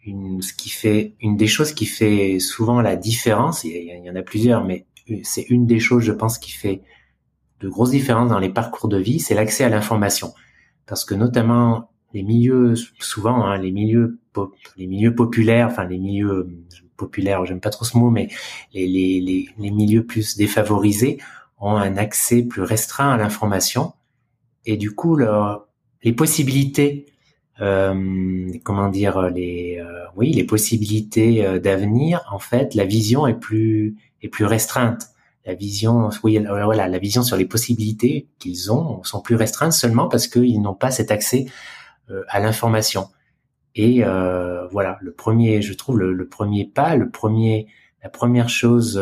une, 0.06 0.42
ce 0.42 0.54
qui 0.54 0.70
fait 0.70 1.16
une 1.22 1.38
des 1.38 1.48
choses 1.48 1.74
qui 1.74 1.86
fait 1.86 2.40
souvent 2.40 2.82
la 2.82 2.96
différence, 2.96 3.64
il 3.64 3.72
y, 3.72 4.10
en 4.10 4.16
a 4.16 4.22
plusieurs, 4.22 4.64
mais 4.64 4.86
c'est 5.24 5.44
une 5.50 5.66
des 5.66 5.80
choses, 5.80 6.04
je 6.04 6.12
pense, 6.12 6.38
qui 6.38 6.52
fait 6.52 6.82
de 7.60 7.70
grosses 7.70 7.92
différences 7.92 8.30
dans 8.30 8.40
les 8.40 8.50
parcours 8.50 8.90
de 8.90 8.98
vie, 8.98 9.20
c'est 9.20 9.36
l'accès 9.36 9.64
à 9.64 9.70
l'information, 9.70 10.34
parce 10.86 11.06
que 11.06 11.16
notamment 11.16 11.90
les 12.14 12.24
milieux, 12.24 12.76
souvent 13.00 13.46
hein, 13.46 13.58
les 13.58 13.72
milieux, 13.72 14.20
les 14.78 14.88
milieux 14.88 15.16
populaires, 15.16 15.68
enfin 15.68 15.86
les 15.86 15.98
milieux 15.98 16.50
populaires, 16.98 17.46
j'aime 17.46 17.62
pas 17.62 17.70
trop 17.70 17.86
ce 17.86 17.98
mot, 17.98 18.10
mais 18.10 18.28
les, 18.74 18.88
les, 18.88 19.22
les, 19.22 19.50
les 19.58 19.72
milieux 19.72 20.06
plus 20.06 20.38
défavorisés 20.38 21.20
ont 21.60 21.76
un 21.76 21.98
accès 21.98 22.44
plus 22.44 22.62
restreint 22.62 23.12
à 23.12 23.18
l'information, 23.18 23.94
et 24.66 24.78
du 24.78 24.92
coup, 24.92 25.16
leur, 25.16 25.68
les 26.04 26.14
possibilités 26.14 27.06
comment 27.60 28.90
dire 28.90 29.30
les 29.30 29.78
euh, 29.80 30.06
oui 30.16 30.34
les 30.34 30.44
possibilités 30.44 31.46
euh, 31.46 31.60
d'avenir 31.60 32.24
en 32.32 32.40
fait 32.40 32.74
la 32.74 32.86
vision 32.86 33.28
est 33.28 33.40
plus 33.40 33.96
est 34.22 34.30
plus 34.30 34.46
restreinte. 34.46 35.08
La 35.46 35.54
vision 35.54 36.10
oui 36.24 36.40
voilà 36.40 36.88
la 36.88 36.98
vision 36.98 37.22
sur 37.22 37.38
les 37.38 37.46
possibilités 37.46 38.28
qu'ils 38.40 38.72
ont 38.72 39.04
sont 39.04 39.22
plus 39.22 39.36
restreintes 39.36 39.74
seulement 39.74 40.08
parce 40.08 40.28
qu'ils 40.28 40.62
n'ont 40.62 40.74
pas 40.74 40.90
cet 40.92 41.12
accès 41.12 41.48
à 42.30 42.40
l'information. 42.40 43.10
Et 43.76 44.04
voilà 44.72 44.98
le 45.02 45.12
premier 45.12 45.62
je 45.62 45.74
trouve 45.74 46.00
le, 46.00 46.28
premier 46.30 46.64
pas 46.64 46.96
le 46.96 47.10
premier 47.10 47.68
la 48.02 48.10
première 48.10 48.48
chose 48.48 48.98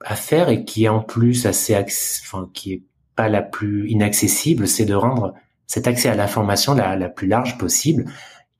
à 0.00 0.14
faire 0.14 0.50
et 0.50 0.64
qui 0.64 0.84
est 0.84 0.88
en 0.88 1.00
plus 1.00 1.46
assez 1.46 1.74
enfin 1.74 2.48
qui 2.54 2.74
est 2.74 2.82
pas 3.16 3.28
la 3.28 3.42
plus 3.42 3.90
inaccessible 3.90 4.68
c'est 4.68 4.84
de 4.84 4.94
rendre 4.94 5.34
cet 5.68 5.86
accès 5.86 6.08
à 6.08 6.16
l'information 6.16 6.74
la, 6.74 7.08
plus 7.08 7.28
large 7.28 7.58
possible. 7.58 8.06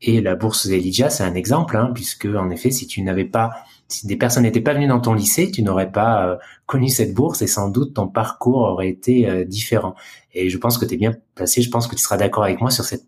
Et 0.01 0.21
la 0.21 0.37
bourse 0.37 0.67
Elijah, 0.67 1.11
c'est 1.11 1.25
un 1.25 1.35
exemple, 1.35 1.77
hein, 1.77 1.91
puisque 1.93 2.27
en 2.27 2.51
effet, 2.51 2.71
si 2.71 2.87
tu 2.87 3.03
n'avais 3.03 3.25
pas, 3.25 3.51
si 3.89 4.07
des 4.07 4.17
personnes 4.17 4.45
n'étaient 4.45 4.61
pas 4.61 4.75
venues 4.75 4.87
dans 4.87 5.01
ton 5.01 5.15
lycée, 5.15 5.51
tu 5.51 5.63
n'aurais 5.63 5.91
pas 5.91 6.25
euh, 6.25 6.37
connu 6.67 6.89
cette 6.89 7.15
bourse 7.15 7.43
et 7.43 7.49
sans 7.49 7.69
doute 7.69 7.95
ton 7.95 8.07
parcours 8.07 8.59
aurait 8.59 8.91
été 8.91 9.29
euh, 9.29 9.45
différent. 9.45 9.97
Et 10.35 10.51
je 10.51 10.59
pense 10.59 10.79
que 10.79 10.85
tu 10.85 10.95
es 10.95 10.97
bien 10.97 11.17
placé, 11.35 11.63
je 11.63 11.71
pense 11.71 11.89
que 11.89 11.97
tu 11.97 12.03
seras 12.03 12.17
d'accord 12.17 12.45
avec 12.45 12.61
moi 12.61 12.71
sur 12.71 12.85
cette 12.85 13.07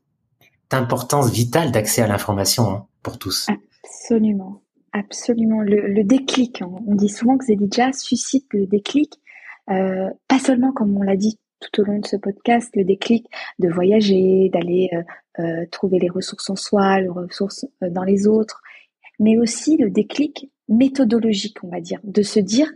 importance 0.73 1.31
vitale 1.31 1.71
d'accès 1.71 2.03
à 2.03 2.09
l'information 2.09 2.71
hein, 2.71 2.87
pour 3.05 3.19
tous. 3.19 3.47
Absolument, 3.85 4.63
absolument. 4.93 5.61
Le, 5.61 6.03
déclic, 6.03 6.61
on 6.63 6.95
dit 6.97 7.09
souvent 7.09 7.39
que 7.39 7.45
Zelidja 7.45 7.93
suscite 7.93 8.47
le 8.53 8.67
déclic, 8.67 9.21
euh, 9.71 10.09
pas 10.27 10.41
seulement 10.41 10.73
comme 10.73 10.97
on 10.97 11.03
l'a 11.03 11.17
dit 11.17 11.39
tout 11.61 11.81
au 11.81 11.85
long 11.85 11.99
de 11.99 12.07
ce 12.07 12.17
podcast 12.17 12.71
le 12.75 12.85
déclic 12.85 13.27
de 13.59 13.69
voyager, 13.69 14.51
d'aller 14.53 14.91
euh, 14.93 15.03
euh, 15.39 15.67
trouver 15.71 15.99
les 15.99 16.09
ressources 16.09 16.51
en 16.51 16.57
soi, 16.57 17.01
les 17.01 17.09
ressources 17.09 17.67
euh, 17.83 17.91
dans 17.91 18.05
les 18.05 18.27
autres, 18.27 18.63
mais 19.19 19.39
aussi 19.39 19.77
le 19.77 19.91
déclic 19.91 20.51
méthodologique, 20.69 21.63
on 21.63 21.69
va 21.69 21.81
dire, 21.81 22.01
de 22.05 22.23
se 22.23 22.41
dire 22.41 22.73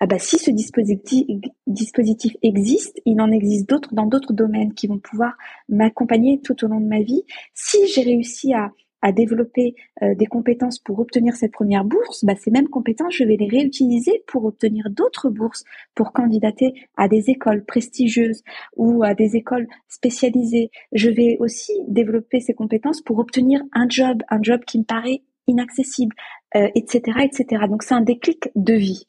ah 0.00 0.06
bah 0.06 0.18
si 0.18 0.36
ce 0.36 0.50
dispositif, 0.50 1.24
dispositif 1.68 2.36
existe, 2.42 3.00
il 3.04 3.20
en 3.20 3.30
existe 3.30 3.68
d'autres 3.68 3.94
dans 3.94 4.06
d'autres 4.06 4.32
domaines 4.32 4.74
qui 4.74 4.88
vont 4.88 4.98
pouvoir 4.98 5.34
m'accompagner 5.68 6.40
tout 6.40 6.64
au 6.64 6.68
long 6.68 6.80
de 6.80 6.88
ma 6.88 7.02
vie. 7.02 7.22
Si 7.54 7.86
j'ai 7.86 8.02
réussi 8.02 8.52
à 8.52 8.72
à 9.02 9.12
développer 9.12 9.74
euh, 10.02 10.14
des 10.14 10.26
compétences 10.26 10.78
pour 10.78 11.00
obtenir 11.00 11.34
cette 11.34 11.52
première 11.52 11.84
bourse, 11.84 12.24
bah, 12.24 12.34
ces 12.36 12.50
mêmes 12.50 12.68
compétences, 12.68 13.14
je 13.14 13.24
vais 13.24 13.36
les 13.36 13.48
réutiliser 13.48 14.22
pour 14.26 14.44
obtenir 14.44 14.88
d'autres 14.90 15.28
bourses, 15.28 15.64
pour 15.94 16.12
candidater 16.12 16.72
à 16.96 17.08
des 17.08 17.28
écoles 17.28 17.64
prestigieuses 17.64 18.42
ou 18.76 19.02
à 19.02 19.14
des 19.14 19.36
écoles 19.36 19.66
spécialisées. 19.88 20.70
Je 20.92 21.10
vais 21.10 21.36
aussi 21.40 21.72
développer 21.88 22.40
ces 22.40 22.54
compétences 22.54 23.02
pour 23.02 23.18
obtenir 23.18 23.60
un 23.72 23.88
job, 23.88 24.22
un 24.30 24.40
job 24.40 24.62
qui 24.64 24.78
me 24.78 24.84
paraît 24.84 25.22
inaccessible, 25.48 26.14
etc., 26.54 27.02
euh, 27.16 27.24
etc. 27.24 27.64
Donc 27.68 27.82
c'est 27.82 27.94
un 27.94 28.00
déclic 28.00 28.50
de 28.54 28.74
vie. 28.74 29.08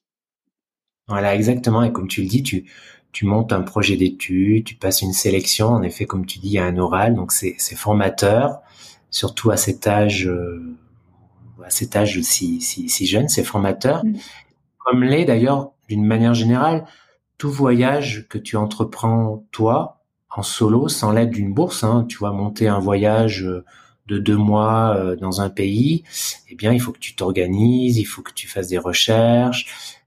Voilà, 1.08 1.36
exactement. 1.36 1.84
Et 1.84 1.91
comme 1.91 2.08
tu 2.08 2.22
le 2.22 2.28
dis, 2.28 2.44
tu, 2.44 2.66
tu 3.12 3.26
montes 3.26 3.54
un 3.54 3.62
projet 3.62 3.96
d'études, 3.96 4.64
tu 4.64 4.76
passes 4.76 5.02
une 5.02 5.14
sélection. 5.14 5.68
En 5.68 5.84
effet, 5.84 6.06
comme 6.06 6.26
tu 6.26 6.39
dis, 6.39 6.48
il 6.48 6.54
y 6.54 6.60
a 6.60 6.66
un 6.66 6.78
oral, 6.78 7.14
donc 7.14 7.32
c'est 7.32 7.76
formateur 7.76 8.62
surtout 9.14 9.51
à 9.51 9.57
cet 9.57 9.88
âge, 9.88 10.28
euh, 10.28 10.76
à 11.64 11.70
cet 11.70 11.95
âge 11.95 12.20
si, 12.22 12.59
si, 12.59 12.89
si 12.89 13.05
jeune, 13.05 13.30
c'est 13.30 13.43
formateur. 13.43 14.03
Mm. 14.03 14.16
Comme 14.80 15.03
l'est 15.03 15.24
d'ailleurs, 15.24 15.72
d'une 15.88 16.03
manière 16.03 16.34
générale, 16.34 16.86
tout 17.38 17.51
voyage 17.51 18.26
que 18.28 18.38
tu 18.38 18.57
entreprends 18.57 19.45
toi 19.51 20.01
en 20.36 20.41
solo, 20.41 20.89
sans 20.89 21.11
l'aide 21.11 21.30
d'une 21.30 21.53
bourse, 21.53 21.84
hein, 21.84 22.05
tu 22.09 22.18
vois, 22.18 22.32
monter 22.32 22.68
un 22.68 22.80
voyage 22.80 23.43
euh, 23.43 23.64
de 24.07 24.18
deux 24.18 24.36
mois 24.36 24.95
euh, 24.97 25.16
dans 25.16 25.41
un 25.41 25.49
pays, 25.49 26.03
eh 26.49 26.55
bien, 26.55 26.74
il 26.74 26.82
faut 26.82 26.91
que 26.91 26.99
tu 26.99 27.16
t'organises, 27.16 27.97
il 27.99 28.05
faut 28.05 28.24
que 28.24 28.34
tu 28.34 28.47
fasses 28.47 28.68
des 28.68 28.80
recherches, 28.80 29.99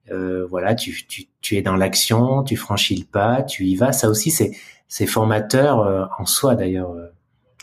voilà, 0.49 0.77
tu, 0.77 1.05
tu, 1.09 1.25
tu 1.41 1.57
es 1.57 1.63
dans 1.63 1.75
l'action, 1.75 2.45
tu 2.45 2.55
franchis 2.55 2.95
le 2.95 3.05
pas, 3.05 3.43
tu 3.43 3.65
y 3.65 3.75
vas. 3.75 3.93
Ça 3.93 4.09
aussi, 4.09 4.31
c'est 4.31 4.53
c'est 4.87 5.07
formateur 5.07 6.09
en 6.17 6.27
soi 6.27 6.55
d'ailleurs. 6.55 6.95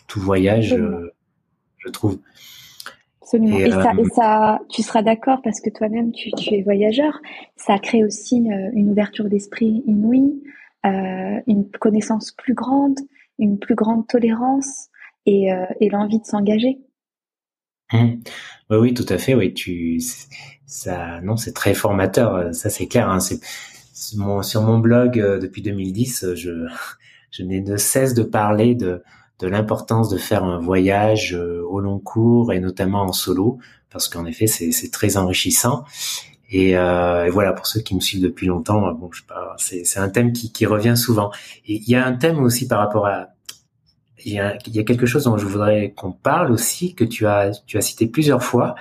tout 0.08 0.20
voyage, 0.20 0.76
je 1.84 1.90
trouve. 1.90 2.20
Absolument. 3.22 3.58
Et, 3.58 3.72
ça, 3.72 3.92
et, 3.98 4.06
ça, 4.16 4.62
tu 4.70 4.84
seras 4.84 5.02
d'accord 5.02 5.42
parce 5.44 5.62
que 5.62 5.70
toi-même, 5.70 6.12
tu, 6.12 6.32
tu, 6.32 6.54
es 6.54 6.62
voyageur. 6.62 7.20
Ça 7.56 7.80
crée 7.80 8.04
aussi 8.04 8.38
une 8.74 8.90
ouverture 8.90 9.30
d'esprit 9.30 9.84
inouïe, 9.88 10.44
euh, 10.86 11.40
une 11.48 11.70
connaissance 11.80 12.32
plus 12.32 12.54
grande, 12.54 13.00
une 13.40 13.58
plus 13.58 13.76
grande 13.76 14.08
tolérance 14.08 14.90
et, 15.26 15.54
euh, 15.54 15.66
et 15.80 15.90
l'envie 15.90 16.20
de 16.20 16.26
s'engager. 16.26 16.80
Mmh. 17.94 18.16
Oui, 18.70 18.78
oui, 18.78 18.94
tout 18.94 19.06
à 19.08 19.18
fait. 19.18 19.34
Oui, 19.34 19.54
tu, 19.54 20.02
ça, 20.66 21.22
non, 21.22 21.38
c'est 21.38 21.54
très 21.54 21.74
formateur. 21.74 22.54
Ça, 22.54 22.70
c'est 22.70 22.88
clair. 22.88 23.10
Hein, 23.10 23.20
c'est 23.22 23.40
mon, 24.18 24.42
sur 24.42 24.64
mon 24.64 24.80
blog 24.80 25.20
euh, 25.20 25.40
depuis 25.40 25.62
2010, 25.62 26.34
je, 26.36 26.68
je 27.32 27.44
n'ai 27.44 27.62
de 27.62 27.78
cesse 27.78 28.14
de 28.14 28.24
parler 28.24 28.76
de, 28.76 29.02
de 29.44 29.50
l'importance 29.50 30.10
de 30.10 30.18
faire 30.18 30.46
un 30.46 30.58
voyage 30.58 31.36
euh, 31.36 31.62
au 31.68 31.82
long 31.82 32.00
cours 32.00 32.54
et 32.54 32.60
notamment 32.62 33.02
en 33.02 33.12
solo, 33.12 33.60
parce 33.92 34.08
qu'en 34.08 34.26
effet, 34.26 34.48
c'est 34.48 34.92
très 34.92 35.18
enrichissant. 35.18 35.84
Et, 36.50 36.78
euh, 36.78 37.26
et, 37.26 37.30
voilà, 37.30 37.52
pour 37.52 37.68
ceux 37.68 37.82
qui 37.82 37.94
me 37.94 38.00
suivent 38.00 38.24
depuis 38.24 38.48
longtemps, 38.48 38.92
bon, 38.94 39.10
sais 39.12 39.24
pas, 39.28 39.56
c'est 39.58 40.00
un 40.00 40.10
thème 40.10 40.32
qui, 40.32 40.66
revient 40.66 40.96
souvent. 40.96 41.32
Il 41.66 41.88
y 41.88 41.96
a 41.96 42.06
un 42.06 42.14
thème 42.14 42.40
aussi 42.40 42.68
par 42.68 42.80
rapport 42.80 43.06
à 43.06 43.28
il 44.26 44.32
y 44.34 44.40
a, 44.40 44.84
quelque 44.84 45.06
chose 45.06 45.26
dont 45.26 45.38
je 45.38 45.46
voudrais 45.46 45.92
qu'on 45.92 46.14
parle 46.14 46.52
aussi, 46.54 46.96
que 46.96 47.04
tu 47.04 47.28
as, 47.28 47.52
tu 47.66 47.78
as 47.78 47.82
cité 47.82 48.08
plusieurs 48.08 48.42
fois, 48.42 48.76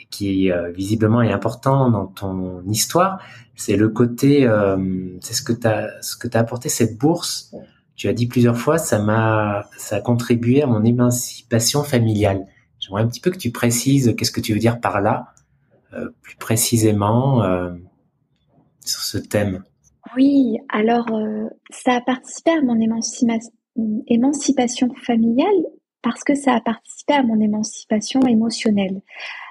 et 0.00 0.06
qui 0.10 0.52
euh, 0.52 0.70
visiblement 0.70 1.22
est 1.22 1.32
important 1.32 1.90
dans 1.90 2.06
ton 2.06 2.62
histoire, 2.68 3.18
c'est 3.56 3.76
le 3.76 3.88
côté, 3.88 4.46
euh, 4.46 4.76
c'est 5.20 5.34
ce 5.34 5.42
que 5.42 5.52
tu 5.52 5.66
as, 5.66 5.90
ce 6.02 6.16
as 6.32 6.38
apporté 6.38 6.68
cette 6.68 6.96
bourse. 6.96 7.52
Tu 7.96 8.08
as 8.08 8.12
dit 8.12 8.26
plusieurs 8.26 8.56
fois, 8.56 8.78
ça 8.78 9.00
m'a, 9.00 9.64
ça 9.76 9.96
a 9.96 10.00
contribué 10.00 10.62
à 10.62 10.66
mon 10.66 10.84
émancipation 10.84 11.82
familiale. 11.82 12.46
J'aimerais 12.78 13.02
un 13.02 13.08
petit 13.08 13.20
peu 13.20 13.30
que 13.30 13.38
tu 13.38 13.50
précises 13.50 14.14
qu'est-ce 14.16 14.32
que 14.32 14.40
tu 14.40 14.52
veux 14.52 14.58
dire 14.58 14.80
par 14.80 15.00
là, 15.00 15.28
euh, 15.94 16.10
plus 16.22 16.36
précisément 16.36 17.42
euh, 17.42 17.72
sur 18.80 19.00
ce 19.00 19.18
thème. 19.18 19.64
Oui, 20.14 20.58
alors 20.68 21.06
ça 21.70 21.94
a 21.94 22.00
participé 22.00 22.52
à 22.52 22.62
mon 22.62 22.78
émancipation 24.06 24.88
familiale 25.04 25.64
parce 26.02 26.22
que 26.22 26.36
ça 26.36 26.54
a 26.54 26.60
participé 26.60 27.14
à 27.14 27.24
mon 27.24 27.40
émancipation 27.40 28.20
émotionnelle. 28.20 29.02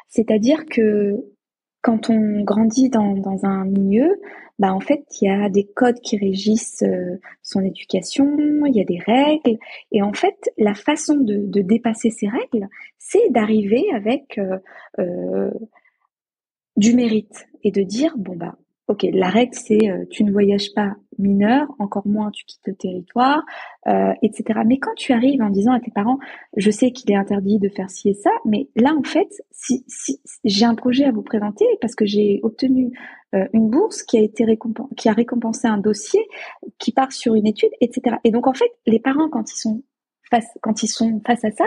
C'est-à-dire 0.08 0.66
que 0.66 1.26
quand 1.86 2.10
on 2.10 2.42
grandit 2.42 2.90
dans, 2.90 3.46
un 3.46 3.64
milieu, 3.64 4.20
bah 4.58 4.74
en 4.74 4.80
il 5.22 5.28
y 5.28 5.30
a 5.30 5.50
des 5.50 5.66
codes 5.66 6.00
qui 6.00 6.18
régissent 6.18 6.82
euh, 6.82 7.20
son 7.44 7.64
éducation, 7.64 8.36
il 8.66 8.76
y 8.76 8.82
a 8.82 8.84
des 8.84 8.98
règles, 8.98 9.60
et 9.92 10.02
en 10.02 10.12
fait, 10.12 10.50
la 10.58 10.74
façon 10.74 11.14
de, 11.16 11.62
dépasser 11.62 12.10
ces 12.10 12.28
règles, 12.28 12.68
c'est 12.98 13.30
d'arriver 13.30 13.86
avec 13.94 14.40
euh, 14.40 14.58
euh, 14.98 15.52
du 16.76 16.96
mérite 16.96 17.46
et 17.64 17.70
de 17.70 17.84
dire 17.84 18.16
bon 18.18 18.36
bah 18.36 18.58
ok, 18.88 19.06
la 19.14 19.30
règle 19.30 19.54
c'est 19.54 20.08
tu 20.10 20.24
ne 20.24 20.32
voyages 20.32 20.74
pas 20.74 20.96
mineur, 21.18 21.68
encore 21.80 22.08
moins 22.08 22.32
tu 22.32 22.46
quittes 22.46 22.68
le 22.68 22.76
territoire, 22.76 23.44
euh, 23.88 24.14
etc. 24.22 24.62
Mais 24.66 24.78
quand 24.78 24.94
tu 24.96 25.14
arrives 25.14 25.42
en 25.42 25.50
disant 25.50 25.74
à 25.74 25.80
tes 25.80 25.92
parents, 25.92 26.20
je 26.58 26.72
sais 26.72 26.92
qu'il 26.92 27.12
est 27.12 27.16
interdit 27.16 27.60
de 27.60 27.70
faire 27.70 27.90
ci 27.90 28.10
et 28.10 28.14
ça, 28.14 28.32
mais 28.46 28.70
là 28.76 28.94
en 28.98 29.04
fait, 29.04 29.30
si, 29.52 29.84
si 29.88 30.20
j'ai 30.44 30.66
un 30.66 30.76
projet 30.76 31.06
à 31.06 31.12
vous 31.12 31.24
présenter 31.24 31.66
parce 31.82 31.96
que 31.96 32.06
j'ai 32.06 32.40
obtenu 32.44 32.92
euh, 33.36 33.48
une 33.54 33.70
bourse 33.70 34.04
qui 34.04 34.18
a 34.18 34.22
été 34.22 34.46
récompensée, 34.46 34.96
qui 34.96 35.10
a 35.10 35.14
récompensé 35.14 35.68
un 35.68 35.78
dossier 35.78 36.22
qui 36.80 36.92
part 36.92 37.12
sur 37.12 37.36
une 37.36 37.48
étude, 37.48 37.72
etc. 37.82 38.18
Et 38.24 38.32
donc 38.32 38.48
en 38.48 38.54
fait, 38.54 38.72
les 38.86 39.00
parents 39.00 39.30
quand 39.30 39.52
ils 39.52 39.58
sont 39.58 39.84
face, 40.30 40.48
quand 40.62 40.84
ils 40.84 40.88
sont 40.88 41.22
face 41.26 41.44
à 41.44 41.52
ça, 41.52 41.66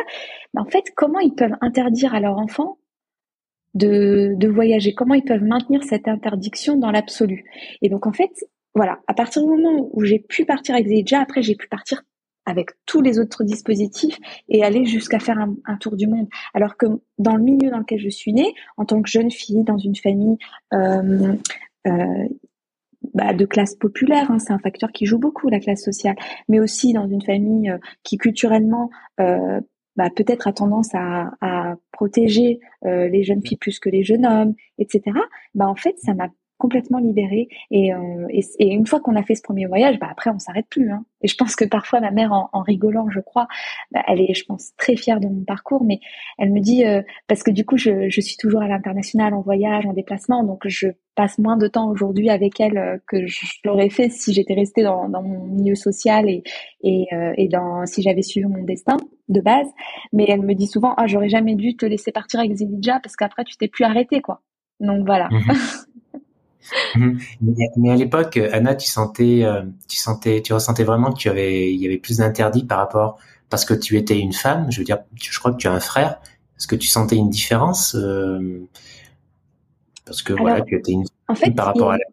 ben, 0.55 0.63
en 0.63 0.67
fait, 0.67 0.85
comment 0.97 1.21
ils 1.21 1.35
peuvent 1.35 1.57
interdire 1.61 2.15
à 2.15 2.21
leur 2.21 2.39
enfant 2.39 2.79
de, 3.75 4.35
de 4.37 4.49
voyager, 4.49 4.95
comment 4.95 5.15
ils 5.15 5.25
peuvent 5.25 5.45
maintenir 5.45 5.83
cette 5.83 6.09
interdiction 6.09 6.77
dans 6.77 6.91
l'absolu? 6.91 7.45
Et 7.83 7.89
donc 7.89 8.07
en 8.07 8.13
fait, 8.13 8.33
voilà, 8.79 9.01
à 9.09 9.15
partir 9.15 9.43
du 9.43 9.49
moment 9.49 9.89
où 9.93 10.05
j'ai 10.05 10.21
pu 10.21 10.45
partir 10.45 10.77
avec 10.77 10.87
Zedja, 10.87 11.21
après 11.21 11.43
j'ai 11.43 11.57
pu 11.57 11.67
partir 11.67 12.05
avec 12.47 12.71
tous 12.87 13.01
les 13.01 13.19
autres 13.19 13.43
dispositifs 13.43 14.17
et 14.49 14.63
aller 14.63 14.85
jusqu'à 14.85 15.19
faire 15.19 15.37
un, 15.37 15.77
tour 15.79 15.97
du 15.97 16.07
monde. 16.07 16.29
Alors 16.55 16.77
que 16.77 16.87
dans 17.19 17.35
le 17.35 17.43
milieu 17.43 17.71
dans 17.71 17.79
lequel 17.79 17.99
je 17.99 18.09
suis 18.09 18.33
née, 18.33 18.55
en 18.77 18.85
tant 18.85 19.03
que 19.03 19.11
jeune 19.11 19.33
fille 19.33 19.65
dans 19.65 19.79
une 19.79 19.97
famille 19.97 20.39
euh, 20.75 21.35
euh, 21.89 22.29
bah, 23.15 23.35
de 23.35 23.45
classe 23.47 23.75
populaire, 23.75 24.31
hein, 24.31 24.39
c'est 24.39 24.53
un 24.53 24.61
facteur 24.61 24.93
qui 24.93 25.07
joue 25.07 25.19
beaucoup 25.19 25.49
la 25.49 25.59
classe 25.59 25.83
sociale, 25.83 26.15
mais 26.49 26.61
aussi 26.61 26.93
dans 26.93 27.09
une 27.09 27.23
famille 27.23 27.71
euh, 27.71 27.79
qui 28.05 28.17
culturellement 28.17 28.91
euh, 29.19 29.61
bah, 29.97 30.09
peut-être 30.15 30.47
a 30.47 30.53
tendance 30.53 30.91
à, 30.95 31.75
protéger 31.91 32.61
les 32.85 33.25
jeunes 33.25 33.43
filles 33.43 33.57
plus 33.57 33.81
que 33.81 33.89
les 33.89 34.05
jeunes 34.05 34.25
hommes, 34.25 34.55
etc. 34.79 35.03
Bah 35.57 35.67
en 35.67 35.75
fait, 35.75 35.99
ça 35.99 36.15
m'a 36.15 36.29
complètement 36.59 36.99
libérée. 36.99 37.49
Et, 37.71 37.95
euh, 37.95 38.27
et, 38.31 38.45
et, 38.59 38.69
une 38.69 38.87
fois 38.87 39.01
qu'on 39.01 39.17
a 39.17 39.23
fait 39.23 39.35
ce 39.35 39.43
premier 39.43 39.67
voyage, 39.67 39.99
bah 39.99 40.09
après 40.11 40.31
on 40.31 40.39
s'arrête 40.39 40.67
plus. 40.69 40.91
Hein. 40.91 41.05
Et 41.23 41.29
je 41.29 41.37
pense 41.37 41.57
que 41.57 41.65
parfois 41.65 42.01
ma 42.01 42.11
mère, 42.11 42.33
en, 42.33 42.51
en 42.53 42.61
rigolant, 42.61 43.09
je 43.11 43.21
crois, 43.21 43.49
bah, 43.93 44.03
elle 44.07 44.21
est, 44.21 44.35
je 44.35 44.45
pense, 44.45 44.73
très 44.77 44.97
fière 44.97 45.21
de 45.21 45.29
mon 45.29 45.45
parcours, 45.45 45.85
mais 45.85 46.01
elle 46.37 46.53
me 46.53 46.61
dit 46.61 46.85
euh, 46.85 47.03
parce 47.29 47.43
que 47.43 47.51
du 47.51 47.65
coup 47.65 47.77
je, 47.77 48.09
je 48.09 48.21
suis 48.21 48.37
toujours 48.37 48.63
à 48.63 48.69
l'international 48.69 49.35
en 49.35 49.41
voyage, 49.41 49.87
en 49.87 49.93
déplacement, 49.93 50.45
donc 50.45 50.63
je 50.67 50.89
passe 51.15 51.39
moins 51.39 51.57
de 51.57 51.67
temps 51.67 51.91
aujourd'hui 51.91 52.31
avec 52.31 52.61
elle 52.61 52.79
euh, 52.79 52.99
que 53.09 53.27
je 53.27 53.47
l'aurais 53.65 53.91
fait 53.91 54.09
si 54.09 54.33
j'étais 54.33 54.55
restée 54.55 54.83
dans, 54.83 55.09
dans, 55.09 55.23
mon 55.23 55.47
milieu 55.47 55.75
social 55.75 56.29
et 56.29 56.43
et, 56.83 57.07
euh, 57.13 57.33
et 57.37 57.49
dans 57.49 57.87
si 57.87 58.03
j'avais 58.03 58.23
suivi 58.23 58.47
mon 58.47 58.63
destin 58.63 58.97
de 59.29 59.41
base. 59.41 59.67
Mais 60.13 60.27
elle 60.29 60.43
me 60.43 60.55
dit 60.55 60.67
souvent 60.67 60.95
ah 60.97 61.07
j'aurais 61.07 61.29
jamais 61.29 61.55
dû 61.55 61.77
te 61.77 61.87
laisser 61.87 62.13
partir 62.13 62.41
avec 62.41 62.55
Zilidja 62.55 63.01
parce 63.01 63.17
qu'après 63.17 63.45
tu 63.45 63.57
t'es 63.57 63.69
plus 63.69 63.85
arrêtée 63.85 64.21
quoi. 64.21 64.43
Donc 64.81 65.07
voilà. 65.07 65.29
Mhm. 65.31 65.43
Mhm. 66.97 67.19
mais, 67.77 67.91
à 67.91 67.97
l'époque, 67.97 68.37
Anna, 68.53 68.75
tu 68.75 68.89
sentais, 68.89 69.45
euh, 69.45 69.63
tu 69.89 69.97
sentais, 69.97 70.43
tu 70.43 70.53
ressentais 70.53 70.85
vraiment 70.85 71.13
que 71.13 71.19
tu 71.19 71.29
avais, 71.29 71.73
il 71.73 71.81
y 71.81 71.87
avait 71.87 71.99
plus 71.99 72.19
d'interdits 72.19 72.65
par 72.65 72.79
rapport 72.79 73.19
parce 73.51 73.65
que 73.65 73.75
tu 73.75 73.97
étais 73.97 74.19
une 74.19 74.33
femme. 74.33 74.71
Je 74.71 74.79
veux 74.79 74.85
dire, 74.85 74.99
je 75.15 75.39
crois 75.39 75.53
que 75.53 75.57
tu 75.57 75.69
as 75.69 75.73
un 75.73 75.81
frère. 75.81 76.21
Est-ce 76.59 76.67
que 76.67 76.77
tu 76.77 76.89
sentais 76.89 77.17
une 77.17 77.31
différence 77.31 77.95
euh, 77.95 78.67
parce 80.05 80.23
que 80.23 80.33
voilà, 80.33 80.63
tu 80.63 80.75
étais 80.75 80.93
une 80.93 81.05
en 81.29 81.35
fait, 81.35 81.51
par 81.51 81.67
rapport 81.67 81.91
à 81.91 81.99
la, 81.99 82.05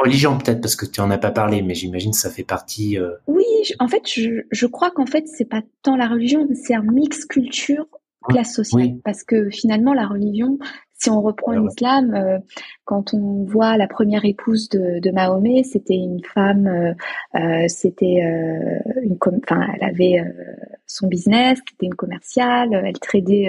religion 0.00 0.36
peut-être 0.36 0.60
parce 0.60 0.76
que 0.76 0.84
tu 0.84 1.00
en 1.00 1.10
as 1.10 1.18
pas 1.18 1.30
parlé, 1.30 1.62
mais 1.62 1.74
j'imagine 1.74 2.12
que 2.12 2.16
ça 2.16 2.30
fait 2.30 2.44
partie. 2.44 2.98
Euh, 2.98 3.12
oui, 3.26 3.44
en 3.78 3.88
fait, 3.88 4.02
je, 4.06 4.42
je 4.50 4.66
crois 4.66 4.90
qu'en 4.90 5.06
fait 5.06 5.26
c'est 5.26 5.46
pas 5.46 5.62
tant 5.82 5.96
la 5.96 6.08
religion, 6.08 6.46
c'est 6.54 6.74
un 6.74 6.82
mix 6.82 7.24
culture 7.24 7.86
classe 8.28 8.54
sociale 8.54 8.98
parce 9.04 9.24
que 9.24 9.50
finalement 9.50 9.94
la 9.94 10.06
religion 10.06 10.58
si 11.02 11.10
on 11.10 11.20
reprend 11.20 11.50
l'islam, 11.50 12.14
euh, 12.14 12.38
quand 12.84 13.12
on 13.12 13.42
voit 13.42 13.76
la 13.76 13.88
première 13.88 14.24
épouse 14.24 14.68
de, 14.68 15.00
de 15.00 15.10
Mahomet, 15.10 15.64
c'était 15.64 15.96
une 15.96 16.22
femme, 16.22 16.68
euh, 16.68 16.92
euh 17.34 17.66
c'était 17.66 18.22
une, 19.02 19.18
enfin, 19.20 19.66
elle 19.74 19.82
avait 19.82 20.22
son 20.86 21.08
business, 21.08 21.58
c'était 21.68 21.86
une 21.86 21.94
commerciale, 21.94 22.68
elle 22.72 22.98
tradait 23.00 23.48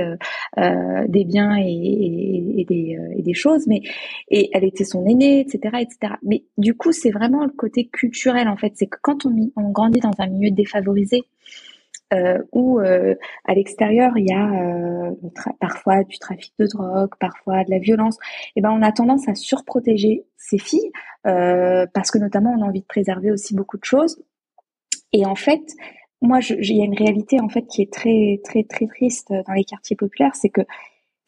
des 1.08 1.26
biens 1.26 1.56
et, 1.58 1.72
et, 1.72 2.62
et, 2.62 2.66
des, 2.66 2.98
et 3.18 3.22
des 3.22 3.34
choses, 3.34 3.68
mais 3.68 3.82
et 4.30 4.50
elle 4.54 4.64
était 4.64 4.86
son 4.86 5.06
aînée, 5.06 5.42
etc., 5.42 5.78
etc. 5.82 6.16
Mais 6.24 6.46
du 6.58 6.74
coup, 6.76 6.92
c'est 6.92 7.12
vraiment 7.12 7.44
le 7.44 7.52
côté 7.52 7.86
culturel 7.86 8.48
en 8.48 8.58
fait, 8.58 8.74
c'est 8.76 8.88
que 8.88 8.98
quand 9.02 9.26
on, 9.26 9.52
on 9.56 9.70
grandit 9.70 10.00
dans 10.00 10.14
un 10.18 10.28
milieu 10.28 10.50
défavorisé, 10.50 11.24
où 12.52 12.80
euh, 12.80 13.16
à 13.46 13.54
l'extérieur 13.54 14.18
il 14.18 14.28
y 14.28 14.34
a 14.34 14.50
euh, 14.50 15.12
parfois 15.60 16.04
du 16.04 16.18
trafic 16.20 16.54
de 16.60 16.68
drogue, 16.68 17.12
parfois 17.20 17.64
de 17.64 17.72
la 17.72 17.80
violence, 17.80 18.18
et 18.56 18.58
eh 18.58 18.62
ben 18.62 18.72
on 18.72 18.82
a 18.82 18.92
tendance 18.92 19.28
à 19.28 19.36
surprotéger 19.36 20.26
ces 20.38 20.58
filles 20.58 20.92
euh, 21.28 21.86
parce 21.94 22.12
que 22.12 22.18
notamment 22.18 22.56
on 22.58 22.62
a 22.62 22.66
envie 22.66 22.82
de 22.82 22.86
préserver 22.86 23.32
aussi 23.32 23.56
beaucoup 23.56 23.78
de 23.78 23.86
choses. 23.86 24.22
Et 25.12 25.26
en 25.26 25.36
fait, 25.36 25.62
moi, 26.22 26.40
il 26.50 26.76
y 26.76 26.82
a 26.82 26.86
une 26.86 26.98
réalité 26.98 27.40
en 27.40 27.50
fait 27.50 27.66
qui 27.68 27.82
est 27.82 27.92
très 27.92 28.40
très 28.44 28.64
très 28.64 28.88
triste 28.88 29.32
dans 29.48 29.54
les 29.54 29.64
quartiers 29.64 29.96
populaires, 29.96 30.36
c'est 30.36 30.50
que 30.50 30.62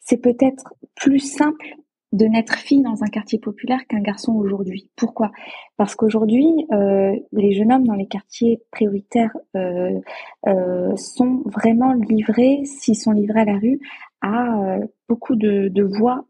c'est 0.00 0.18
peut-être 0.18 0.74
plus 0.94 1.20
simple 1.20 1.76
de 2.12 2.26
naître 2.26 2.54
fille 2.54 2.82
dans 2.82 3.02
un 3.02 3.08
quartier 3.08 3.38
populaire 3.38 3.80
qu'un 3.88 4.00
garçon 4.00 4.34
aujourd'hui. 4.34 4.90
Pourquoi? 4.96 5.32
Parce 5.76 5.94
qu'aujourd'hui, 5.94 6.66
euh, 6.72 7.14
les 7.32 7.52
jeunes 7.52 7.72
hommes 7.72 7.86
dans 7.86 7.94
les 7.94 8.06
quartiers 8.06 8.62
prioritaires 8.70 9.36
euh, 9.56 9.98
euh, 10.46 10.96
sont 10.96 11.42
vraiment 11.46 11.92
livrés, 11.92 12.62
s'ils 12.64 12.96
sont 12.96 13.12
livrés 13.12 13.40
à 13.40 13.44
la 13.44 13.58
rue, 13.58 13.80
à 14.22 14.78
beaucoup 15.08 15.36
de, 15.36 15.68
de 15.68 15.82
voies 15.82 16.24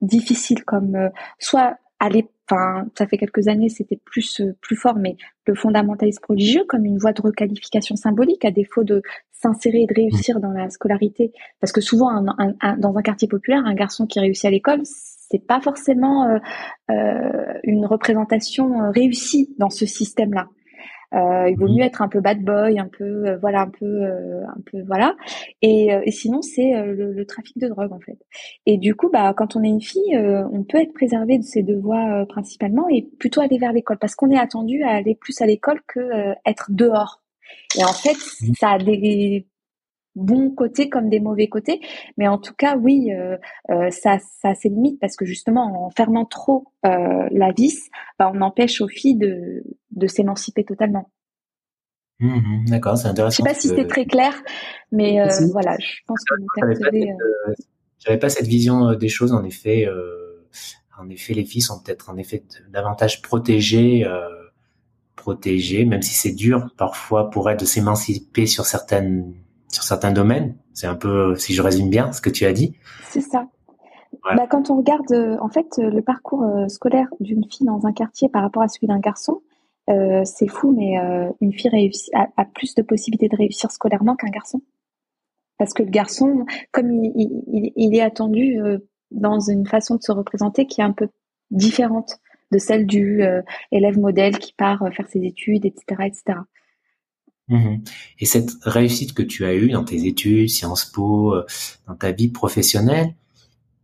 difficiles, 0.00 0.64
comme 0.64 1.10
soit 1.38 1.76
aller 1.98 2.28
enfin 2.48 2.86
ça 2.96 3.06
fait 3.06 3.18
quelques 3.18 3.48
années 3.48 3.68
c'était 3.68 4.00
plus 4.04 4.42
plus 4.60 4.76
fort 4.76 4.96
mais 4.96 5.16
le 5.46 5.54
fondamentalisme 5.54 6.24
religieux 6.28 6.64
comme 6.68 6.84
une 6.84 6.98
voie 6.98 7.12
de 7.12 7.22
requalification 7.22 7.96
symbolique 7.96 8.44
à 8.44 8.50
défaut 8.50 8.84
de 8.84 9.02
s'insérer 9.32 9.82
et 9.82 9.86
de 9.86 9.94
réussir 9.94 10.40
dans 10.40 10.52
la 10.52 10.70
scolarité 10.70 11.32
parce 11.60 11.72
que 11.72 11.80
souvent 11.80 12.22
dans 12.22 12.96
un 12.96 13.02
quartier 13.02 13.28
populaire 13.28 13.64
un 13.66 13.74
garçon 13.74 14.06
qui 14.06 14.20
réussit 14.20 14.46
à 14.46 14.50
l'école 14.50 14.80
c'est 14.84 15.44
pas 15.44 15.60
forcément 15.60 16.38
une 16.88 17.84
représentation 17.84 18.90
réussie 18.92 19.54
dans 19.58 19.70
ce 19.70 19.84
système-là. 19.84 20.48
Euh, 21.14 21.48
il 21.48 21.56
vaut 21.56 21.68
mieux 21.68 21.82
être 21.82 22.02
un 22.02 22.08
peu 22.08 22.20
bad 22.20 22.42
boy, 22.42 22.78
un 22.78 22.88
peu 22.88 23.04
euh, 23.04 23.38
voilà, 23.38 23.62
un 23.62 23.70
peu 23.70 23.84
euh, 23.84 24.44
un 24.46 24.60
peu 24.70 24.82
voilà. 24.86 25.14
Et, 25.62 25.88
et 26.04 26.10
sinon 26.10 26.42
c'est 26.42 26.72
le, 26.82 27.12
le, 27.12 27.26
trafic 27.26 27.58
de 27.58 27.68
drogue 27.68 27.92
en 27.92 28.00
fait. 28.00 28.18
Et 28.66 28.78
du 28.78 28.94
coup 28.94 29.08
bah 29.10 29.32
quand 29.36 29.56
on 29.56 29.62
est 29.62 29.68
une 29.68 29.80
fille, 29.80 30.18
on 30.18 30.64
peut 30.64 30.78
être 30.78 30.92
préservé 30.92 31.38
de 31.38 31.44
ces 31.44 31.62
deux 31.62 31.78
voies 31.78 32.26
principalement 32.28 32.88
et 32.88 33.08
plutôt 33.18 33.40
aller 33.40 33.58
vers 33.58 33.72
l'école 33.72 33.98
parce 33.98 34.14
qu'on 34.14 34.30
est 34.30 34.38
attendu 34.38 34.82
à 34.82 34.90
aller 34.90 35.14
plus 35.14 35.40
à 35.40 35.46
l'école 35.46 35.80
que 35.86 36.34
être 36.44 36.66
dehors. 36.70 37.22
Et 37.78 37.84
en 37.84 37.92
fait, 37.92 38.16
ça 38.58 38.70
a 38.70 38.78
des 38.78 39.46
bons 40.16 40.50
côtés 40.50 40.88
comme 40.88 41.08
des 41.08 41.20
mauvais 41.20 41.46
côtés. 41.46 41.80
Mais 42.16 42.26
en 42.26 42.38
tout 42.38 42.54
cas, 42.54 42.76
oui, 42.76 43.12
euh, 43.12 43.36
euh, 43.70 43.90
ça, 43.90 44.18
ça 44.40 44.48
a 44.48 44.54
ses 44.54 44.70
limites 44.70 44.98
parce 44.98 45.14
que 45.14 45.24
justement, 45.24 45.86
en 45.86 45.90
fermant 45.90 46.24
trop 46.24 46.64
euh, 46.84 47.28
la 47.30 47.52
vis, 47.52 47.88
bah, 48.18 48.32
on 48.34 48.40
empêche 48.40 48.80
aux 48.80 48.88
filles 48.88 49.16
de, 49.16 49.62
de 49.92 50.06
s'émanciper 50.06 50.64
totalement. 50.64 51.10
Mmh, 52.18 52.28
mmh, 52.28 52.64
d'accord, 52.70 52.96
c'est 52.96 53.08
intéressant. 53.08 53.44
Je 53.44 53.48
sais 53.48 53.54
pas 53.54 53.60
si 53.60 53.68
c'est 53.68 53.86
très 53.86 54.06
clair, 54.06 54.32
mais 54.90 55.18
voilà, 55.52 55.76
je 55.78 56.00
pense 56.06 56.24
que 56.24 56.34
vous 56.40 56.46
percevez. 56.54 57.12
J'avais 57.98 58.18
pas 58.18 58.30
cette 58.30 58.46
vision 58.46 58.94
des 58.94 59.08
choses, 59.08 59.32
en 59.32 59.44
effet. 59.44 59.86
en 60.98 61.10
effet, 61.10 61.34
les 61.34 61.44
filles 61.44 61.60
sont 61.60 61.82
peut-être 61.82 62.08
en 62.08 62.16
effet 62.16 62.42
davantage 62.70 63.20
protégées 63.20 64.06
protégées, 65.14 65.84
même 65.84 66.02
si 66.02 66.14
c'est 66.14 66.32
dur 66.32 66.68
parfois 66.76 67.30
pour 67.30 67.50
elles 67.50 67.56
de 67.56 67.64
s'émanciper 67.64 68.46
sur 68.46 68.64
certaines 68.64 69.34
sur 69.68 69.82
certains 69.82 70.12
domaines. 70.12 70.56
C'est 70.72 70.86
un 70.86 70.94
peu, 70.94 71.34
si 71.36 71.54
je 71.54 71.62
résume 71.62 71.90
bien, 71.90 72.12
ce 72.12 72.20
que 72.20 72.30
tu 72.30 72.44
as 72.44 72.52
dit. 72.52 72.76
C'est 73.10 73.20
ça. 73.20 73.46
Bah, 74.34 74.46
quand 74.48 74.70
on 74.70 74.76
regarde, 74.76 75.10
euh, 75.12 75.36
en 75.40 75.48
fait, 75.48 75.78
euh, 75.78 75.90
le 75.90 76.02
parcours 76.02 76.42
euh, 76.42 76.68
scolaire 76.68 77.08
d'une 77.20 77.44
fille 77.50 77.66
dans 77.66 77.86
un 77.86 77.92
quartier 77.92 78.28
par 78.28 78.42
rapport 78.42 78.62
à 78.62 78.68
celui 78.68 78.86
d'un 78.86 78.98
garçon, 78.98 79.42
c'est 80.24 80.48
fou, 80.48 80.74
mais 80.76 80.96
une 81.40 81.52
fille 81.52 81.70
réussit, 81.70 82.12
a, 82.12 82.44
plus 82.44 82.74
de 82.74 82.82
possibilités 82.82 83.28
de 83.28 83.36
réussir 83.36 83.70
scolairement 83.70 84.16
qu'un 84.16 84.30
garçon. 84.30 84.60
Parce 85.58 85.72
que 85.72 85.84
le 85.84 85.90
garçon, 85.90 86.44
comme 86.72 86.90
il, 86.90 87.94
est 87.94 88.00
attendu 88.00 88.58
dans 89.12 89.38
une 89.38 89.64
façon 89.64 89.94
de 89.94 90.02
se 90.02 90.10
représenter 90.10 90.66
qui 90.66 90.80
est 90.80 90.84
un 90.84 90.90
peu 90.90 91.06
différente 91.52 92.18
de 92.50 92.58
celle 92.58 92.84
du 92.84 93.22
élève 93.70 93.96
modèle 93.96 94.36
qui 94.38 94.54
part 94.54 94.82
faire 94.92 95.06
ses 95.06 95.24
études, 95.24 95.64
etc., 95.64 96.02
etc. 96.04 96.40
Mmh 97.48 97.76
Et 98.18 98.26
cette 98.26 98.50
réussite 98.62 99.14
que 99.14 99.22
tu 99.22 99.44
as 99.44 99.54
eue 99.54 99.70
dans 99.70 99.84
tes 99.84 100.06
études, 100.06 100.48
Sciences 100.48 100.84
Po, 100.84 101.32
euh, 101.34 101.46
dans 101.86 101.94
ta 101.94 102.10
vie 102.10 102.28
professionnelle, 102.28 103.14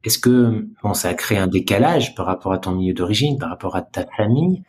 est-ce 0.05 0.19
que 0.19 0.67
bon, 0.83 0.95
ça 0.95 1.11
a 1.11 1.15
créé 1.15 1.39
un 1.39 1.47
décalage 1.47 2.15
par 2.15 2.27
rapport 2.27 2.53
à 2.53 2.59
ton 2.59 2.73
milieu 2.73 2.93
d'origine, 2.93 3.39
par 3.39 3.51
rapport 3.51 3.77
à 3.77 3.83
ta 3.83 4.05
famille 4.17 4.63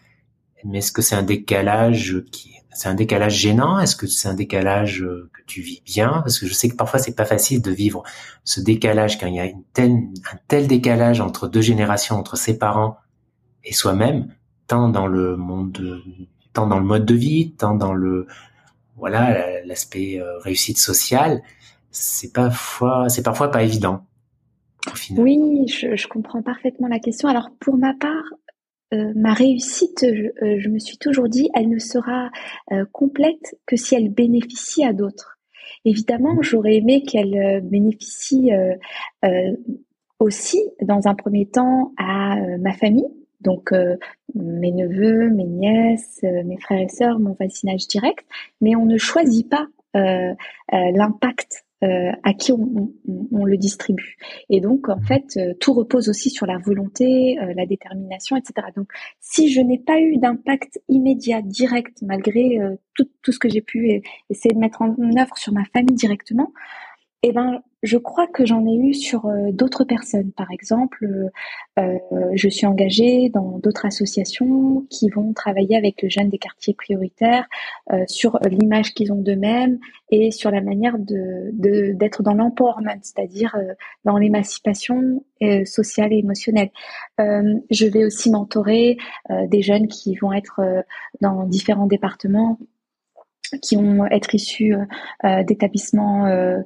Mais 0.64 0.80
est-ce 0.80 0.92
que 0.92 1.02
c'est 1.02 1.16
un 1.16 1.24
décalage 1.24 2.24
qui, 2.32 2.54
c'est 2.72 2.88
un 2.88 2.94
décalage 2.94 3.36
gênant? 3.36 3.80
Est-ce 3.80 3.96
que 3.96 4.06
c'est 4.06 4.28
un 4.28 4.36
décalage 4.36 5.02
euh, 5.02 5.30
que 5.34 5.42
tu 5.48 5.62
vis 5.62 5.82
bien? 5.86 6.10
Parce 6.24 6.40
que 6.40 6.46
je 6.46 6.54
sais 6.54 6.70
que 6.70 6.76
parfois 6.76 7.00
c'est 7.00 7.16
pas 7.16 7.26
facile 7.26 7.64
de 7.64 7.72
vivre 7.72 8.04
ce 8.44 8.62
décalage 8.62 9.20
quand 9.20 9.28
il 9.28 9.36
y 9.36 9.40
a 9.40 9.46
une 9.46 9.64
telle, 9.74 9.92
un 10.32 10.38
tel 10.48 10.68
décalage 10.68 11.20
entre 11.20 11.48
deux 11.48 11.62
générations, 11.62 12.16
entre 12.16 12.38
ses 12.38 12.60
parents 12.60 12.98
et 13.64 13.74
soi-même, 13.74 14.28
tant 14.68 14.90
dans 14.90 15.08
le 15.08 15.36
monde, 15.36 16.04
tant 16.54 16.68
dans 16.68 16.80
le 16.80 16.86
mode 16.86 17.06
de 17.06 17.16
vie, 17.16 17.54
tant 17.54 17.74
dans 17.74 17.94
le 17.94 18.28
voilà 18.98 19.64
l'aspect 19.66 20.20
euh, 20.20 20.38
réussite 20.40 20.78
sociale, 20.78 21.42
c'est 21.92 22.34
parfois 22.34 23.10
c'est 23.10 23.24
parfois 23.24 23.52
pas 23.52 23.64
évident. 23.64 24.06
Oui, 25.18 25.66
je, 25.68 26.08
comprends 26.08 26.42
parfaitement 26.42 26.88
la 26.90 27.00
question. 27.00 27.30
Alors 27.30 27.50
pour 27.60 27.78
ma 27.78 27.94
part, 27.94 28.34
euh, 28.94 29.14
ma 29.16 29.34
réussite, 29.34 30.00
je, 30.04 30.26
euh, 30.46 30.60
je, 30.60 30.70
me 30.70 30.78
suis 30.78 30.98
toujours 30.98 31.30
dit, 31.30 31.50
elle 31.54 31.70
ne 31.70 31.80
sera 31.80 32.30
complète 32.92 33.58
que 33.66 33.78
si 33.78 33.96
elle 33.96 34.10
bénéficie 34.10 34.84
à 34.84 34.94
d'autres. 34.94 35.40
Évidemment, 35.86 36.36
mmh. 36.36 36.44
j'aurais 36.44 36.76
aimé 36.76 37.04
qu'elle 37.04 37.62
bénéficie 37.64 38.52
aussi, 40.20 40.62
dans 40.82 41.08
un 41.08 41.16
premier 41.16 41.46
temps, 41.46 41.94
à 41.98 42.36
ma 42.60 42.74
famille, 42.74 43.08
donc 43.44 43.72
euh, 43.72 43.96
mes 44.36 44.72
neveux, 44.72 45.30
mes 45.30 45.46
nièces, 45.46 46.20
euh, 46.24 46.44
mes 46.46 46.58
frères 46.58 46.82
et 46.82 46.90
sœurs, 46.90 47.20
mon 47.20 47.34
voisinage 47.34 47.88
direct, 47.88 48.26
mais 48.62 48.76
on 48.76 48.86
ne 48.86 48.98
choisit 48.98 49.50
pas 49.50 49.68
euh, 49.96 50.34
l'impact 50.72 51.66
à 52.24 52.34
qui 52.34 52.54
on, 52.54 53.44
le 53.44 53.58
distribue. 53.58 54.16
Et 54.50 54.62
donc, 54.62 54.88
en 54.88 55.02
fait, 55.02 55.38
tout 55.60 55.74
repose 55.74 56.08
aussi 56.08 56.30
sur 56.30 56.46
la 56.46 56.58
volonté, 56.58 57.38
la 57.58 57.66
détermination, 57.66 58.38
etc. 58.38 58.68
Donc, 58.74 58.88
si 59.20 59.52
je 59.52 59.60
n'ai 59.60 59.80
pas 59.80 60.00
eu 60.00 60.16
d'impact 60.16 60.80
immédiat, 60.88 61.42
direct, 61.42 61.98
malgré 62.02 62.58
tout, 62.94 63.10
tout, 63.22 63.34
ce 63.34 63.40
que 63.40 63.50
j'ai 63.50 63.60
pu 63.60 64.02
essayer 64.30 64.56
de 64.56 64.60
mettre 64.60 64.82
en 64.82 64.96
œuvre 65.20 65.36
sur 65.36 65.52
ma 65.52 65.66
famille 65.74 65.98
directement, 65.98 66.54
eh 67.24 67.32
ben, 67.32 67.62
je 67.84 67.98
crois 67.98 68.28
que 68.28 68.46
j'en 68.46 68.66
ai 68.66 68.76
eu 68.76 68.94
sur 68.94 69.26
euh, 69.26 69.52
d'autres 69.52 69.84
personnes. 69.86 70.32
Par 70.32 70.52
exemple, 70.52 71.06
euh, 71.06 71.30
euh, 71.80 72.32
je 72.34 72.50
suis 72.50 72.66
engagée 72.66 73.30
dans 73.30 73.60
d'autres 73.60 73.86
associations 73.86 74.86
qui 74.90 75.10
vont 75.10 75.34
travailler 75.34 75.78
avec 75.78 76.02
les 76.02 76.10
jeunes 76.10 76.30
des 76.30 76.38
quartiers 76.38 76.74
prioritaires 76.74 77.48
sur 78.08 78.40
l'image 78.50 78.94
qu'ils 78.94 79.12
ont 79.12 79.22
d'eux-mêmes 79.22 79.80
et 80.10 80.32
sur 80.32 80.52
la 80.52 80.62
manière 80.62 80.98
de 80.98 81.52
d'être 81.54 82.24
dans 82.24 82.34
l'empowerment, 82.34 83.00
c'est-à-dire 83.02 83.56
dans 84.06 84.18
l'émancipation 84.18 85.24
sociale 85.66 86.14
et 86.14 86.18
émotionnelle. 86.18 86.70
je 87.20 87.86
vais 87.86 88.06
aussi 88.06 88.32
mentorer 88.32 88.98
des 89.48 89.62
jeunes 89.62 89.88
qui 89.88 90.16
vont 90.16 90.32
être 90.34 90.62
dans 91.22 91.44
différents 91.46 91.88
départements 91.88 92.58
qui 93.62 93.76
vont 93.76 94.06
être 94.06 94.34
issus 94.36 94.74
euh, 94.74 94.86
euh, 95.26 95.44
d'établissements 95.44 96.26
euh, 96.28 96.62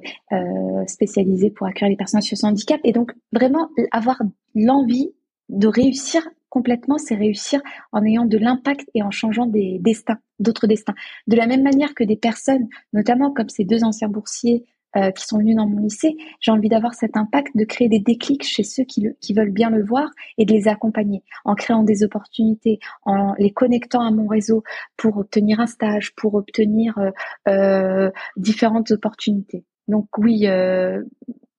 spécialisés 0.86 1.50
pour 1.50 1.66
accueillir 1.66 1.90
les 1.90 1.96
personnes 1.96 2.18
en 2.18 2.22
situation 2.22 2.48
de 2.48 2.52
handicap. 2.52 2.80
Et 2.84 2.92
donc, 2.92 3.12
vraiment, 3.32 3.68
avoir 3.92 4.20
l'envie 4.54 5.12
de 5.48 5.66
réussir 5.66 6.28
complètement, 6.48 6.98
c'est 6.98 7.14
réussir 7.14 7.60
en 7.92 8.04
ayant 8.04 8.24
de 8.24 8.38
l'impact 8.38 8.88
et 8.94 9.02
en 9.02 9.10
changeant 9.10 9.46
des 9.46 9.78
destins, 9.80 10.18
d'autres 10.38 10.66
destins. 10.66 10.94
De 11.26 11.36
la 11.36 11.46
même 11.46 11.62
manière 11.62 11.94
que 11.94 12.04
des 12.04 12.16
personnes, 12.16 12.68
notamment 12.92 13.32
comme 13.32 13.48
ces 13.48 13.64
deux 13.64 13.84
anciens 13.84 14.08
boursiers 14.08 14.64
euh, 14.96 15.10
qui 15.10 15.24
sont 15.24 15.36
venus 15.36 15.54
dans 15.54 15.66
mon 15.66 15.80
lycée, 15.80 16.16
j'ai 16.40 16.50
envie 16.50 16.70
d'avoir 16.70 16.94
cet 16.94 17.18
impact, 17.18 17.54
de 17.54 17.64
créer 17.64 17.90
des 17.90 17.98
déclics 17.98 18.42
chez 18.42 18.62
ceux 18.62 18.84
qui, 18.84 19.06
veulent 19.34 19.52
bien 19.52 19.68
le 19.68 19.84
voir 19.84 20.08
et 20.38 20.46
de 20.46 20.52
les 20.52 20.66
accompagner 20.66 21.22
en 21.44 21.54
créant 21.54 21.82
des 21.82 22.04
opportunités, 22.04 22.78
en 23.04 23.34
les 23.38 23.50
connectant 23.50 24.00
à 24.00 24.10
mon 24.10 24.26
réseau 24.26 24.62
pour 24.96 25.18
obtenir 25.18 25.60
un 25.60 25.66
stage, 25.66 26.14
pour 26.14 26.34
obtenir 26.34 26.96
euh, 26.96 27.10
euh 27.48 28.10
différentes 28.38 28.90
opportunités. 28.90 29.66
Donc 29.88 30.06
oui, 30.16 30.46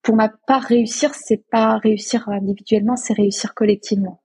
pour 0.01 0.15
ma 0.15 0.29
part, 0.29 0.63
réussir, 0.63 1.13
c'est 1.13 1.47
pas 1.51 1.77
réussir 1.77 2.29
individuellement, 2.29 2.95
c'est 2.95 3.13
réussir 3.13 3.53
collectivement. 3.53 4.23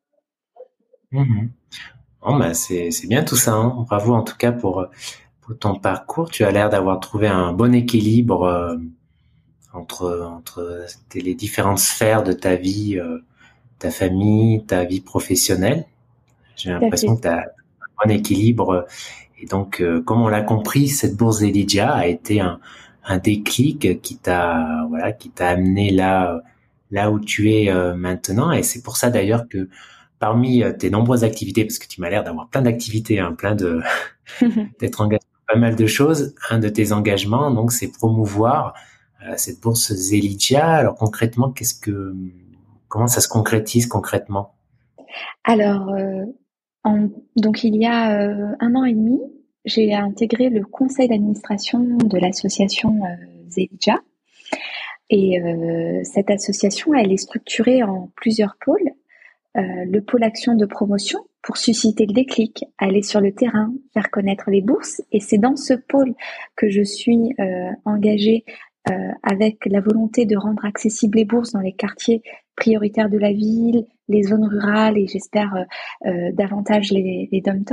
Bon, 1.13 2.39
bah, 2.39 2.55
c'est 2.55 2.91
bien 3.07 3.23
tout 3.23 3.37
ça. 3.37 3.53
Hein. 3.53 3.85
Bravo 3.87 4.15
en 4.15 4.23
tout 4.23 4.37
cas 4.37 4.53
pour 4.53 4.87
pour 5.45 5.59
ton 5.59 5.75
parcours, 5.75 6.31
tu 6.31 6.45
as 6.45 6.51
l'air 6.51 6.71
d'avoir 6.71 7.01
trouvé 7.01 7.29
un 7.29 7.53
bon 7.53 7.75
équilibre 7.75 8.45
euh, 8.45 8.77
entre 9.73 10.23
entre 10.23 10.87
les 11.15 11.35
différentes 11.35 11.79
sphères 11.79 12.23
de 12.23 12.33
ta 12.33 12.57
vie, 12.57 12.99
euh, 12.99 13.19
ta 13.79 13.91
famille, 13.91 14.65
ta 14.65 14.85
vie 14.85 15.01
professionnelle. 15.01 15.85
J'ai 16.57 16.71
l'impression 16.71 17.17
que 17.17 17.23
tu 17.23 17.29
as 17.29 17.41
un 17.41 18.07
bon 18.07 18.11
équilibre. 18.11 18.87
Et 19.41 19.47
donc, 19.47 19.81
euh, 19.81 20.01
comme 20.03 20.23
on 20.23 20.29
l'a 20.29 20.43
compris, 20.43 20.89
cette 20.89 21.17
bourse 21.17 21.43
Elydia 21.43 21.93
a 21.93 22.07
été 22.07 22.41
un, 22.41 22.61
un 23.05 23.19
déclic 23.19 24.01
qui 24.01 24.17
t'a 24.17 24.87
voilà 24.89 25.13
qui 25.13 25.31
t'a 25.31 25.49
amené 25.51 25.91
là 25.91 26.43
là 26.91 27.11
où 27.11 27.21
tu 27.21 27.53
es 27.53 27.73
maintenant. 27.95 28.53
Et 28.53 28.63
c'est 28.63 28.83
pour 28.83 28.97
ça 28.97 29.11
d'ailleurs 29.11 29.49
que 29.49 29.69
parmi 30.19 30.63
tes 30.79 30.89
nombreuses 30.91 31.25
activités, 31.25 31.65
parce 31.65 31.79
que 31.79 31.89
tu 31.89 32.01
m'as 32.01 32.09
l'air 32.09 32.25
d'avoir 32.25 32.49
plein 32.49 32.63
d'activités, 32.63 33.19
hein, 33.19 33.33
plein 33.33 33.55
de 33.55 33.83
d'être 34.81 35.01
engagé 35.03 35.21
pas 35.47 35.57
mal 35.57 35.77
de 35.77 35.87
choses. 35.87 36.35
Un 36.51 36.59
de 36.59 36.69
tes 36.69 36.93
engagements, 36.93 37.51
donc, 37.51 37.73
c'est 37.73 37.89
promouvoir 37.89 38.75
euh, 39.27 39.35
cette 39.37 39.61
bourse 39.61 39.93
Zelidia. 39.93 40.67
Alors 40.67 40.97
concrètement, 40.97 41.51
qu'est-ce 41.51 41.75
que, 41.75 42.15
comment 42.89 43.07
ça 43.07 43.21
se 43.21 43.29
concrétise 43.29 43.87
concrètement? 43.87 44.55
Alors, 45.45 45.89
euh, 45.91 46.25
donc 47.37 47.65
il 47.65 47.77
y 47.77 47.87
a 47.87 48.21
euh, 48.21 48.55
un 48.61 48.75
an 48.75 48.85
et 48.85 48.93
demi, 48.93 49.21
j'ai 49.65 49.95
intégré 49.95 50.51
le 50.51 50.65
conseil 50.65 51.09
d'administration 51.09 51.81
de 51.81 52.19
l'association 52.19 53.01
Zelidia. 53.49 54.01
Et 55.11 55.41
cette 56.03 56.31
association, 56.31 56.93
elle 56.93 57.13
est 57.13 57.19
structurée 57.19 57.83
en 57.83 58.11
plusieurs 58.17 58.57
pôles. 58.63 58.91
Le 59.55 60.01
pôle 60.01 60.25
action 60.25 60.57
de 60.57 60.67
promotion, 60.67 61.21
pour 61.43 61.57
susciter 61.57 62.07
le 62.07 62.13
déclic, 62.13 62.65
aller 62.79 63.03
sur 63.03 63.21
le 63.21 63.33
terrain, 63.33 63.73
faire 63.93 64.11
connaître 64.11 64.51
les 64.51 64.63
bourses. 64.63 65.01
Et 65.13 65.21
c'est 65.21 65.39
dans 65.39 65.57
ce 65.57 65.75
pôle 65.75 66.15
que 66.57 66.69
je 66.69 66.83
suis 66.83 67.35
euh, 67.39 67.71
engagée 67.85 68.45
avec 69.23 69.65
la 69.65 69.81
volonté 69.81 70.27
de 70.27 70.37
rendre 70.37 70.63
accessibles 70.67 71.17
les 71.17 71.25
bourses 71.25 71.53
dans 71.53 71.61
les 71.61 71.73
quartiers 71.73 72.23
prioritaires 72.55 73.09
de 73.09 73.17
la 73.17 73.33
ville, 73.33 73.87
les 74.09 74.25
zones 74.25 74.45
rurales 74.45 74.99
et 74.99 75.07
j'espère 75.07 75.65
davantage 76.35 76.93
les, 76.93 77.31
les 77.33 77.41
dom 77.41 77.65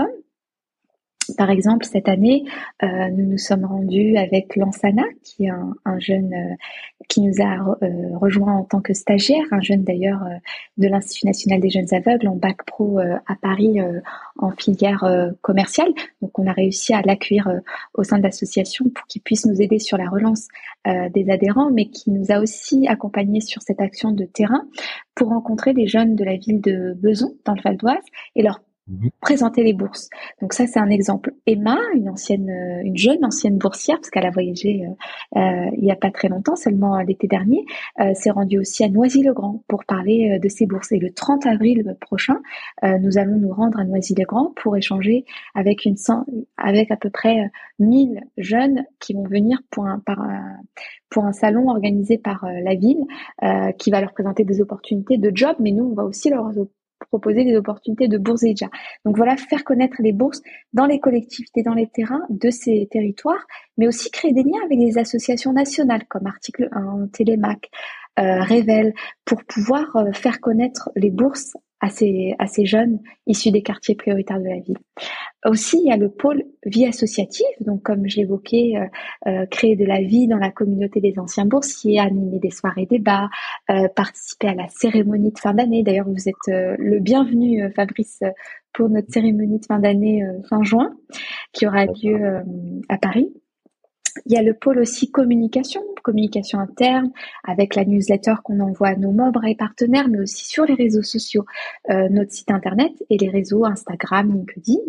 par 1.37 1.49
exemple, 1.49 1.85
cette 1.85 2.09
année, 2.09 2.45
euh, 2.83 3.09
nous 3.09 3.25
nous 3.25 3.37
sommes 3.37 3.65
rendus 3.65 4.17
avec 4.17 4.55
Lansana, 4.55 5.03
qui 5.23 5.45
est 5.45 5.49
un, 5.49 5.99
jeune 5.99 6.33
euh, 6.33 6.55
qui 7.07 7.21
nous 7.21 7.41
a 7.41 7.77
euh, 7.83 8.17
rejoint 8.17 8.53
en 8.53 8.63
tant 8.63 8.81
que 8.81 8.93
stagiaire, 8.93 9.43
un 9.51 9.61
jeune 9.61 9.83
d'ailleurs 9.83 10.23
de 10.77 10.87
l'Institut 10.87 11.27
national 11.27 11.59
des 11.59 11.69
jeunes 11.69 11.93
aveugles 11.93 12.27
en 12.27 12.35
bac 12.35 12.65
pro 12.65 12.99
à 12.99 13.35
Paris 13.41 13.79
en 14.37 14.51
filière 14.51 15.05
commerciale. 15.41 15.89
Donc, 16.21 16.37
on 16.39 16.47
a 16.47 16.53
réussi 16.53 16.93
à 16.93 17.01
l'accueillir 17.01 17.49
au 17.93 18.03
sein 18.03 18.17
de 18.17 18.23
l'association 18.23 18.85
pour 18.89 19.05
qu'il 19.07 19.21
puisse 19.21 19.45
nous 19.45 19.61
aider 19.61 19.79
sur 19.79 19.97
la 19.97 20.09
relance 20.09 20.47
des 20.85 21.29
adhérents, 21.29 21.71
mais 21.71 21.89
qui 21.89 22.11
nous 22.11 22.31
a 22.31 22.39
aussi 22.39 22.87
accompagnés 22.87 23.41
sur 23.41 23.61
cette 23.61 23.81
action 23.81 24.11
de 24.11 24.25
terrain 24.25 24.65
pour 25.15 25.29
rencontrer 25.29 25.73
des 25.73 25.87
jeunes 25.87 26.15
de 26.15 26.23
la 26.23 26.37
ville 26.37 26.61
de 26.61 26.93
Beson, 26.93 27.35
dans 27.45 27.53
le 27.53 27.61
Val 27.61 27.77
d'Oise, 27.77 28.03
et 28.35 28.43
leur. 28.43 28.61
Présenter 29.19 29.63
les 29.63 29.73
bourses. 29.73 30.09
Donc 30.41 30.53
ça, 30.53 30.67
c'est 30.67 30.79
un 30.79 30.89
exemple. 30.89 31.33
Emma, 31.45 31.77
une 31.95 32.09
ancienne, 32.09 32.49
euh, 32.49 32.81
une 32.83 32.97
jeune 32.97 33.23
ancienne 33.23 33.57
boursière, 33.57 33.97
parce 33.97 34.09
qu'elle 34.09 34.25
a 34.25 34.31
voyagé 34.31 34.85
euh, 34.85 35.39
euh, 35.39 35.69
il 35.77 35.83
n'y 35.83 35.91
a 35.91 35.95
pas 35.95 36.11
très 36.11 36.27
longtemps, 36.27 36.55
seulement 36.55 36.99
l'été 36.99 37.27
dernier, 37.27 37.65
s'est 38.13 38.31
rendue 38.31 38.59
aussi 38.59 38.83
à 38.83 38.89
Noisy-le-Grand 38.89 39.63
pour 39.67 39.85
parler 39.85 40.39
de 40.39 40.49
ses 40.49 40.65
bourses. 40.65 40.91
Et 40.91 40.99
le 40.99 41.11
30 41.11 41.45
avril 41.45 41.95
prochain, 41.99 42.39
nous 42.83 43.17
allons 43.17 43.37
nous 43.37 43.53
rendre 43.53 43.79
à 43.79 43.83
Noisy-le-Grand 43.83 44.53
pour 44.55 44.75
échanger 44.75 45.25
avec 45.55 45.85
une 45.85 45.95
avec 46.57 46.91
à 46.91 46.97
peu 46.97 47.09
près 47.09 47.49
1000 47.79 48.21
jeunes 48.37 48.83
qui 48.99 49.13
vont 49.13 49.23
venir 49.23 49.61
pour 49.69 49.85
un, 49.85 49.99
par, 49.99 50.25
pour 51.09 51.25
un 51.25 51.33
salon 51.33 51.69
organisé 51.69 52.17
par 52.17 52.45
la 52.45 52.75
ville 52.75 53.05
qui 53.77 53.91
va 53.91 54.01
leur 54.01 54.13
présenter 54.13 54.43
des 54.43 54.61
opportunités 54.61 55.17
de 55.17 55.31
job, 55.33 55.55
mais 55.59 55.71
nous, 55.71 55.85
on 55.85 55.93
va 55.93 56.03
aussi 56.03 56.29
leur 56.29 56.51
proposer 57.07 57.43
des 57.43 57.55
opportunités 57.55 58.07
de 58.07 58.17
bourse 58.17 58.41
déjà. 58.41 58.67
Donc 59.05 59.17
voilà, 59.17 59.37
faire 59.37 59.63
connaître 59.63 59.97
les 59.99 60.11
bourses 60.11 60.41
dans 60.73 60.85
les 60.85 60.99
collectivités, 60.99 61.63
dans 61.63 61.73
les 61.73 61.87
terrains 61.87 62.25
de 62.29 62.49
ces 62.49 62.87
territoires, 62.91 63.45
mais 63.77 63.87
aussi 63.87 64.11
créer 64.11 64.33
des 64.33 64.43
liens 64.43 64.63
avec 64.65 64.79
les 64.79 64.97
associations 64.97 65.53
nationales 65.53 66.05
comme 66.07 66.27
Article 66.27 66.69
1, 66.71 67.07
Télémac, 67.13 67.69
euh, 68.19 68.41
Révèle, 68.41 68.93
pour 69.25 69.43
pouvoir 69.45 69.95
euh, 69.95 70.11
faire 70.11 70.41
connaître 70.41 70.89
les 70.95 71.11
bourses 71.11 71.55
à 71.81 71.89
ces, 71.89 72.35
à 72.39 72.47
ces 72.47 72.65
jeunes 72.65 72.99
issus 73.27 73.51
des 73.51 73.63
quartiers 73.63 73.95
prioritaires 73.95 74.39
de 74.39 74.47
la 74.47 74.59
ville. 74.59 74.77
Aussi, 75.45 75.79
il 75.83 75.89
y 75.89 75.91
a 75.91 75.97
le 75.97 76.09
pôle 76.09 76.43
vie 76.65 76.85
associative, 76.85 77.45
donc 77.61 77.81
comme 77.81 78.07
je 78.07 78.17
l'évoquais, 78.17 78.73
euh, 78.75 78.85
euh, 79.27 79.45
créer 79.47 79.75
de 79.75 79.85
la 79.85 80.01
vie 80.01 80.27
dans 80.27 80.37
la 80.37 80.51
communauté 80.51 81.01
des 81.01 81.17
anciens 81.17 81.45
boursiers, 81.45 81.99
animer 81.99 82.39
des 82.39 82.51
soirées 82.51 82.85
débats, 82.85 83.29
euh, 83.71 83.87
participer 83.95 84.49
à 84.49 84.53
la 84.53 84.67
cérémonie 84.69 85.31
de 85.31 85.39
fin 85.39 85.55
d'année. 85.55 85.81
D'ailleurs, 85.81 86.07
vous 86.07 86.29
êtes 86.29 86.35
euh, 86.49 86.75
le 86.77 86.99
bienvenu, 86.99 87.67
Fabrice, 87.75 88.21
pour 88.73 88.89
notre 88.89 89.11
cérémonie 89.11 89.59
de 89.59 89.65
fin 89.65 89.79
d'année 89.79 90.23
fin 90.47 90.63
juin, 90.63 90.93
qui 91.51 91.67
aura 91.67 91.85
lieu 91.85 92.41
à 92.87 92.97
Paris. 92.97 93.33
Il 94.25 94.33
y 94.33 94.37
a 94.37 94.41
le 94.41 94.53
pôle 94.53 94.79
aussi 94.79 95.11
communication, 95.11 95.81
communication 96.03 96.59
interne 96.59 97.11
avec 97.43 97.75
la 97.75 97.85
newsletter 97.85 98.35
qu'on 98.43 98.59
envoie 98.59 98.89
à 98.89 98.95
nos 98.95 99.11
membres 99.11 99.45
et 99.45 99.55
partenaires, 99.55 100.07
mais 100.07 100.19
aussi 100.19 100.45
sur 100.45 100.65
les 100.65 100.73
réseaux 100.73 101.03
sociaux, 101.03 101.45
euh, 101.89 102.09
notre 102.09 102.31
site 102.31 102.51
internet 102.51 102.91
et 103.09 103.17
les 103.17 103.29
réseaux 103.29 103.65
Instagram, 103.65 104.31
LinkedIn. 104.33 104.81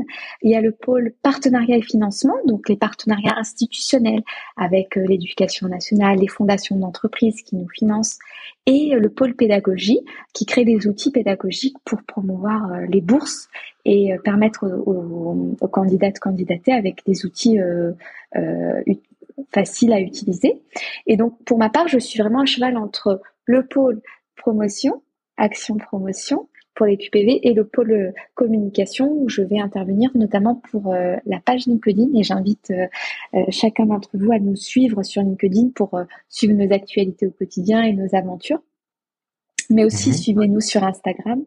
Il 0.43 0.51
y 0.51 0.57
a 0.57 0.61
le 0.61 0.73
pôle 0.73 1.13
partenariat 1.23 1.77
et 1.77 1.83
financement, 1.83 2.37
donc 2.47 2.69
les 2.69 2.77
partenariats 2.77 3.39
institutionnels 3.39 4.23
avec 4.57 4.97
euh, 4.97 5.05
l'éducation 5.07 5.69
nationale, 5.69 6.19
les 6.19 6.29
fondations 6.29 6.77
d'entreprises 6.77 7.43
qui 7.43 7.57
nous 7.57 7.69
financent, 7.69 8.19
et 8.67 8.95
le 8.95 9.11
pôle 9.11 9.35
pédagogie 9.35 10.01
qui 10.33 10.47
crée 10.47 10.65
des 10.65 10.87
outils 10.87 11.11
pédagogiques 11.11 11.77
pour 11.85 12.03
promouvoir 12.03 12.73
euh, 12.73 12.87
les 12.89 13.01
bourses 13.01 13.49
et 13.85 14.13
permettre 14.23 14.67
aux, 14.87 15.57
aux, 15.61 15.69
candidats 15.69 16.13
de 16.13 16.19
candidater 16.19 16.73
avec 16.73 17.05
des 17.05 17.27
outils 17.27 17.59
euh, 17.59 17.93
euh, 18.37 18.81
facile 19.53 19.93
à 19.93 20.01
utiliser. 20.01 20.63
Et 21.07 21.17
donc, 21.17 21.43
pour 21.45 21.59
ma 21.59 21.69
part, 21.69 21.89
je 21.89 21.99
suis 21.99 22.21
vraiment 22.21 22.41
un 22.41 22.47
cheval 22.47 22.77
entre 22.77 23.21
le 23.45 23.67
pôle 23.67 24.01
promotion, 24.37 25.03
action 25.37 25.77
promotion 25.77 26.49
pour 26.75 26.87
les 26.87 26.97
QPV 26.97 27.47
et 27.47 27.53
le 27.53 27.67
pôle 27.67 28.15
communication 28.35 29.11
où 29.13 29.29
je 29.29 29.43
vais 29.43 29.59
intervenir 29.59 30.11
notamment 30.15 30.57
pour 30.71 30.93
euh, 30.93 31.17
la 31.27 31.41
page 31.41 31.67
LinkedIn 31.67 32.15
et 32.15 32.23
j'invite 32.23 32.71
euh, 32.71 32.87
euh, 33.35 33.45
chacun 33.51 33.87
d'entre 33.87 34.11
vous 34.15 34.33
à 34.33 34.39
nous 34.39 34.57
suivre 34.57 35.03
sur 35.03 35.23
LinkedIn 35.23 35.71
pour 35.75 35.99
suivre 36.29 36.55
nos 36.55 36.73
actualités 36.73 37.27
au 37.27 37.31
quotidien 37.31 37.83
et 37.83 37.93
nos 37.93 38.15
aventures. 38.15 38.63
Mais 39.71 39.85
aussi 39.85 40.11
mhm. 40.11 40.17
suivez-nous 40.17 40.61
sur 40.61 40.85
Instagram, 40.85 41.45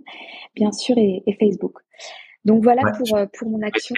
bien 0.55 0.71
sûr, 0.71 0.97
et, 0.97 1.23
Facebook. 1.39 1.79
Donc 2.45 2.63
voilà 2.63 2.83
pour, 2.97 3.19
pour 3.33 3.49
mon 3.49 3.61
action. 3.61 3.95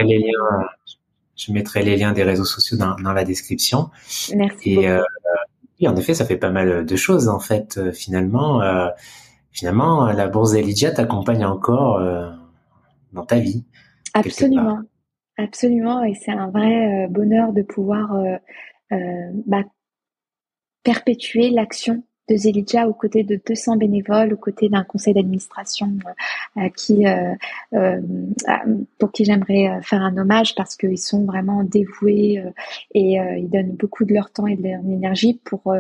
Je 1.38 1.51
mettrai 1.51 1.84
les 1.84 1.95
liens 1.95 2.13
des 2.13 2.23
réseaux 2.23 2.45
sociaux 2.45 2.78
dans, 2.78 2.95
dans 2.95 3.13
la 3.13 3.23
description. 3.23 3.89
Merci. 4.36 4.73
Et 4.73 4.89
euh, 4.89 5.03
oui, 5.80 5.88
en 5.88 5.95
effet, 5.95 6.15
ça 6.15 6.25
fait 6.25 6.38
pas 6.38 6.49
mal 6.49 6.86
de 6.86 6.95
choses 6.95 7.30
en 7.30 7.39
fait. 7.39 7.78
Euh, 7.78 7.91
finalement, 7.91 8.61
euh, 8.61 8.88
finalement, 9.58 10.12
la 10.12 10.28
bourse 10.28 10.53
Elijah 10.53 10.91
t'accompagne 10.91 11.43
encore 11.43 11.97
euh, 11.97 12.30
dans 13.14 13.26
ta 13.26 13.39
vie. 13.39 13.66
Absolument, 14.14 14.82
absolument, 15.38 16.03
et 16.03 16.14
c'est 16.14 16.32
un 16.32 16.49
vrai 16.49 17.05
euh, 17.05 17.08
bonheur 17.08 17.53
de 17.53 17.62
pouvoir 17.64 18.16
bah, 19.45 19.64
perpétuer 20.84 21.49
l'action 21.49 22.03
de 22.30 22.36
Zelidja 22.36 22.88
aux 22.88 22.93
côtés 22.93 23.24
de 23.24 23.39
200 23.45 23.78
bénévoles, 23.78 24.34
aux 24.34 24.38
côtés 24.38 24.70
d'un 24.70 24.84
conseil 24.84 25.14
d'administration 25.14 25.97
euh, 26.58 26.70
qui, 26.76 27.08
euh, 27.08 27.34
euh, 27.74 28.01
pour 28.99 29.12
qui 29.12 29.26
j'aimerais 29.26 29.80
faire 29.82 30.01
un 30.01 30.18
hommage 30.18 30.55
parce 30.55 30.76
qu'ils 30.76 30.97
sont 30.97 31.24
vraiment 31.24 31.64
dévoués 31.64 32.43
et 32.93 33.14
ils 33.14 33.49
donnent 33.49 33.76
beaucoup 33.76 34.05
de 34.05 34.14
leur 34.14 34.32
temps 34.32 34.47
et 34.47 34.55
de 34.55 34.64
leur 34.64 34.80
énergie 34.82 35.39
pour 35.43 35.74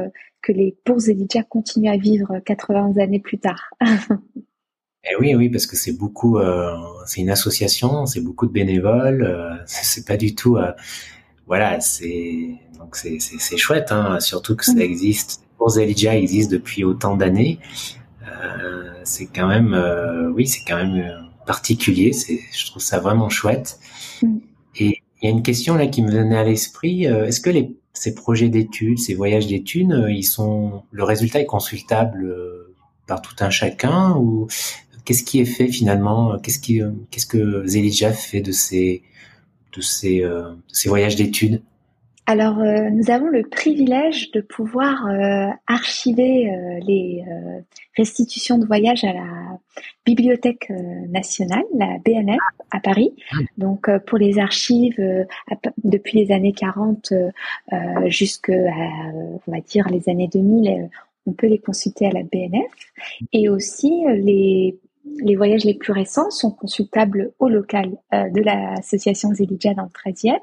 que 0.47 0.51
les 0.51 0.77
bourses 0.85 1.05
Zelidja 1.05 1.43
continuent 1.43 1.91
à 1.91 1.97
vivre 1.97 2.39
80 2.45 2.97
années 2.97 3.19
plus 3.19 3.39
tard. 3.39 3.69
Eh 5.09 5.15
oui, 5.21 5.35
oui, 5.35 5.47
parce 5.47 5.65
que 5.67 5.77
c'est 5.77 5.93
beaucoup, 5.93 6.37
c'est 7.05 7.21
une 7.21 7.29
association, 7.29 8.05
c'est 8.05 8.19
beaucoup 8.19 8.45
de 8.45 8.51
bénévoles, 8.51 9.63
c'est 9.65 10.05
pas 10.05 10.17
du 10.17 10.35
tout, 10.35 10.57
voilà, 11.45 11.79
c'est 11.79 12.55
donc 12.77 12.97
c'est 12.97 13.17
c'est 13.21 13.55
chouette, 13.55 13.93
hein, 13.93 14.19
surtout 14.19 14.57
que 14.57 14.65
ça 14.65 14.81
existe 14.81 15.47
pour 15.57 15.77
Elijah 15.77 16.15
existe 16.15 16.51
depuis 16.51 16.83
autant 16.83 17.15
d'années, 17.15 17.59
euh, 18.27 18.91
c'est 19.03 19.27
quand 19.27 19.47
même, 19.47 19.73
euh, 19.73 20.29
oui, 20.29 20.47
c'est 20.47 20.63
quand 20.65 20.77
même 20.77 20.95
euh, 20.95 21.21
particulier. 21.45 22.13
C'est, 22.13 22.39
je 22.55 22.65
trouve 22.67 22.81
ça 22.81 22.99
vraiment 22.99 23.29
chouette. 23.29 23.79
Mm. 24.21 24.37
Et 24.75 25.01
il 25.21 25.25
y 25.25 25.27
a 25.27 25.31
une 25.31 25.43
question 25.43 25.75
là 25.75 25.87
qui 25.87 26.01
me 26.01 26.11
venait 26.11 26.37
à 26.37 26.43
l'esprit. 26.43 27.05
Est-ce 27.05 27.41
que 27.41 27.49
les, 27.49 27.75
ces 27.97 28.13
projets 28.13 28.49
d'études, 28.49 28.99
ces 28.99 29.13
voyages 29.13 29.47
d'études, 29.47 30.05
ils 30.09 30.23
sont, 30.23 30.83
le 30.91 31.03
résultat 31.03 31.39
est 31.41 31.45
consultable 31.45 32.35
par 33.07 33.21
tout 33.21 33.35
un 33.39 33.49
chacun 33.49 34.15
ou 34.17 34.47
qu'est-ce 35.05 35.23
qui 35.23 35.39
est 35.39 35.45
fait 35.45 35.67
finalement 35.67 36.37
Qu'est-ce 36.39 36.59
qui, 36.59 36.81
qu'est-ce 37.11 37.25
que 37.25 37.65
Zelidja 37.65 38.11
fait 38.11 38.41
de 38.41 38.51
ces, 38.51 39.03
de 39.75 39.81
ces, 39.81 40.23
voyages 40.87 41.15
d'études? 41.15 41.61
Alors, 42.29 42.59
euh, 42.59 42.89
nous 42.91 43.09
avons 43.09 43.27
le 43.27 43.43
privilège 43.43 44.31
de 44.31 44.41
pouvoir 44.41 45.07
euh, 45.07 45.47
archiver 45.65 46.51
euh, 46.51 46.79
les 46.85 47.23
restitutions 47.95 48.57
de 48.57 48.65
voyage 48.65 49.05
à 49.05 49.13
la 49.13 49.46
Bibliothèque 50.05 50.71
nationale, 51.09 51.63
la 51.75 51.97
BNF, 52.03 52.37
à 52.71 52.79
Paris. 52.79 53.13
Donc, 53.57 53.89
pour 54.05 54.17
les 54.17 54.39
archives 54.39 55.01
depuis 55.83 56.19
les 56.19 56.31
années 56.33 56.53
40 56.53 57.13
jusqu'à, 58.05 58.53
on 58.53 59.51
va 59.51 59.59
dire, 59.61 59.87
les 59.89 60.09
années 60.09 60.27
2000, 60.27 60.89
on 61.25 61.33
peut 61.33 61.47
les 61.47 61.59
consulter 61.59 62.07
à 62.07 62.11
la 62.11 62.23
BNF. 62.23 62.71
Et 63.33 63.49
aussi, 63.49 64.03
les 64.07 64.77
les 65.23 65.37
voyages 65.37 65.63
les 65.63 65.73
plus 65.73 65.93
récents 65.93 66.29
sont 66.29 66.51
consultables 66.51 67.31
au 67.39 67.47
local 67.47 67.91
de 68.11 68.41
l'association 68.41 69.33
Zelidja 69.33 69.73
dans 69.73 69.83
le 69.83 70.11
13e 70.11 70.37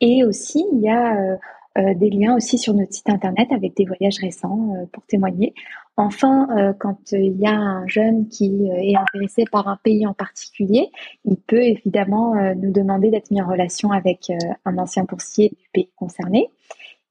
et 0.00 0.24
aussi, 0.24 0.64
il 0.72 0.80
y 0.80 0.88
a 0.88 1.14
euh, 1.14 1.32
euh, 1.32 1.36
des 1.76 2.10
liens 2.10 2.36
aussi 2.36 2.58
sur 2.58 2.74
notre 2.74 2.92
site 2.92 3.08
internet 3.08 3.48
avec 3.52 3.76
des 3.76 3.84
voyages 3.84 4.18
récents 4.18 4.74
euh, 4.74 4.86
pour 4.92 5.04
témoigner. 5.06 5.54
Enfin, 5.96 6.48
quand 6.78 7.12
il 7.12 7.36
y 7.38 7.46
a 7.46 7.52
un 7.52 7.86
jeune 7.86 8.26
qui 8.28 8.70
est 8.72 8.96
intéressé 8.96 9.44
par 9.52 9.68
un 9.68 9.76
pays 9.76 10.06
en 10.06 10.14
particulier, 10.14 10.88
il 11.26 11.36
peut 11.36 11.62
évidemment 11.62 12.32
nous 12.54 12.72
demander 12.72 13.10
d'être 13.10 13.30
mis 13.30 13.42
en 13.42 13.46
relation 13.46 13.90
avec 13.90 14.32
un 14.64 14.78
ancien 14.78 15.04
boursier 15.04 15.50
du 15.50 15.68
pays 15.74 15.90
concerné. 15.96 16.48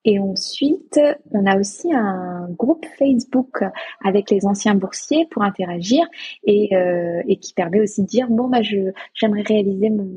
Et 0.06 0.18
ensuite, 0.20 1.00
on 1.32 1.45
a 1.45 1.58
aussi 1.58 1.93
un 1.93 2.47
groupe 2.52 2.86
Facebook 2.97 3.64
avec 4.04 4.30
les 4.32 4.45
anciens 4.45 4.76
boursiers 4.76 5.28
pour 5.30 5.43
interagir 5.43 6.06
et, 6.45 6.76
euh, 6.76 7.22
et 7.28 7.38
qui 7.38 7.54
permet 7.54 7.82
aussi 7.82 8.04
de 8.04 8.08
dire 8.08 8.28
bon 8.30 8.47
bah 8.47 8.62
je 8.62 8.91
j'aimerais 9.14 9.41
réaliser 9.41 9.89
mon 9.89 10.10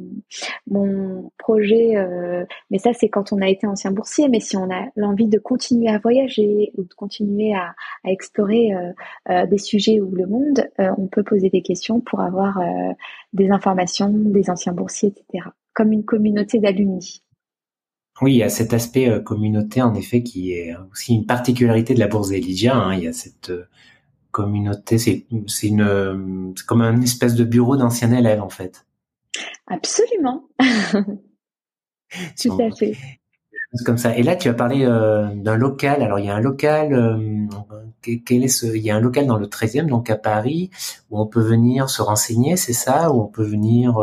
mon 0.69 1.31
projet, 1.39 1.97
euh, 1.97 2.45
mais 2.71 2.79
ça 2.79 2.93
c'est 2.93 3.09
quand 3.09 3.33
on 3.33 3.41
a 3.41 3.49
été 3.49 3.67
ancien 3.67 3.91
boursier. 3.91 4.29
Mais 4.29 4.41
si 4.41 4.57
on 4.57 4.71
a 4.71 4.87
l'envie 4.97 5.27
de 5.27 5.39
continuer 5.39 5.89
à 5.89 5.99
voyager 5.99 6.73
ou 6.77 6.85
de 6.85 6.95
continuer 6.95 7.55
à, 7.55 7.75
à 8.05 8.11
explorer 8.11 8.75
euh, 8.75 8.93
euh 9.31 9.47
des 9.47 9.59
sujets 9.59 10.01
ou 10.01 10.11
le 10.15 10.27
monde, 10.27 10.65
euh, 10.81 10.91
on 10.99 11.07
peut 11.07 11.25
poser 11.25 11.51
des 11.51 11.63
questions 11.63 12.01
pour 12.01 12.21
avoir 12.21 12.59
euh, 12.59 12.93
des 13.33 13.51
informations 13.51 14.09
des 14.09 14.51
anciens 14.51 14.73
boursiers, 14.73 15.11
etc. 15.11 15.49
Comme 15.75 15.93
une 15.93 16.05
communauté 16.05 16.59
d'alumni. 16.59 17.23
Oui, 18.23 18.35
il 18.35 18.37
y 18.39 18.43
a 18.43 18.49
cet 18.49 18.73
aspect 18.73 19.11
euh, 19.11 19.21
communauté 19.21 19.83
en 19.83 19.95
effet 19.95 20.23
qui 20.23 20.53
est 20.53 20.75
aussi 20.93 21.15
une 21.15 21.27
particularité 21.27 21.93
de 21.93 21.99
la 21.99 22.07
bourse 22.07 22.31
Elydia. 22.31 22.75
Hein. 22.75 22.95
Il 22.95 23.05
y 23.05 23.09
a 23.09 23.13
cette 23.13 23.51
euh, 23.51 23.67
communauté, 24.33 24.99
c'est 24.99 25.27
une 25.63 25.83
euh, 25.83 26.53
comme 26.67 26.81
un 26.81 27.01
espèce 27.01 27.35
de 27.35 27.45
bureau 27.45 27.77
d'anciens 27.77 28.11
élèves 28.11 28.43
en 28.43 28.49
fait. 28.49 28.85
Absolument. 29.69 30.49
Tout 32.41 32.61
à 32.61 32.71
fait. 32.75 32.97
Comme 33.87 33.97
ça. 33.97 34.15
Et 34.17 34.23
là, 34.23 34.37
tu 34.37 34.51
as 34.51 34.55
parlé 34.55 34.85
euh, 34.85 35.35
d'un 35.35 35.57
local. 35.57 36.03
Alors, 36.03 36.19
il 36.19 36.27
y 36.27 36.29
a 36.29 36.35
un 36.35 36.41
local. 36.41 36.93
Euh, 36.93 37.47
quel 38.03 38.45
est 38.45 38.49
ce 38.49 38.67
Il 38.67 38.83
y 38.83 38.91
a 38.91 38.97
un 38.97 39.01
local 39.01 39.27
dans 39.27 39.39
le 39.39 39.47
13e, 39.47 39.87
donc 39.87 40.11
à 40.11 40.17
Paris, 40.17 40.71
où 41.11 41.19
on 41.19 41.27
peut 41.27 41.41
venir 41.41 41.89
se 41.89 42.03
renseigner, 42.03 42.57
c'est 42.57 42.75
ça? 42.75 43.11
Où 43.13 43.23
on 43.23 43.29
peut 43.29 43.45
venir 43.45 43.99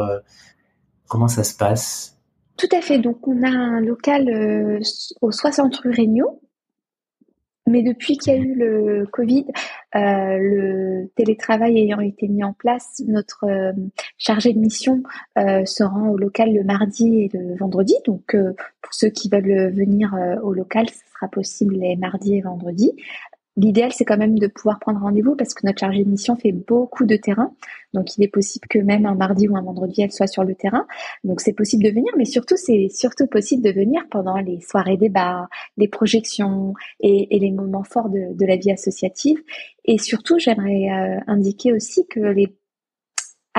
Comment 1.07 1.27
ça 1.27 1.43
se 1.43 1.55
passe? 1.55 2.18
Tout 2.59 2.75
à 2.75 2.81
fait. 2.81 2.99
Donc, 2.99 3.27
on 3.27 3.41
a 3.43 3.49
un 3.49 3.79
local 3.79 4.29
euh, 4.29 4.79
au 5.21 5.31
60 5.31 5.75
rue 5.77 5.91
Regnault. 5.91 6.41
Mais 7.65 7.83
depuis 7.83 8.17
qu'il 8.17 8.33
y 8.33 8.35
a 8.35 8.39
eu 8.39 8.55
le 8.55 9.05
Covid, 9.05 9.45
euh, 9.95 9.99
le 10.39 11.07
télétravail 11.15 11.77
ayant 11.77 11.99
été 11.99 12.27
mis 12.27 12.43
en 12.43 12.51
place, 12.51 13.03
notre 13.07 13.45
euh, 13.45 13.73
chargé 14.17 14.53
de 14.53 14.59
mission 14.59 15.03
se 15.37 15.83
rend 15.83 16.09
au 16.09 16.17
local 16.17 16.51
le 16.51 16.63
mardi 16.63 17.19
et 17.21 17.29
le 17.31 17.55
vendredi. 17.55 17.93
Donc, 18.05 18.35
pour 18.81 18.93
ceux 18.93 19.09
qui 19.09 19.29
veulent 19.29 19.71
venir 19.71 20.15
au 20.41 20.51
local, 20.53 20.89
ce 20.89 20.99
sera 21.13 21.27
possible 21.27 21.75
les 21.75 21.95
mardis 21.95 22.35
et 22.35 22.41
vendredis. 22.41 22.93
L'idéal, 23.59 23.91
c'est 23.91 24.05
quand 24.05 24.17
même 24.17 24.39
de 24.39 24.47
pouvoir 24.47 24.79
prendre 24.79 25.01
rendez-vous 25.01 25.35
parce 25.35 25.53
que 25.53 25.67
notre 25.67 25.79
chargée 25.79 26.05
de 26.05 26.09
mission 26.09 26.37
fait 26.37 26.53
beaucoup 26.53 27.05
de 27.05 27.17
terrain. 27.17 27.53
Donc, 27.93 28.15
il 28.15 28.23
est 28.23 28.29
possible 28.29 28.65
que 28.69 28.79
même 28.79 29.05
un 29.05 29.15
mardi 29.15 29.49
ou 29.49 29.57
un 29.57 29.61
vendredi, 29.61 30.01
elle 30.01 30.13
soit 30.13 30.27
sur 30.27 30.45
le 30.45 30.55
terrain. 30.55 30.87
Donc, 31.25 31.41
c'est 31.41 31.51
possible 31.51 31.83
de 31.83 31.89
venir, 31.89 32.09
mais 32.17 32.23
surtout, 32.23 32.55
c'est 32.55 32.87
surtout 32.87 33.27
possible 33.27 33.61
de 33.61 33.71
venir 33.71 34.01
pendant 34.11 34.37
les 34.37 34.61
soirées 34.61 34.95
débats, 34.95 35.49
les 35.75 35.89
projections 35.89 36.73
et, 37.01 37.27
les 37.37 37.51
moments 37.51 37.83
forts 37.83 38.09
de, 38.09 38.33
de, 38.33 38.45
la 38.45 38.55
vie 38.55 38.71
associative. 38.71 39.43
Et 39.83 39.97
surtout, 39.97 40.39
j'aimerais 40.39 40.89
euh, 40.89 41.19
indiquer 41.27 41.73
aussi 41.73 42.07
que 42.07 42.21
les 42.21 42.47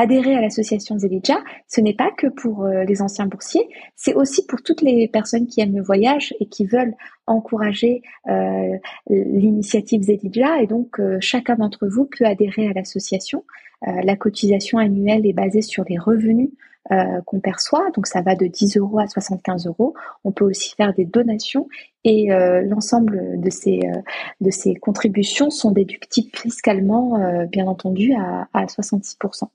adhérer 0.00 0.34
à 0.34 0.40
l'association 0.40 0.98
Zelidja, 0.98 1.38
ce 1.68 1.80
n'est 1.80 1.94
pas 1.94 2.10
que 2.10 2.26
pour 2.26 2.64
euh, 2.64 2.84
les 2.84 3.02
anciens 3.02 3.26
boursiers, 3.26 3.68
c'est 3.96 4.14
aussi 4.14 4.46
pour 4.46 4.62
toutes 4.62 4.80
les 4.80 5.08
personnes 5.08 5.46
qui 5.46 5.60
aiment 5.60 5.76
le 5.76 5.82
voyage 5.82 6.34
et 6.40 6.46
qui 6.46 6.64
veulent 6.64 6.94
encourager 7.26 8.02
euh, 8.28 8.76
l'initiative 9.08 10.02
Zelidja. 10.02 10.62
Et 10.62 10.66
donc, 10.66 10.98
euh, 10.98 11.18
chacun 11.20 11.56
d'entre 11.56 11.86
vous 11.86 12.06
peut 12.06 12.24
adhérer 12.24 12.68
à 12.68 12.72
l'association. 12.72 13.44
la 13.82 14.16
cotisation 14.16 14.76
annuelle 14.78 15.24
est 15.26 15.32
basée 15.32 15.62
sur 15.62 15.84
les 15.88 15.98
revenus 15.98 16.50
qu'on 17.26 17.40
perçoit, 17.40 17.90
donc 17.94 18.06
ça 18.06 18.20
va 18.20 18.34
de 18.34 18.46
10 18.46 18.76
euros 18.78 18.98
à 18.98 19.06
75 19.06 19.66
euros. 19.66 19.94
On 20.24 20.32
peut 20.32 20.44
aussi 20.44 20.74
faire 20.74 20.92
des 20.92 21.04
donations 21.04 21.68
et 22.04 22.28
l'ensemble 22.72 23.40
de 23.40 23.50
ces 23.50 23.80
de 24.40 24.50
ces 24.50 24.74
contributions 24.74 25.50
sont 25.50 25.70
déductibles 25.70 26.36
fiscalement, 26.36 27.46
bien 27.46 27.66
entendu, 27.68 28.12
à, 28.14 28.48
à 28.52 28.64
66%. 28.66 29.48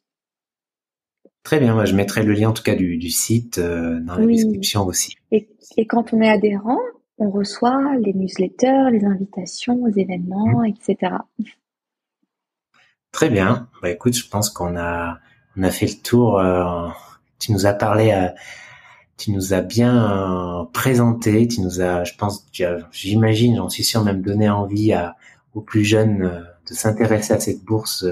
Très 1.46 1.60
bien, 1.60 1.76
moi 1.76 1.86
je 1.86 1.94
mettrai 1.94 2.24
le 2.24 2.34
lien 2.34 2.50
en 2.50 2.54
tout 2.54 2.64
cas 2.64 2.74
du, 2.74 2.98
du 2.98 3.12
site 3.12 3.60
euh, 3.60 4.00
dans 4.00 4.16
la 4.16 4.26
description 4.26 4.88
aussi. 4.88 5.16
Et, 5.32 5.48
et, 5.78 5.86
quand 5.86 6.12
on 6.12 6.20
est 6.20 6.28
adhérent, 6.28 6.80
on 7.20 7.30
reçoit 7.30 7.96
les 8.00 8.14
newsletters, 8.14 8.90
les 8.92 9.06
invitations 9.06 9.80
aux 9.84 9.92
événements, 9.92 10.64
mmh. 10.64 10.66
etc. 10.66 11.14
Très 13.12 13.30
bien. 13.30 13.70
Bah 13.84 13.92
écoute, 13.92 14.16
je 14.16 14.28
pense 14.28 14.50
qu'on 14.50 14.76
a 14.76 15.20
on 15.56 15.62
a 15.62 15.70
fait 15.70 15.86
le 15.86 16.02
tour. 16.02 16.40
Euh, 16.40 16.88
tu 17.38 17.52
nous 17.52 17.68
as 17.68 17.74
parlé, 17.74 18.12
euh, 18.12 18.28
tu 19.18 19.30
nous 19.30 19.54
as 19.54 19.62
bien 19.62 20.68
présenté, 20.74 21.48
tu 21.48 21.62
nous 21.62 21.80
as, 21.80 22.06
je 22.06 22.16
pense, 22.16 22.48
j'imagine, 22.92 23.58
j'en 23.58 23.70
suis 23.70 23.84
sûr, 23.84 24.04
même 24.04 24.24
donné 24.24 24.50
envie 24.50 24.94
à 24.94 25.16
aux 25.54 25.62
plus 25.62 25.86
jeunes 25.86 26.44
de 26.68 26.74
s'intéresser 26.74 27.34
à 27.34 27.40
cette 27.40 27.64
bourse 27.64 28.04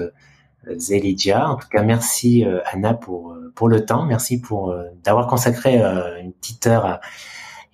Zelidia. 0.76 1.50
En 1.50 1.56
tout 1.56 1.68
cas, 1.68 1.82
merci 1.82 2.44
euh, 2.44 2.60
Anna 2.72 2.94
pour 2.94 3.32
euh, 3.32 3.52
pour 3.54 3.68
le 3.68 3.84
temps. 3.84 4.04
Merci 4.04 4.40
pour 4.40 4.70
euh, 4.70 4.84
d'avoir 5.02 5.26
consacré 5.26 5.80
une 6.20 6.32
petite 6.32 6.66
heure 6.66 6.86
à 6.86 7.00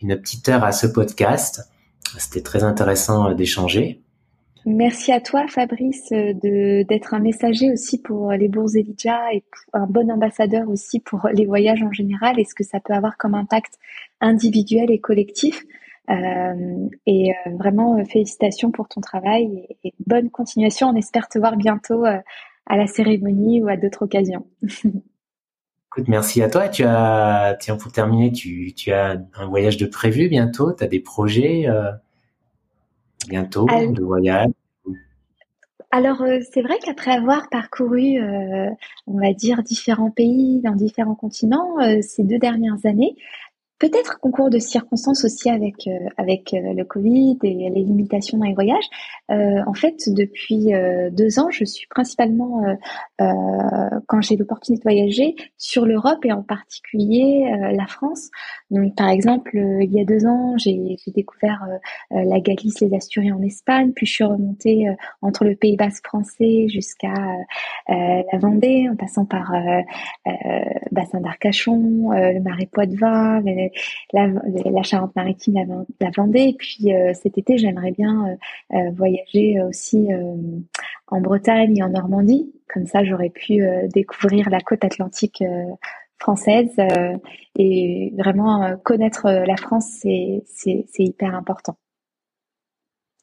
une 0.02 0.16
petite 0.16 0.48
heure 0.48 0.64
à 0.64 0.72
ce 0.72 0.86
podcast. 0.86 1.68
C'était 2.18 2.42
très 2.42 2.64
intéressant 2.64 3.32
d'échanger. 3.32 4.00
Merci 4.66 5.12
à 5.12 5.20
toi, 5.20 5.46
Fabrice, 5.48 6.10
d'être 6.10 7.14
un 7.14 7.18
messager 7.18 7.72
aussi 7.72 7.98
pour 7.98 8.32
les 8.32 8.48
bourses 8.48 8.74
Elijah 8.74 9.32
et 9.32 9.42
un 9.72 9.86
bon 9.86 10.10
ambassadeur 10.10 10.68
aussi 10.68 11.00
pour 11.00 11.28
les 11.32 11.46
voyages 11.46 11.82
en 11.82 11.92
général 11.92 12.38
et 12.38 12.44
ce 12.44 12.54
que 12.54 12.64
ça 12.64 12.78
peut 12.78 12.92
avoir 12.92 13.16
comme 13.16 13.34
impact 13.34 13.78
individuel 14.20 14.90
et 14.90 14.98
collectif. 14.98 15.64
Et 17.06 17.32
vraiment, 17.58 18.04
félicitations 18.04 18.70
pour 18.70 18.88
ton 18.88 19.00
travail 19.00 19.66
et, 19.84 19.94
bonne 20.06 20.28
continuation. 20.28 20.88
On 20.88 20.96
espère 20.96 21.28
te 21.28 21.38
voir 21.38 21.56
bientôt 21.56 22.04
à 22.70 22.76
la 22.76 22.86
cérémonie 22.86 23.60
ou 23.62 23.68
à 23.68 23.76
d'autres 23.76 24.04
occasions. 24.04 24.46
Écoute, 24.62 26.06
merci 26.06 26.40
à 26.40 26.48
toi. 26.48 26.68
Tu 26.68 26.84
as, 26.84 27.56
tiens, 27.58 27.76
pour 27.76 27.90
terminer, 27.90 28.30
tu, 28.30 28.72
tu 28.74 28.92
as 28.92 29.20
un 29.34 29.46
voyage 29.46 29.76
de 29.76 29.86
prévu 29.86 30.28
bientôt. 30.28 30.72
Tu 30.72 30.84
as 30.84 30.86
des 30.86 31.00
projets 31.00 31.68
euh, 31.68 31.90
bientôt 33.28 33.66
de 33.66 34.02
voyage? 34.02 34.50
Alors 35.92 36.22
euh, 36.22 36.38
c'est 36.52 36.62
vrai 36.62 36.78
qu'après 36.78 37.10
avoir 37.10 37.48
parcouru, 37.48 38.18
euh, 38.18 38.70
on 39.08 39.18
va 39.18 39.32
dire 39.32 39.64
différents 39.64 40.12
pays 40.12 40.60
dans 40.60 40.76
différents 40.76 41.16
continents 41.16 41.80
euh, 41.80 42.00
ces 42.00 42.22
deux 42.22 42.38
dernières 42.38 42.86
années, 42.86 43.16
Peut-être 43.80 44.20
concours 44.20 44.50
de 44.50 44.58
circonstances 44.58 45.24
aussi 45.24 45.48
avec 45.48 45.88
euh, 45.88 45.98
avec 46.18 46.52
euh, 46.52 46.74
le 46.74 46.84
Covid 46.84 47.38
et 47.42 47.54
les 47.54 47.82
limitations 47.82 48.36
dans 48.36 48.44
les 48.44 48.52
voyages. 48.52 48.84
Euh, 49.30 49.62
en 49.66 49.72
fait, 49.72 49.96
depuis 50.08 50.74
euh, 50.74 51.08
deux 51.10 51.38
ans, 51.38 51.48
je 51.50 51.64
suis 51.64 51.86
principalement, 51.88 52.62
quand 53.18 54.20
j'ai 54.20 54.36
l'opportunité 54.36 54.80
de 54.80 54.90
voyager, 54.90 55.34
sur 55.56 55.86
l'Europe 55.86 56.24
et 56.24 56.32
en 56.32 56.42
particulier 56.42 57.50
la 57.74 57.86
France. 57.86 58.30
Donc, 58.70 58.94
par 58.96 59.08
exemple, 59.08 59.50
il 59.54 59.92
y 59.92 60.00
a 60.00 60.04
deux 60.04 60.26
ans, 60.26 60.56
j'ai 60.56 60.96
découvert 61.08 61.66
la 62.10 62.40
Galice, 62.40 62.80
les 62.80 62.94
Asturies 62.94 63.32
en 63.32 63.42
Espagne, 63.42 63.92
puis 63.94 64.06
je 64.06 64.12
suis 64.12 64.24
remontée 64.24 64.86
entre 65.22 65.44
le 65.44 65.54
Pays 65.54 65.76
Basque 65.76 66.06
français 66.06 66.68
jusqu'à 66.68 67.14
la 67.88 68.38
Vendée, 68.38 68.88
en 68.90 68.96
passant 68.96 69.24
par 69.24 69.52
bassin 70.90 71.20
d'Arcachon, 71.20 72.10
le 72.12 72.40
Marais 72.40 72.68
Poitevin, 72.72 73.40
les, 73.40 73.69
la, 74.12 74.26
la 74.26 74.82
Charente-Maritime, 74.82 75.84
la, 76.00 76.10
Vendée. 76.16 76.48
Et 76.48 76.54
puis 76.54 76.92
euh, 76.94 77.12
cet 77.14 77.38
été, 77.38 77.58
j'aimerais 77.58 77.92
bien 77.92 78.26
euh, 78.26 78.76
euh, 78.76 78.90
voyager 78.92 79.60
aussi 79.62 80.08
en 81.08 81.20
Bretagne 81.20 81.78
et 81.78 81.82
en 81.82 81.90
Normandie. 81.90 82.52
Comme 82.72 82.86
ça, 82.86 83.04
j'aurais 83.04 83.30
pu 83.30 83.62
découvrir 83.92 84.48
la 84.50 84.60
côte 84.60 84.84
atlantique 84.84 85.42
française 86.18 86.76
et 87.56 88.12
vraiment 88.16 88.76
connaître 88.84 89.28
la 89.28 89.56
France, 89.56 89.88
c'est 90.02 90.84
hyper 90.98 91.34
important. 91.34 91.76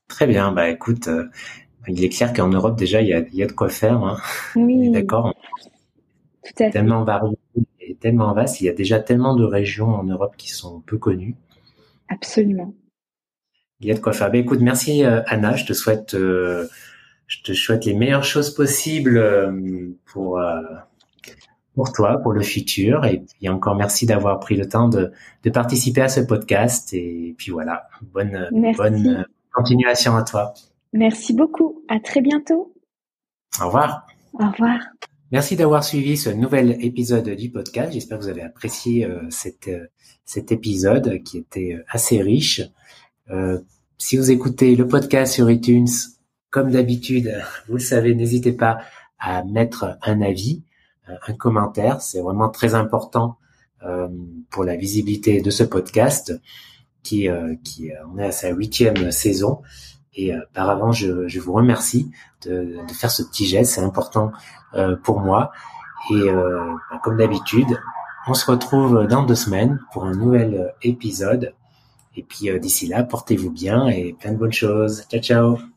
Très 0.10 0.28
bien, 0.28 0.52
bah 0.52 0.70
écoute, 0.70 1.10
il 1.88 2.04
est 2.04 2.10
clair 2.10 2.34
qu'en 2.34 2.50
Europe 2.50 2.78
déjà 2.78 3.02
il 3.02 3.08
y 3.08 3.14
a, 3.14 3.20
il 3.20 3.36
y 3.36 3.44
a 3.44 3.48
de 3.48 3.52
quoi 3.54 3.70
faire. 3.70 4.04
Hein. 4.04 4.18
Oui. 4.56 4.90
D'accord. 4.90 5.34
Tout 6.44 6.64
à 6.64 6.66
fait. 6.66 6.72
Tellement 6.72 7.04
varié 7.04 7.38
tellement 7.96 8.34
vaste. 8.34 8.62
Il 8.62 8.66
y 8.66 8.70
a 8.70 8.74
déjà 8.74 9.00
tellement 9.00 9.36
de 9.36 9.44
régions 9.44 9.90
en 9.90 10.04
Europe 10.04 10.36
qui 10.38 10.50
sont 10.50 10.82
peu 10.82 10.98
connues. 10.98 11.36
Absolument. 12.10 12.74
Il 13.80 13.88
y 13.88 13.92
a 13.92 13.94
de 13.94 14.00
quoi 14.00 14.14
faire. 14.14 14.32
Ben, 14.32 14.42
écoute, 14.42 14.60
merci 14.62 15.04
euh, 15.04 15.22
Anna. 15.28 15.56
Je 15.56 15.66
te 15.66 15.74
souhaite, 15.74 16.14
euh, 16.16 16.68
je 17.28 17.42
te 17.44 17.54
souhaite 17.54 17.86
les 17.86 17.94
meilleures 17.94 18.24
choses 18.24 18.54
possibles 18.54 19.18
euh, 19.18 19.92
pour 20.06 20.42
pour 21.76 21.92
toi, 21.92 22.18
pour 22.18 22.34
le 22.34 22.42
futur. 22.42 23.06
Et 23.06 23.20
puis 23.20 23.50
encore 23.50 23.76
merci 23.76 24.08
d'avoir 24.08 24.40
pris 24.40 24.56
le 24.56 24.68
temps 24.68 24.90
de, 24.90 25.12
de 25.44 25.50
participer 25.50 26.02
à 26.02 26.10
ce 26.10 26.22
podcast. 26.22 26.94
Et 26.94 27.36
puis 27.38 27.52
voilà, 27.52 27.88
bonne 28.14 28.50
bonne 28.76 29.26
continuation 29.54 30.16
à 30.16 30.24
toi. 30.24 30.54
Merci 30.94 31.34
beaucoup. 31.34 31.84
À 31.88 32.00
très 32.00 32.22
bientôt. 32.22 32.74
Au 33.62 33.68
revoir. 33.68 34.08
Au 34.34 34.50
revoir. 34.50 34.80
Merci 35.30 35.58
d'avoir 35.58 35.84
suivi 35.84 36.16
ce 36.16 36.30
nouvel 36.30 36.78
épisode 36.80 37.28
du 37.28 37.50
podcast. 37.50 37.92
J'espère 37.92 38.18
que 38.18 38.24
vous 38.24 38.30
avez 38.30 38.44
apprécié 38.44 39.04
euh, 39.04 39.20
cet, 39.30 39.68
euh, 39.68 39.88
cet 40.24 40.54
épisode 40.54 41.22
qui 41.24 41.38
était 41.38 41.74
euh, 41.74 41.84
assez 41.90 42.22
riche. 42.22 42.62
si 43.98 44.16
vous 44.16 44.32
écoutez 44.32 44.78
le 44.78 44.88
podcast 44.88 45.34
sur 45.34 45.52
iTunes, 45.52 45.90
comme 46.50 46.72
d'habitude, 46.72 47.44
vous 47.68 47.74
le 47.74 47.82
savez, 47.82 48.16
n'hésitez 48.16 48.54
pas 48.54 48.78
à 49.20 49.44
mettre 49.44 49.98
un 50.02 50.22
avis, 50.22 50.64
un 51.06 51.34
commentaire. 51.34 52.02
C'est 52.02 52.22
vraiment 52.22 52.50
très 52.50 52.74
important 52.74 53.38
pour 54.50 54.64
la 54.64 54.78
visibilité 54.78 55.42
de 55.42 55.50
ce 55.50 55.64
podcast 55.64 56.34
qui, 57.04 57.28
qui 57.64 57.90
on 58.14 58.18
est 58.18 58.26
à 58.26 58.32
sa 58.32 58.50
huitième 58.50 59.12
saison. 59.12 59.62
Et 60.18 60.34
euh, 60.34 60.42
par 60.54 60.70
avant, 60.70 60.92
je, 60.92 61.28
je, 61.28 61.40
vous 61.40 61.54
remercie 61.54 62.12
de, 62.44 62.78
de, 62.88 62.94
faire 62.94 63.12
ce 63.12 63.24
petit 63.24 63.46
geste, 63.46 63.74
c'est 63.74 63.82
important 63.82 64.32
euh, 64.74 64.96
pour 64.96 65.22
moi. 65.22 65.52
Et 66.10 66.16
euh, 66.16 66.74
bah, 66.92 67.00
comme 67.04 67.18
d'habitude, 67.18 67.80
on 68.28 68.34
se 68.34 68.50
retrouve 68.50 69.06
dans 69.08 69.24
deux 69.24 69.36
semaines 69.36 69.80
pour 69.94 70.06
un 70.06 70.16
nouvel 70.16 70.74
épisode. 70.82 71.54
Et 72.16 72.24
puis 72.24 72.50
d'ici 72.60 72.88
là, 72.88 73.04
portez-vous 73.04 73.52
bien 73.52 73.88
et 73.88 74.14
plein 74.20 74.34
de 74.34 74.38
bonnes 74.38 74.52
choses. 74.52 75.04
Ciao, 75.10 75.22
ciao 75.22 75.77